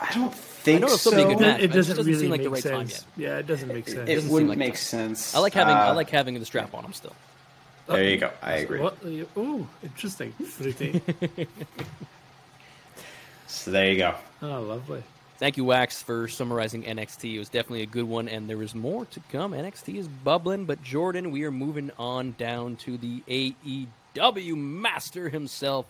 [0.00, 1.10] I don't think I know it'll so.
[1.10, 1.60] still be a good match.
[1.60, 3.06] It but it just doesn't doesn't really seem like the make right time sense.
[3.16, 4.08] Yeah, it doesn't make sense.
[4.08, 4.78] It doesn't wouldn't like make that.
[4.78, 5.34] sense.
[5.34, 7.14] I like having I Uh, like having the strap on him still.
[7.86, 8.30] There you go.
[8.42, 8.80] I agree.
[8.80, 8.96] What?
[9.36, 10.32] Oh, interesting.
[13.46, 14.14] So there you go.
[14.42, 15.02] oh, lovely.
[15.38, 17.34] Thank you, Wax, for summarizing NXT.
[17.34, 19.52] It was definitely a good one, and there is more to come.
[19.52, 25.86] NXT is bubbling, but Jordan, we are moving on down to the AEW master himself.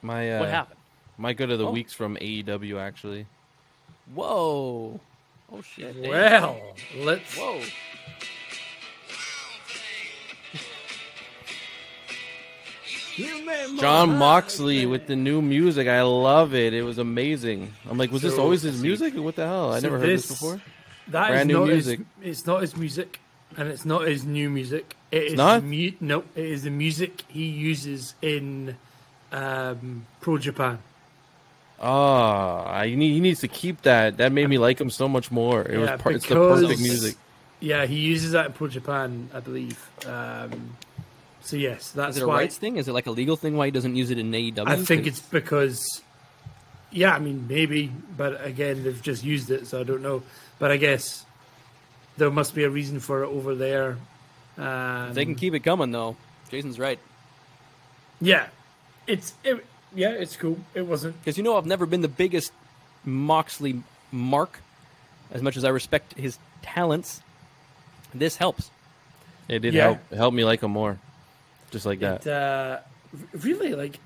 [0.00, 0.80] My uh, What happened?
[1.18, 1.70] My good of the Oh.
[1.72, 3.26] week's from AEW actually.
[4.14, 4.98] Whoa!
[5.52, 5.96] Oh shit!
[6.00, 6.58] Well,
[6.96, 7.36] let's.
[7.36, 7.60] Whoa!
[13.78, 15.88] Jon Moxley with the new music.
[15.88, 16.72] I love it.
[16.74, 17.72] It was amazing.
[17.90, 19.14] I'm like, was this always his music?
[19.16, 19.72] What the hell?
[19.72, 20.60] I So never heard this this- before.
[21.08, 22.00] That is Brand new not music.
[22.20, 23.18] His, it's not his music,
[23.56, 24.94] and it's not his new music.
[25.10, 25.62] It is not?
[25.64, 28.76] Mu- no, it is the music he uses in
[29.32, 30.78] um, Pro Japan.
[31.80, 34.16] Ah, I need, he needs to keep that.
[34.18, 35.62] That made me like him so much more.
[35.62, 37.16] It Yeah, was per, it's the perfect music.
[37.60, 39.78] Yeah, he uses that in Pro Japan, I believe.
[40.06, 40.76] Um,
[41.48, 42.36] so yes, that's Is it a why.
[42.36, 42.76] rights thing?
[42.76, 44.66] Is it like a legal thing why he doesn't use it in AEW?
[44.66, 46.02] I think 'Cause- it's because,
[46.90, 50.22] yeah, I mean maybe, but again they've just used it, so I don't know.
[50.58, 51.24] But I guess
[52.16, 53.96] there must be a reason for it over there.
[54.56, 56.16] Um, they can keep it coming though.
[56.50, 56.98] Jason's right.
[58.20, 58.48] yeah,
[59.06, 59.64] it's it,
[59.94, 60.58] yeah, it's cool.
[60.74, 61.18] It wasn't.
[61.20, 62.52] Because you know I've never been the biggest
[63.04, 64.60] Moxley mark,
[65.30, 67.22] as much as I respect his talents.
[68.14, 68.70] This helps.
[69.48, 69.84] It did Yeah.
[69.84, 70.98] help help me like him more,
[71.70, 72.26] just like that.
[72.26, 72.80] It, uh,
[73.32, 73.98] really like.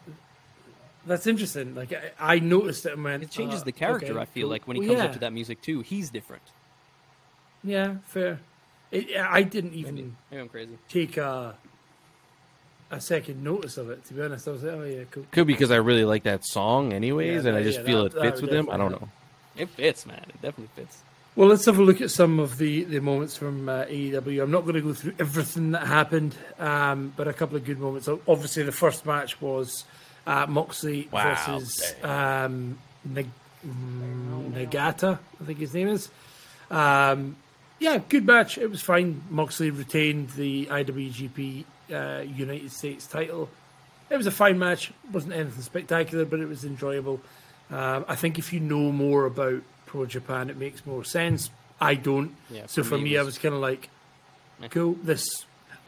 [1.07, 1.75] That's interesting.
[1.75, 3.23] Like I, I noticed it and went.
[3.23, 4.13] It changes uh, the character.
[4.13, 5.07] okay, I feel like when he Well, comes yeah.
[5.07, 6.43] up to that music too, he's different.
[7.65, 8.41] Yeah, fair.
[8.91, 10.79] It, I didn't even Maybe I'm crazy.
[10.89, 11.57] take a
[12.91, 14.05] a second notice of it.
[14.07, 15.25] To be honest, I was like, oh yeah, cool.
[15.31, 18.09] Could be because I really like that song, anyways, Yeah, and I just yeah, feel
[18.09, 18.69] that- it fits with him.
[18.71, 19.09] I don't know.
[19.57, 20.25] It fits, man.
[20.29, 21.03] It definitely fits.
[21.35, 24.43] Well, let's have a look at some of the, the moments from uh, AEW.
[24.43, 27.79] I'm not going to go through everything that happened, um, but a couple of good
[27.79, 28.07] moments.
[28.07, 29.85] Obviously, the first match was
[30.27, 33.31] uh, Moxley Wow, versus um, Nag-
[33.67, 36.11] mm, Nagata, I think his name is.
[36.71, 37.37] Um,
[37.79, 38.59] yeah, good match.
[38.59, 39.23] It was fine.
[39.31, 43.49] Moxley retained the IWGP uh, United States title.
[44.11, 44.91] It was a fine match.
[44.91, 47.23] It wasn't anything spectacular, but it was enjoyable.
[47.71, 51.51] Um, I think if you know more about Pro Japan, it makes more sense.
[51.79, 52.35] I don't.
[52.51, 53.91] Yeah, so for for me, me, it I was- was kind of like,
[54.71, 54.95] cool.
[55.05, 55.45] This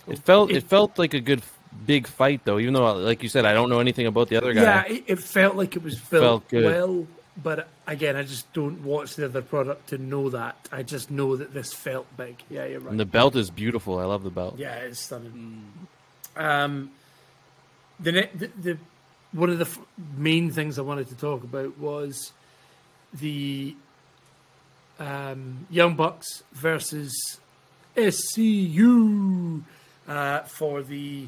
[0.06, 1.40] It felt It- it, felt like a good
[1.86, 4.52] big fight though, even though like you said, I don't know anything about the other
[4.52, 4.62] guy.
[4.62, 6.64] Yeah, it, it felt like it was built Felt good.
[6.64, 7.06] well,
[7.42, 10.54] but again, I just don't watch the other product to know that.
[10.70, 12.36] I just know that this felt big.
[12.50, 12.90] Yeah, you're right.
[12.90, 13.98] And the belt is beautiful.
[13.98, 14.54] I love the belt.
[14.58, 15.62] yeah, it's stunning.
[16.36, 16.90] Um,
[17.98, 18.78] the, ne- the the
[19.32, 19.78] one of the f-
[20.16, 22.32] main things I wanted to talk about was
[23.14, 23.74] the
[24.98, 27.38] um, Young Bucks versus
[27.96, 29.62] SCU
[30.08, 31.26] uh, for the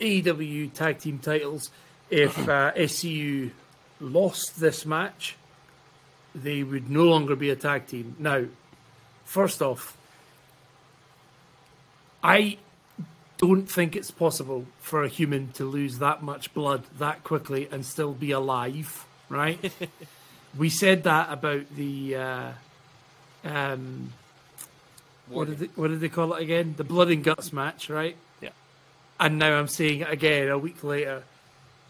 [0.00, 1.70] AEW Tag Team titles.
[2.10, 3.50] If uh, SCU
[4.00, 5.36] lost this match,
[6.34, 8.16] they would no longer be a tag team.
[8.18, 8.44] Now,
[9.24, 9.96] first off,
[12.22, 12.58] I
[13.38, 17.84] don't think it's possible for a human to lose that much blood that quickly and
[17.84, 19.72] still be alive, right?
[20.56, 22.52] we said that about the uh,
[23.44, 24.12] um,
[25.28, 26.74] what did they, what did they call it again?
[26.76, 28.16] The blood and guts match, right?
[28.40, 28.50] Yeah.
[29.18, 31.22] And now I'm seeing it again a week later.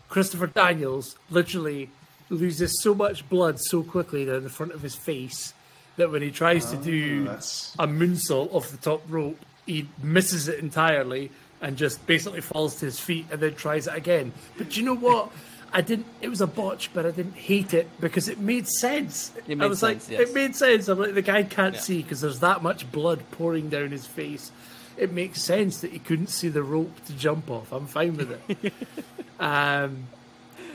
[0.09, 1.91] Christopher Daniels literally
[2.29, 5.55] loses so much blood so quickly down the front of his face
[5.97, 10.49] that when he tries to do that's- a moonsault off the top rope, he misses
[10.49, 11.31] it entirely
[11.61, 14.33] and just basically falls to his feet and then tries it again.
[14.59, 15.31] But do you know what?
[15.73, 16.07] I didn't.
[16.21, 19.33] It was a botch, but I didn't hate it because it made sense.
[19.49, 20.29] It I was sense, like, yes.
[20.29, 20.89] it made sense.
[20.89, 21.81] I'm like, the guy can't Yeah.
[21.81, 24.53] see because there's that much blood pouring down his face.
[24.99, 27.73] It makes sense that he couldn't see the rope to jump off.
[27.73, 28.73] I'm fine with it.
[29.41, 30.05] um,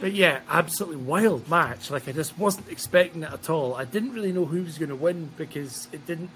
[0.02, 1.92] but yeah, absolutely wild match.
[1.92, 3.76] Like I just wasn't expecting it at all.
[3.76, 6.32] I didn't really know who was going to win because it didn't.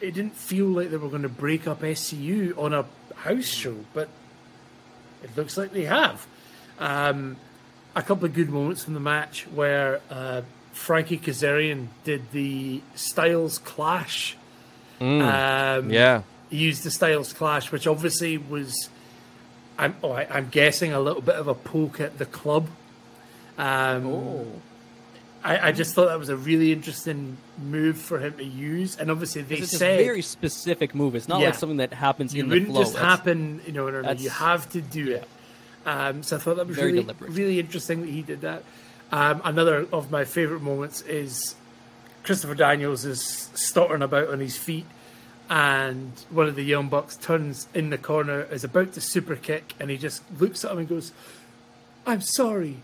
[0.00, 2.86] It didn't feel like they were going to break up SCU on a
[3.16, 4.08] house show, but
[5.22, 6.26] it looks like they have.
[6.78, 7.36] Um,
[8.00, 13.58] a couple of good moments from the match where uh, Frankie Kazarian did the Styles
[13.58, 14.36] Clash.
[15.00, 16.22] Um, Yeah.
[16.50, 18.88] he used the Styles Clash, which obviously was,
[19.78, 22.66] I'm, oh, I, I'm guessing, a little bit of a poke at the club.
[23.58, 24.46] Um, Oh.
[25.42, 29.10] I, I just thought that was a really interesting move for him to use, and
[29.10, 31.14] obviously they It's a very specific move.
[31.14, 31.46] It's not Yeah.
[31.46, 32.80] like something that happens you in wouldn't flow.
[32.82, 33.86] just That's- happen, you know.
[33.86, 35.26] No, no, that's- you have to do it.
[35.90, 37.30] Um, so I thought that was Very really, deliberate.
[37.32, 38.62] really interesting that he did that.
[39.10, 41.56] Um, another of my favorite moments is
[42.22, 44.86] Christopher Daniels is stuttering about on his feet,
[45.48, 49.74] and one of the young bucks turns in the corner, is about to super kick,
[49.80, 51.10] and he just looks at him and goes,
[52.06, 52.76] "I'm sorry,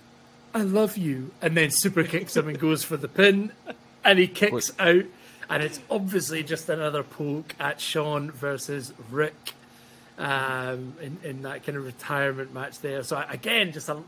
[0.53, 3.53] I love you," and then super kicks him and goes for the pin,
[4.05, 5.05] and he kicks out,
[5.49, 9.53] and it's obviously just another poke at Shawn versus Rick
[10.19, 13.03] um, in, in that kind of retirement match there.
[13.03, 13.99] So again, just a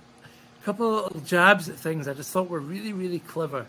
[0.64, 3.66] couple of little jabs at things I just thought were really, really clever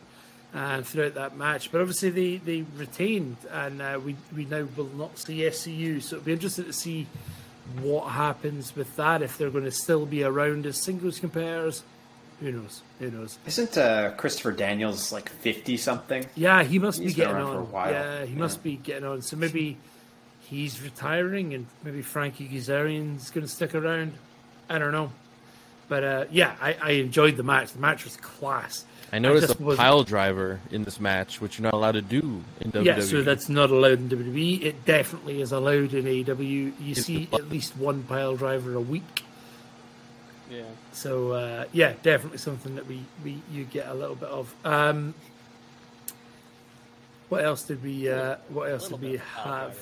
[0.53, 1.71] uh, throughout that match.
[1.71, 6.01] But obviously they, they retained, and uh, we we now will not see SCU.
[6.01, 7.07] So it'll be interesting to see
[7.81, 11.83] what happens with that if they're going to still be around as singles compares.
[12.39, 12.81] Who knows?
[12.99, 13.37] Who knows?
[13.45, 16.25] Isn't uh, Christopher Daniels like fifty something?
[16.35, 17.53] Yeah, he must He's be getting on.
[17.53, 17.91] for a while.
[17.91, 19.21] Yeah, he must be getting on.
[19.21, 19.77] So maybe
[20.49, 24.13] he's retiring, and maybe Frankie Kazarian's going to stick around.
[24.69, 25.11] I don't know,
[25.87, 27.71] but uh, yeah, I, I enjoyed the match.
[27.73, 28.85] The match was class.
[29.11, 32.01] I noticed just a wasn't- pile driver in this match, which you're not allowed to
[32.03, 32.85] do in WWE.
[32.85, 34.61] Yeah, so that's not allowed in WWE.
[34.61, 36.73] It definitely is allowed in AEW.
[36.79, 39.23] You see at least one pile driver a week.
[40.51, 40.61] Yeah.
[40.93, 44.53] So uh, yeah, definitely something that we, we you get a little bit of.
[44.63, 45.15] Um,
[47.29, 49.77] what else did we uh, What else did we have?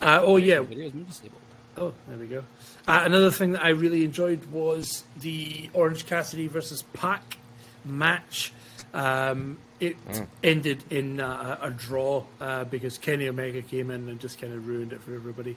[0.00, 1.40] Uh, oh yeah, Videos, I'm disabled.
[1.76, 2.44] Oh, there we go.
[2.86, 7.36] Uh, another thing that I really enjoyed was the Orange Cassidy versus Pac
[7.84, 8.52] match.
[8.94, 9.96] Um, it
[10.42, 14.66] ended in uh, a draw uh, because Kenny Omega came in and just kind of
[14.66, 15.56] ruined it for everybody.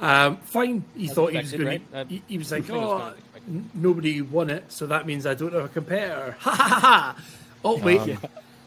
[0.00, 1.66] Um, fine, he thought he was going.
[1.66, 1.82] right?
[1.92, 5.04] Uh, He, he was like, "Oh, kind of expected." n- nobody won it, so that
[5.06, 6.80] means I don't have a competitor." Ha ha ha!
[6.80, 7.22] ha.
[7.64, 8.16] Oh wait,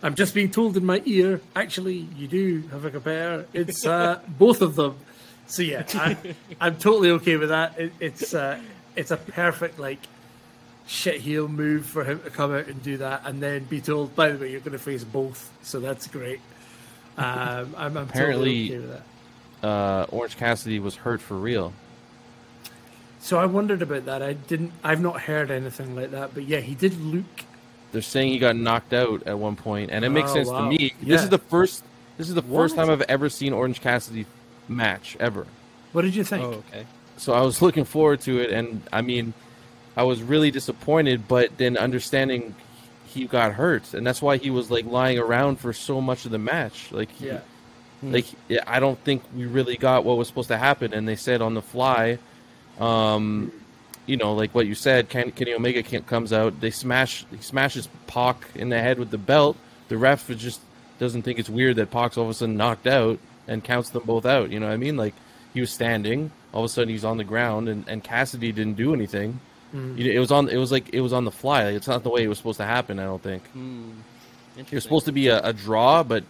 [0.04, 1.40] I'm just being told in my ear.
[1.56, 3.46] Actually, you do have a compare.
[3.54, 4.98] It's uh, both of them.
[5.50, 6.16] So yeah, I,
[6.62, 7.78] I'm totally okay with that.
[7.80, 8.60] It, it's uh,
[8.96, 10.00] it's a perfect like
[10.88, 14.16] shit heel move for him to come out and do that, and then be told,
[14.16, 15.52] by the way, you're going to face both.
[15.64, 16.40] So that's great.
[17.18, 18.90] Um, I'm, I'm Apparently- totally okay with
[19.62, 19.68] that.
[19.68, 21.74] Uh, Orange Cassidy was hurt for real.
[23.20, 24.22] So I wondered about that.
[24.22, 24.72] I didn't.
[24.84, 26.34] I've not heard anything like that.
[26.34, 27.26] But yeah, he did look.
[27.92, 30.62] They're saying he got knocked out at one point, and it makes Oh, sense wow.
[30.62, 30.94] to me.
[31.02, 31.84] This is the first.
[32.18, 34.26] This is the first time I've ever seen Orange Cassidy
[34.70, 35.46] match ever.
[35.92, 36.44] What did you think?
[36.44, 36.86] Oh, okay.
[37.18, 39.34] So I was looking forward to it, and I mean,
[39.98, 41.28] I was really disappointed.
[41.28, 42.56] But then understanding
[43.06, 46.32] he got hurt, and that's why he was like lying around for so much of
[46.32, 46.92] the match.
[46.92, 47.40] Like, he, Yeah.
[48.04, 50.94] like yeah, I don't think we really got what was supposed to happen.
[50.94, 52.20] And they said on the fly,
[52.80, 53.52] um,
[54.06, 56.60] you know, like what you said, Ken, Kenny Omega can't, comes out.
[56.62, 59.58] They smash, he smashes Pac in the head with the belt.
[59.90, 60.62] The ref just
[61.00, 63.20] doesn't think it's weird that Pac's all of a sudden knocked out
[63.50, 64.52] and counts them both out.
[64.52, 64.96] You know what I mean?
[64.96, 65.16] Like
[65.54, 68.76] he was standing, all of a sudden he's on the ground, and, and Cassidy didn't
[68.76, 69.40] do anything.
[69.74, 70.00] Mm.
[70.00, 70.48] It was on.
[70.50, 71.66] It was like it was on the fly.
[71.66, 72.98] Like, it's not the way it was supposed to happen.
[73.00, 73.44] I don't think
[74.58, 76.24] it was supposed to be a, a draw, but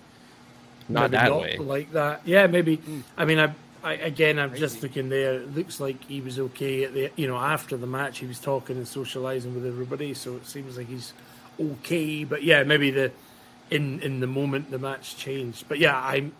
[0.89, 1.57] not Maybe that not way.
[1.57, 2.21] Like that.
[2.25, 2.81] Yeah, maybe.
[3.17, 5.35] I mean, I, I again, I'm just looking there.
[5.35, 8.39] It looks like he was okay at the, you know, after the match, he was
[8.39, 10.13] talking and socializing with everybody.
[10.13, 11.13] So it seems like he's
[11.59, 12.23] okay.
[12.23, 13.11] But yeah, maybe the
[13.71, 15.65] in in the moment the match changed.
[15.69, 16.33] But yeah, I'm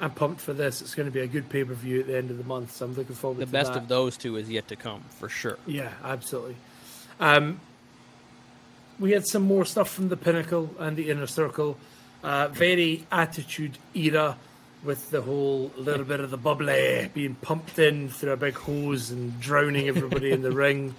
[0.00, 0.80] I'm pumped for this.
[0.80, 2.76] It's going to be a good pay per view at the end of the month.
[2.76, 3.40] So I'm looking forward to.
[3.40, 3.82] The to best that.
[3.82, 5.58] of those two is yet to come, for sure.
[5.66, 6.56] Yeah, absolutely.
[7.20, 7.60] Um,
[8.98, 11.76] we had some more stuff from the Pinnacle and the Inner Circle.
[12.22, 14.36] Uh, very Attitude Era
[14.84, 19.10] with the whole little bit of the bubbly being pumped in through a big hose
[19.10, 20.94] and drowning everybody in the ring.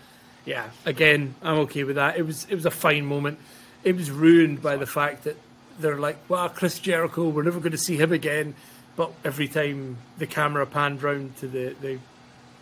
[0.45, 2.17] Yeah, again, I'm okay with that.
[2.17, 3.39] It was it was a fine moment.
[3.83, 5.37] It was ruined by the fact that
[5.79, 8.55] they're like, "Well, Chris Jericho, we're never going to see him again."
[8.99, 11.99] But every time the camera panned round to the, the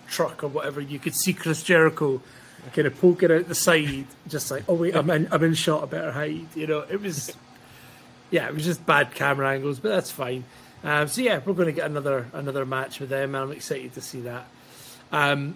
[0.08, 2.22] truck or whatever, you could see Chris Jericho
[2.74, 5.82] kind of poking out the side, just like, oh wait, I'm in, I'm in shot,
[5.82, 6.46] I better hide.
[6.56, 7.36] You know, it was,
[8.30, 10.44] yeah, it was just bad camera angles, but that's fine.
[10.84, 13.96] Um, so yeah, we're going to get another another match with them, and I'm excited
[13.96, 14.46] to see that.
[15.12, 15.56] Um,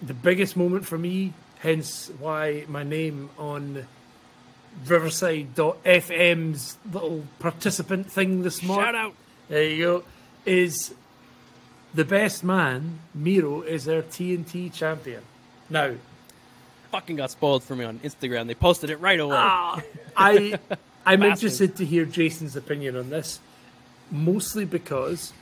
[0.00, 3.86] the biggest moment for me, hence why my name on
[4.86, 8.86] Riverside.fm's little participant thing this morning.
[8.86, 9.14] Shout out.
[9.48, 10.04] There you go.
[10.44, 10.94] Is
[11.94, 15.22] the best man, Miro, is their TNT champion.
[15.70, 15.94] Now,
[16.90, 18.46] Fucking got spoiled for me on Instagram.
[18.46, 19.36] They posted it right away.
[19.36, 20.58] I
[21.06, 23.40] I'm interested to hear Jason's opinion on this,
[24.10, 25.34] mostly because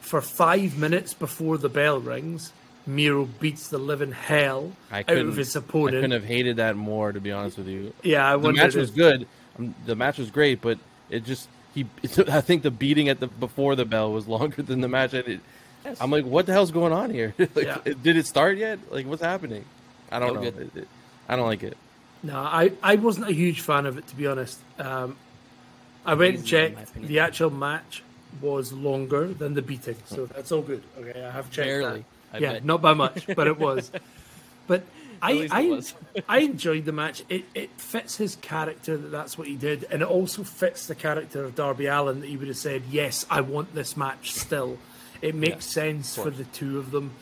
[0.00, 2.52] for five minutes before the bell rings,
[2.84, 5.98] Miro beats the living hell out of his opponent.
[5.98, 7.92] I couldn't have hated that more, to be honest with you.
[8.02, 9.26] yeah, I the match was if- good.
[9.58, 10.78] Um, The match was great, but
[11.10, 11.86] it just he.
[12.28, 15.14] I think the beating at the before the bell was longer than the match.
[15.14, 15.40] And it,
[16.00, 17.34] I'm like, what the hell's going on here?
[17.38, 17.78] like, Yeah.
[18.02, 18.78] did it start yet?
[18.90, 19.64] Like, what's happening?
[20.10, 20.46] I don't No know.
[20.48, 20.88] It- it-
[21.28, 21.76] I don't like it.
[22.24, 24.58] No, I, I wasn't a huge fan of it to be honest.
[24.78, 25.16] Um,
[26.04, 26.94] I went and Easy, in my checked.
[27.06, 28.02] The actual match
[28.40, 30.82] was longer than the beating, so that's all good.
[30.98, 32.40] Okay, I have checked Barely, that.
[32.40, 32.64] Yeah, bet.
[32.64, 33.90] not by much, but it was.
[34.68, 34.84] But
[35.22, 35.82] I I.
[36.28, 37.22] I enjoyed the match.
[37.28, 40.94] It it fits his character that that's what he did, and it also fits the
[40.94, 44.78] character of Darby Allin that he would have said, "Yes, I want this match still."
[45.22, 47.12] It makes sense for the two of them.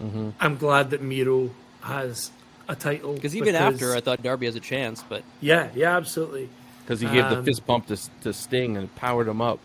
[0.00, 0.30] Mm-hmm.
[0.38, 1.50] I'm glad that Miro
[1.80, 2.30] has
[2.68, 6.48] a title Because even after, I thought Darby has a chance, but yeah, yeah, absolutely.
[6.84, 9.58] Because he gave the Um, fist bump to, to Sting and powered him up.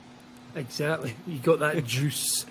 [0.55, 1.15] Exactly.
[1.27, 2.45] You got that juice.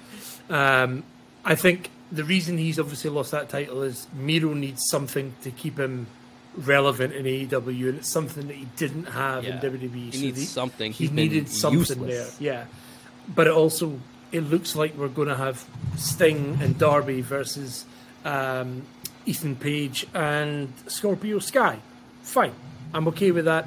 [0.51, 1.05] Um,
[1.45, 5.79] I think the reason he's obviously lost that title is Miro needs something to keep
[5.79, 6.07] him
[6.57, 9.55] relevant in AEW, and it's something that he didn't have Yeah.
[9.57, 10.11] in WWE.
[10.11, 10.93] He so needs the- something.
[10.93, 12.37] He He's needed something useless.
[12.37, 12.47] there.
[12.53, 12.65] Yeah,
[13.35, 13.99] but it also
[14.33, 15.65] it looks like we're going to have
[15.97, 17.85] Sting and Darby versus
[18.25, 18.83] um,
[19.27, 21.79] Ethan Page and Scorpio Sky.
[22.23, 22.53] Fine,
[22.93, 23.67] I'm okay with that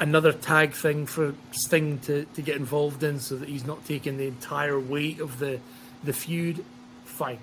[0.00, 4.16] another tag thing for Sting to, to get involved in so that he's not taking
[4.16, 5.58] the entire weight of the
[6.04, 6.64] the feud.
[7.04, 7.38] Fine,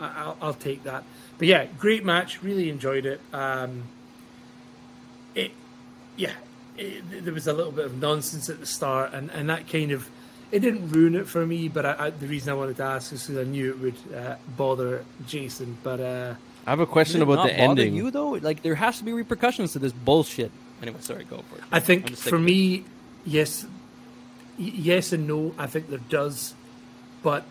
[0.00, 1.04] I, I'll, I'll take that.
[1.38, 2.42] But yeah, great match.
[2.42, 3.20] Really enjoyed it.
[3.32, 3.84] Um,
[5.34, 5.52] it,
[6.16, 6.32] yeah,
[6.76, 9.92] it, there was a little bit of nonsense at the start, and, and that kind
[9.92, 10.08] of
[10.50, 11.68] it didn't ruin it for me.
[11.68, 14.14] But I, I, the reason I wanted to ask is because I knew it would
[14.14, 15.76] uh, bother Jason.
[15.82, 16.34] But uh,
[16.66, 17.94] I have a question Does it about not the bother ending.
[17.94, 20.50] You though, like there has to be repercussions to this bullshit.
[20.82, 21.64] Anyway, sorry, go for it.
[21.70, 22.84] I think for me,
[23.24, 23.64] yes,
[24.58, 25.54] y- yes and no.
[25.58, 26.54] I think there does,
[27.22, 27.44] but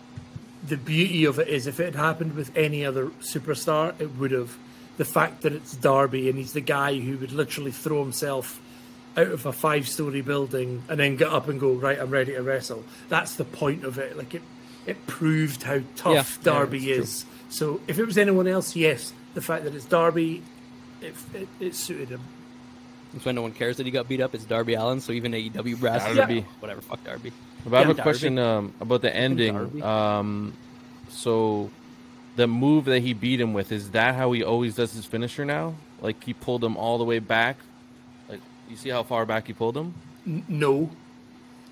[0.66, 4.30] the beauty of it is if it had happened with any other superstar, it would
[4.32, 4.56] have.
[4.96, 8.60] The fact that it's Darby and he's the guy who would literally throw himself
[9.16, 11.98] out of a five story building and then get up and go right.
[11.98, 12.84] I'm ready to wrestle.
[13.08, 14.18] That's the point of it.
[14.18, 14.42] Like it,
[14.84, 16.92] it proved how tough Yeah, yeah, Darby true.
[17.02, 17.24] is.
[17.48, 20.42] So if it was anyone else, yes, the fact that it's Darby,
[21.00, 22.20] it, it, it suited him.
[23.12, 24.34] That's why no one cares that he got beat up.
[24.34, 26.02] It's Darby Allin, so even AEW brass.
[26.04, 26.26] Gotta Yeah.
[26.26, 26.40] be.
[26.60, 27.32] Whatever, fuck Darby.
[27.64, 28.02] But I have Yeah, a Darby.
[28.02, 29.82] question um, about the ending.
[29.82, 30.52] Um,
[31.08, 31.70] so,
[32.36, 35.44] the move that he beat him with is that how he always does his finisher
[35.44, 35.74] now?
[36.00, 37.56] Like he pulled him all the way back.
[38.28, 39.92] Like you see how far back he pulled him?
[40.26, 40.90] N- no,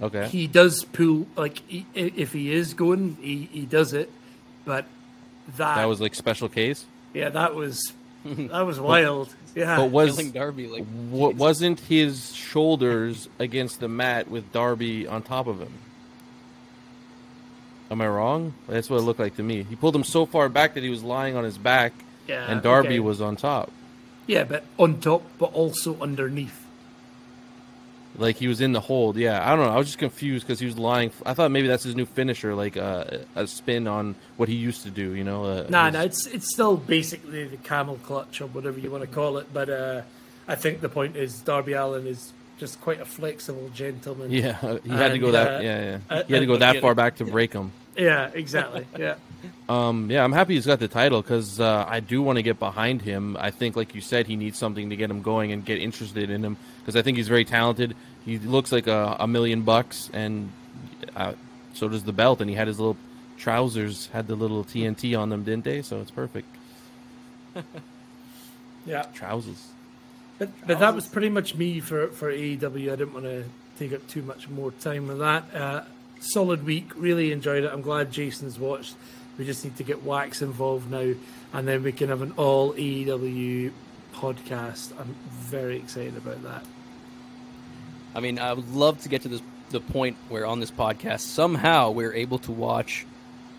[0.02, 0.26] Okay.
[0.28, 4.10] he does pull like he, if he is going, he, he does it.
[4.64, 4.86] But
[5.56, 6.84] that, that was like special case.
[7.14, 7.92] yeah, that was
[8.24, 9.34] that was wild.
[9.58, 15.06] Yeah, But was Killing Darby, like wa- wasn't his shoulders against the mat with Darby
[15.06, 15.72] on top of him?
[17.90, 18.52] Am I wrong?
[18.68, 19.62] That's what it looked like to me.
[19.64, 21.92] He pulled him so far back that he was lying on his back,
[22.26, 23.00] yeah, and Darby okay.
[23.00, 23.72] was on top.
[24.26, 26.66] yeah, but on top, but also underneath.
[28.18, 29.16] Like he was in the hold.
[29.16, 29.72] Yeah, I don't know.
[29.72, 31.10] I was just confused because he was lying.
[31.24, 33.04] I thought maybe that's his new finisher, like uh,
[33.36, 35.14] a spin on what he used to do.
[35.14, 35.44] You know?
[35.44, 39.02] Uh, Nah, his- no, it's it's still basically the camel clutch or whatever you want
[39.04, 39.46] to call it.
[39.52, 40.02] But uh,
[40.48, 44.30] I think the point is Darby Allin is just quite a flexible gentleman.
[44.32, 45.58] Yeah, he had to go that.
[45.58, 45.98] uh, yeah, yeah.
[46.10, 47.70] uh, He had to go uh, that far back to break him.
[47.96, 48.84] yeah, exactly.
[48.98, 49.14] Yeah,
[49.68, 52.58] Um, yeah, I'm happy he's got the title because uh, I do want to get
[52.58, 53.36] behind him.
[53.38, 56.30] I think, like you said, he needs something to get him going and get interested
[56.30, 57.94] in him because I think he's very talented.
[58.28, 60.52] He looks like a, a million bucks, and
[61.16, 61.32] uh,
[61.72, 62.42] so does the belt.
[62.42, 62.98] And he had his little
[63.38, 65.80] trousers had the little TNT on them, didn't they?
[65.80, 66.46] So it's perfect.
[68.86, 69.04] yeah.
[69.14, 69.68] Trousers.
[70.38, 72.92] But but that was pretty much me for for AEW.
[72.92, 73.44] I didn't want to
[73.78, 75.54] take up too much more time with that.
[75.54, 75.84] Uh,
[76.20, 76.92] solid week.
[76.96, 77.72] Really enjoyed it.
[77.72, 78.94] I'm glad Jason's watched.
[79.38, 81.14] We just need to get Wax involved now,
[81.54, 83.72] and then we can have an all AEW
[84.14, 84.92] podcast.
[85.00, 86.64] I'm very excited about that.
[88.18, 89.40] I mean, I would love to get to this
[89.70, 93.06] the point where on this podcast somehow we're able to watch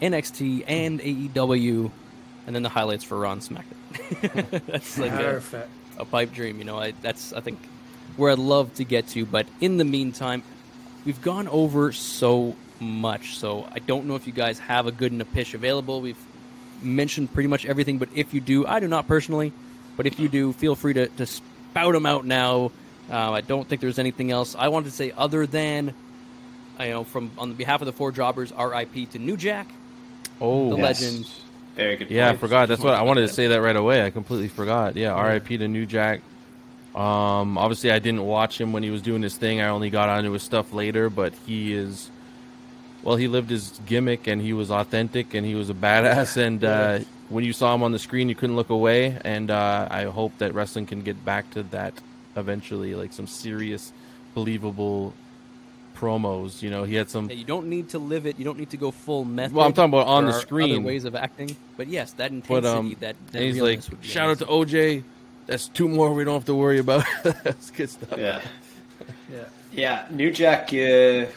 [0.02, 1.90] NXT and AEW,
[2.46, 4.66] and then the highlights for Raw and SmackDown.
[4.68, 5.42] that's like a,
[5.98, 6.78] a pipe dream, you know.
[6.78, 7.58] I, that's I think
[8.18, 9.26] where I'd love to get to.
[9.26, 10.44] But in the meantime,
[11.06, 15.26] we've gone over so much, so I don't know if you guys have a good
[15.32, 16.02] pitch available.
[16.02, 16.18] We've
[16.82, 19.54] mentioned pretty much everything, but if you do, I do not personally,
[19.96, 22.72] but if you do, feel free to, to spout them out now.
[23.10, 25.94] Uh, I don't think there's anything else I wanted to say other than,
[26.78, 29.08] I know, from on behalf of the four jobbers, R.I.P.
[29.08, 29.68] to New Jack,
[30.40, 31.02] Oh, the Yes.
[31.02, 31.30] legend.
[31.76, 32.12] Very good.
[32.12, 32.68] Yeah, I forgot.
[32.68, 34.06] That's what I wanted to say that right away.
[34.06, 34.96] I completely forgot.
[34.96, 35.58] Yeah, R.I.P.
[35.58, 36.22] to New Jack.
[36.96, 39.62] Um, obviously, I didn't watch him when he was doing his thing.
[39.62, 42.10] I only got onto his stuff later, but he is.
[43.04, 46.36] Well, he lived his gimmick, and he was authentic, and he was a badass.
[46.42, 47.00] And uh,
[47.30, 49.18] when you saw him on the screen, you couldn't look away.
[49.24, 51.94] And uh, I hope that wrestling can get back to that
[52.36, 53.92] eventually, like some serious,
[54.34, 55.14] believable
[55.96, 56.62] promos.
[56.62, 58.40] You know, he had some Yeah, you don't need to live it.
[58.40, 59.56] You don't need to go full method.
[59.56, 60.84] Well, I'm talking about on the screen.
[60.84, 63.90] Ways of acting, but yes, that intensity, But um, that, that and he's like, realness
[63.90, 64.46] would be shout out to.
[64.46, 65.04] OJ.
[65.48, 67.06] That's two more we don't have to worry about.
[67.24, 68.18] That's good stuff.
[68.18, 68.42] Yeah.
[69.32, 69.46] Yeah.
[69.72, 70.74] Yeah, New Jack.
[70.74, 71.28] Uh,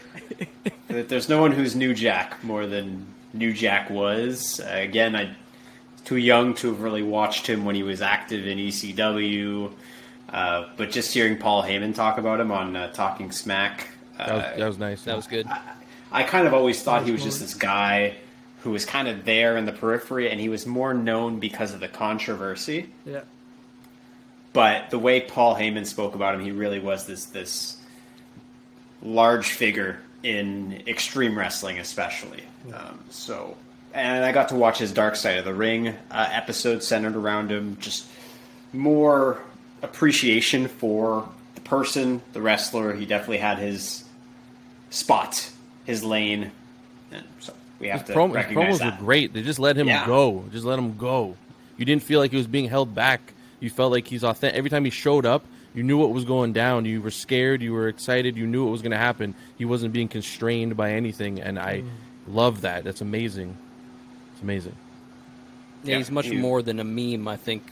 [0.88, 4.60] there's no one who's New Jack more than New Jack was.
[4.60, 5.34] Uh, again, I
[6.04, 9.70] too young to have really watched him when he was active in ECW.
[10.32, 13.88] Uh, but just hearing Paul Heyman talk about him on uh, Talking Smack,
[14.18, 15.02] uh, That was, that was nice.
[15.02, 15.46] That was good.
[16.10, 18.16] I kind of always thought he was just this guy
[18.60, 21.80] who was kind of there in the periphery, and he was more known because of
[21.80, 22.88] the controversy.
[23.04, 23.22] Yeah.
[24.52, 27.78] But the way Paul Heyman spoke about him, he really was this this
[29.02, 32.44] large figure in extreme wrestling, especially.
[32.72, 33.56] Um, so,
[33.92, 37.50] and I got to watch his Dark Side of the Ring uh, episode centered around
[37.50, 37.76] him.
[37.80, 38.06] Just
[38.72, 39.42] more
[39.82, 42.94] appreciation for the person, the wrestler.
[42.94, 44.04] He definitely had his
[44.90, 45.50] spot,
[45.84, 46.50] his lane,
[47.10, 48.98] and so we have His, to prom- his promos that.
[49.00, 49.32] were great.
[49.32, 50.06] They just let him Yeah.
[50.06, 50.44] go.
[50.52, 51.36] Just let him go.
[51.76, 53.32] You didn't feel like he was being held back.
[53.60, 54.56] You felt like he's authentic.
[54.58, 55.44] Every time he showed up,
[55.74, 56.84] you knew what was going down.
[56.84, 57.62] You were scared.
[57.62, 58.36] You were excited.
[58.36, 59.34] You knew what was going to happen.
[59.56, 61.88] He wasn't being constrained by anything, and I Mm.
[62.28, 62.84] love that.
[62.84, 63.56] That's amazing.
[64.34, 64.76] It's amazing.
[65.84, 67.26] Yeah, Yeah, he's much you- more than a meme.
[67.26, 67.62] I think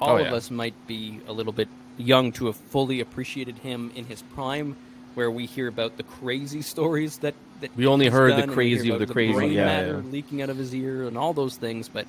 [0.00, 0.34] all Oh, of yeah.
[0.34, 1.68] us might be a little bit
[1.98, 4.76] young to have fully appreciated him in his prime,
[5.14, 8.52] where we hear about the crazy stories that, that We only heard the done, and
[8.52, 10.10] crazy of the about crazy, brain yeah, matter yeah.
[10.12, 11.88] leaking out of his ear and all those things.
[11.88, 12.06] But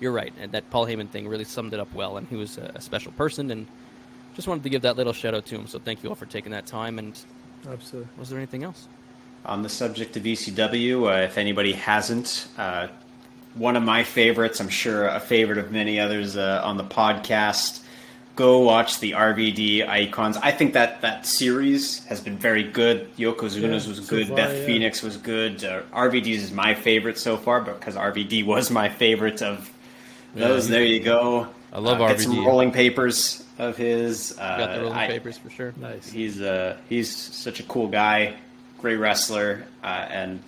[0.00, 2.16] you're right, and that Paul Heyman thing really summed it up well.
[2.18, 3.66] And he was a, a special person, and
[4.34, 5.66] just wanted to give that little shout out to him.
[5.66, 6.98] So thank you all for taking that time.
[6.98, 7.18] And
[7.68, 8.10] Absolutely.
[8.18, 8.86] was there anything else?
[9.46, 12.88] On the subject of ECW, uh, if anybody hasn't, uh,
[13.54, 17.80] one of my favorites, I'm sure a favorite of many others uh, on the podcast,
[18.34, 20.36] go watch the RVD icons.
[20.38, 23.14] I think that that series has been very good.
[23.16, 24.28] Yokozuna's Yeah, was so good.
[24.28, 24.66] far, Beth yeah.
[24.66, 25.62] Phoenix was good.
[25.64, 29.70] Uh, RVD's is my favorite so far, because RVD was my favorite of
[30.34, 31.46] those, there you go.
[31.74, 34.32] I love uh, Get some rolling papers of his.
[34.38, 35.74] Uh, Got the rolling I- papers for sure.
[35.76, 36.08] Nice.
[36.10, 38.36] He's uh, he's such a cool guy,
[38.78, 40.40] great wrestler, uh, and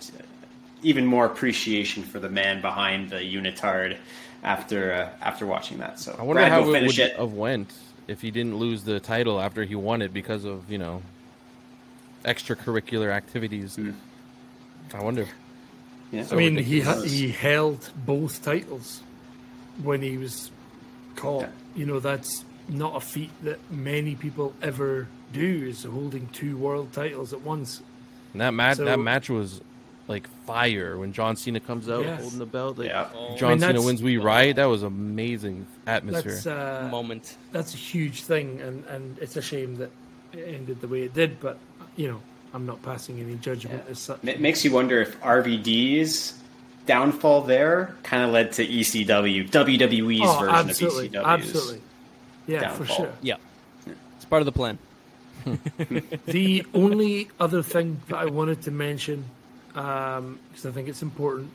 [0.85, 3.97] even more appreciation for the man behind the unitard
[4.43, 5.99] after uh, after watching that.
[5.99, 7.17] So I wonder Brad, how go it finish would it.
[7.17, 7.73] have went
[8.07, 11.01] if he didn't lose the title after he won it because of you know
[12.23, 13.75] extracurricular activities.
[13.75, 13.91] Hmm.
[14.93, 15.27] I wonder.
[16.11, 16.25] Yeah.
[16.31, 19.01] I mean, he ha- he held both titles
[19.83, 20.51] when he was
[21.15, 21.41] caught.
[21.41, 21.49] Yeah.
[21.75, 25.65] You know, that's not a feat that many people ever do.
[25.67, 27.81] Is holding two world titles at once.
[28.33, 29.61] And that match, So- that match was
[30.07, 32.21] like fire when John Cena comes out Yes.
[32.21, 32.77] holding the belt.
[32.77, 33.09] Like, Yeah.
[33.37, 34.55] John I mean, Cena that's- wins We Riot.
[34.57, 36.33] That was amazing atmosphere.
[36.33, 37.37] That's uh, Moment.
[37.51, 39.89] that's a huge thing, and and it's a shame that
[40.33, 41.39] it ended the way it did.
[41.39, 41.57] But
[41.95, 42.21] you know,
[42.53, 44.19] I'm not passing any judgment as such.
[44.23, 46.35] It makes you wonder if RVD's
[46.85, 51.25] downfall there kind of led to E ECW, WWE's oh, version absolutely, of ECW's.
[51.45, 51.81] absolutely,
[52.47, 53.11] yeah, for sure.
[53.23, 53.37] Yeah.
[54.17, 54.77] It's part of the plan.
[56.25, 59.25] The only other thing that I wanted to mention,
[59.75, 61.51] um, because I think it's important,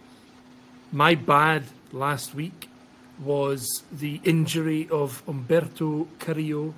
[0.93, 2.69] my bad last week
[3.19, 6.75] was the injury of Humberto Carrillo.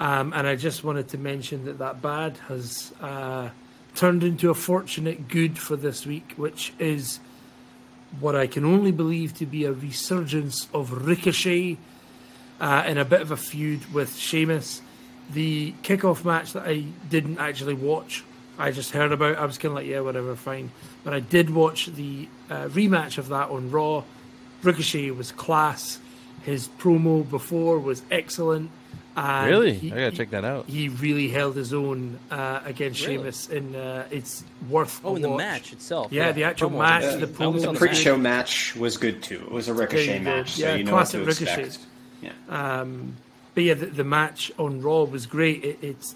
[0.00, 3.50] Um, and I just wanted to mention that that bad has uh,
[3.94, 7.20] turned into a fortunate good for this week, which is
[8.20, 11.78] what I can only believe to be a resurgence of Ricochet
[12.60, 14.82] uh, in a bit of a feud with Sheamus.
[15.30, 18.24] The kickoff match that I didn't actually watch,
[18.58, 19.36] I just heard about.
[19.36, 20.70] I was kind of like, yeah, whatever, fine.
[21.02, 24.04] But I did watch the uh, rematch of that on Raw.
[24.62, 25.98] Ricochet was class.
[26.44, 28.70] His promo before was excellent.
[29.16, 29.74] And Really?
[29.74, 30.66] he- I gotta check that out.
[30.66, 33.18] He really held his own uh, against Really?
[33.18, 35.00] Sheamus, and uh, it's worth.
[35.04, 35.38] Oh, in the watch.
[35.38, 36.12] match itself.
[36.12, 36.78] Yeah, the actual Promo.
[36.78, 37.16] match, Yeah.
[37.16, 39.36] the I promo, The the pre-show match was good too.
[39.46, 40.24] It was a Ricochet you go.
[40.24, 41.62] match, so Yeah, you know what classic to Ricochet.
[41.64, 41.86] expect.
[42.22, 42.32] Yeah.
[42.48, 43.16] Um,
[43.54, 45.62] but yeah, the, the match on Raw was great.
[45.64, 46.14] It it's,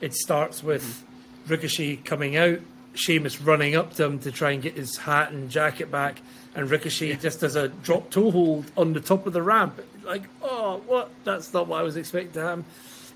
[0.00, 1.04] it starts with
[1.46, 2.60] Ricochet coming out,
[2.94, 6.20] Sheamus running up to him to try and get his hat and jacket back,
[6.54, 9.80] and Ricochet just does a drop toe hold on the top of the ramp.
[10.04, 11.10] Like, oh, what?
[11.24, 12.64] That's not what I was expecting to happen.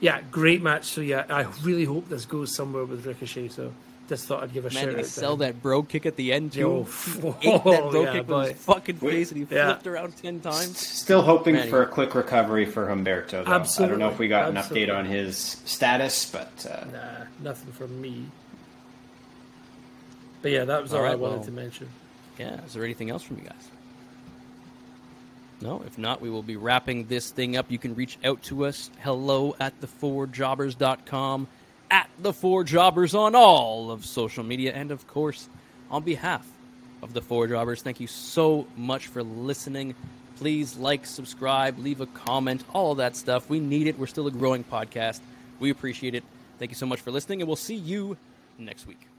[0.01, 0.85] Yeah, great match.
[0.85, 3.49] So yeah, I really hope this goes somewhere with Ricochet.
[3.49, 3.73] So
[4.09, 6.17] just thought I'd give a Man, shout out he to sell that Brogue Kick at
[6.17, 6.61] the end too?
[6.61, 6.83] Yo,
[7.41, 8.39] He ate that bro yeah, kick boy.
[8.39, 9.11] with his fucking Wait.
[9.13, 9.67] face, and he Yeah.
[9.67, 10.79] flipped around ten times.
[10.79, 13.45] Still hoping Man, for a quick recovery for Humberto.
[13.45, 13.85] Though.
[13.85, 17.73] I don't know if we got an update on his status, but uh, Nah, nothing
[17.73, 18.27] from me.
[20.43, 21.89] But yeah, that was all, All I wanted well- to mention.
[22.39, 22.61] Yeah.
[22.65, 23.71] Is there anything else from you guys?
[25.63, 25.83] No.
[25.87, 27.71] If not, we will be wrapping this thing up.
[27.71, 28.91] You can reach out to us.
[29.01, 31.49] Hello at the4jobbers.com,
[31.91, 35.49] at the four jobbers on all of social media, and of course,
[35.91, 36.47] on behalf
[37.03, 39.95] of the four jobbers, thank you so much for listening.
[40.39, 43.49] Please like, subscribe, leave a comment, all that stuff.
[43.49, 43.99] We need it.
[43.99, 45.21] We're still a growing podcast.
[45.61, 46.25] We appreciate it.
[46.59, 48.17] Thank you so much for listening, and we'll see you
[48.59, 49.16] next week.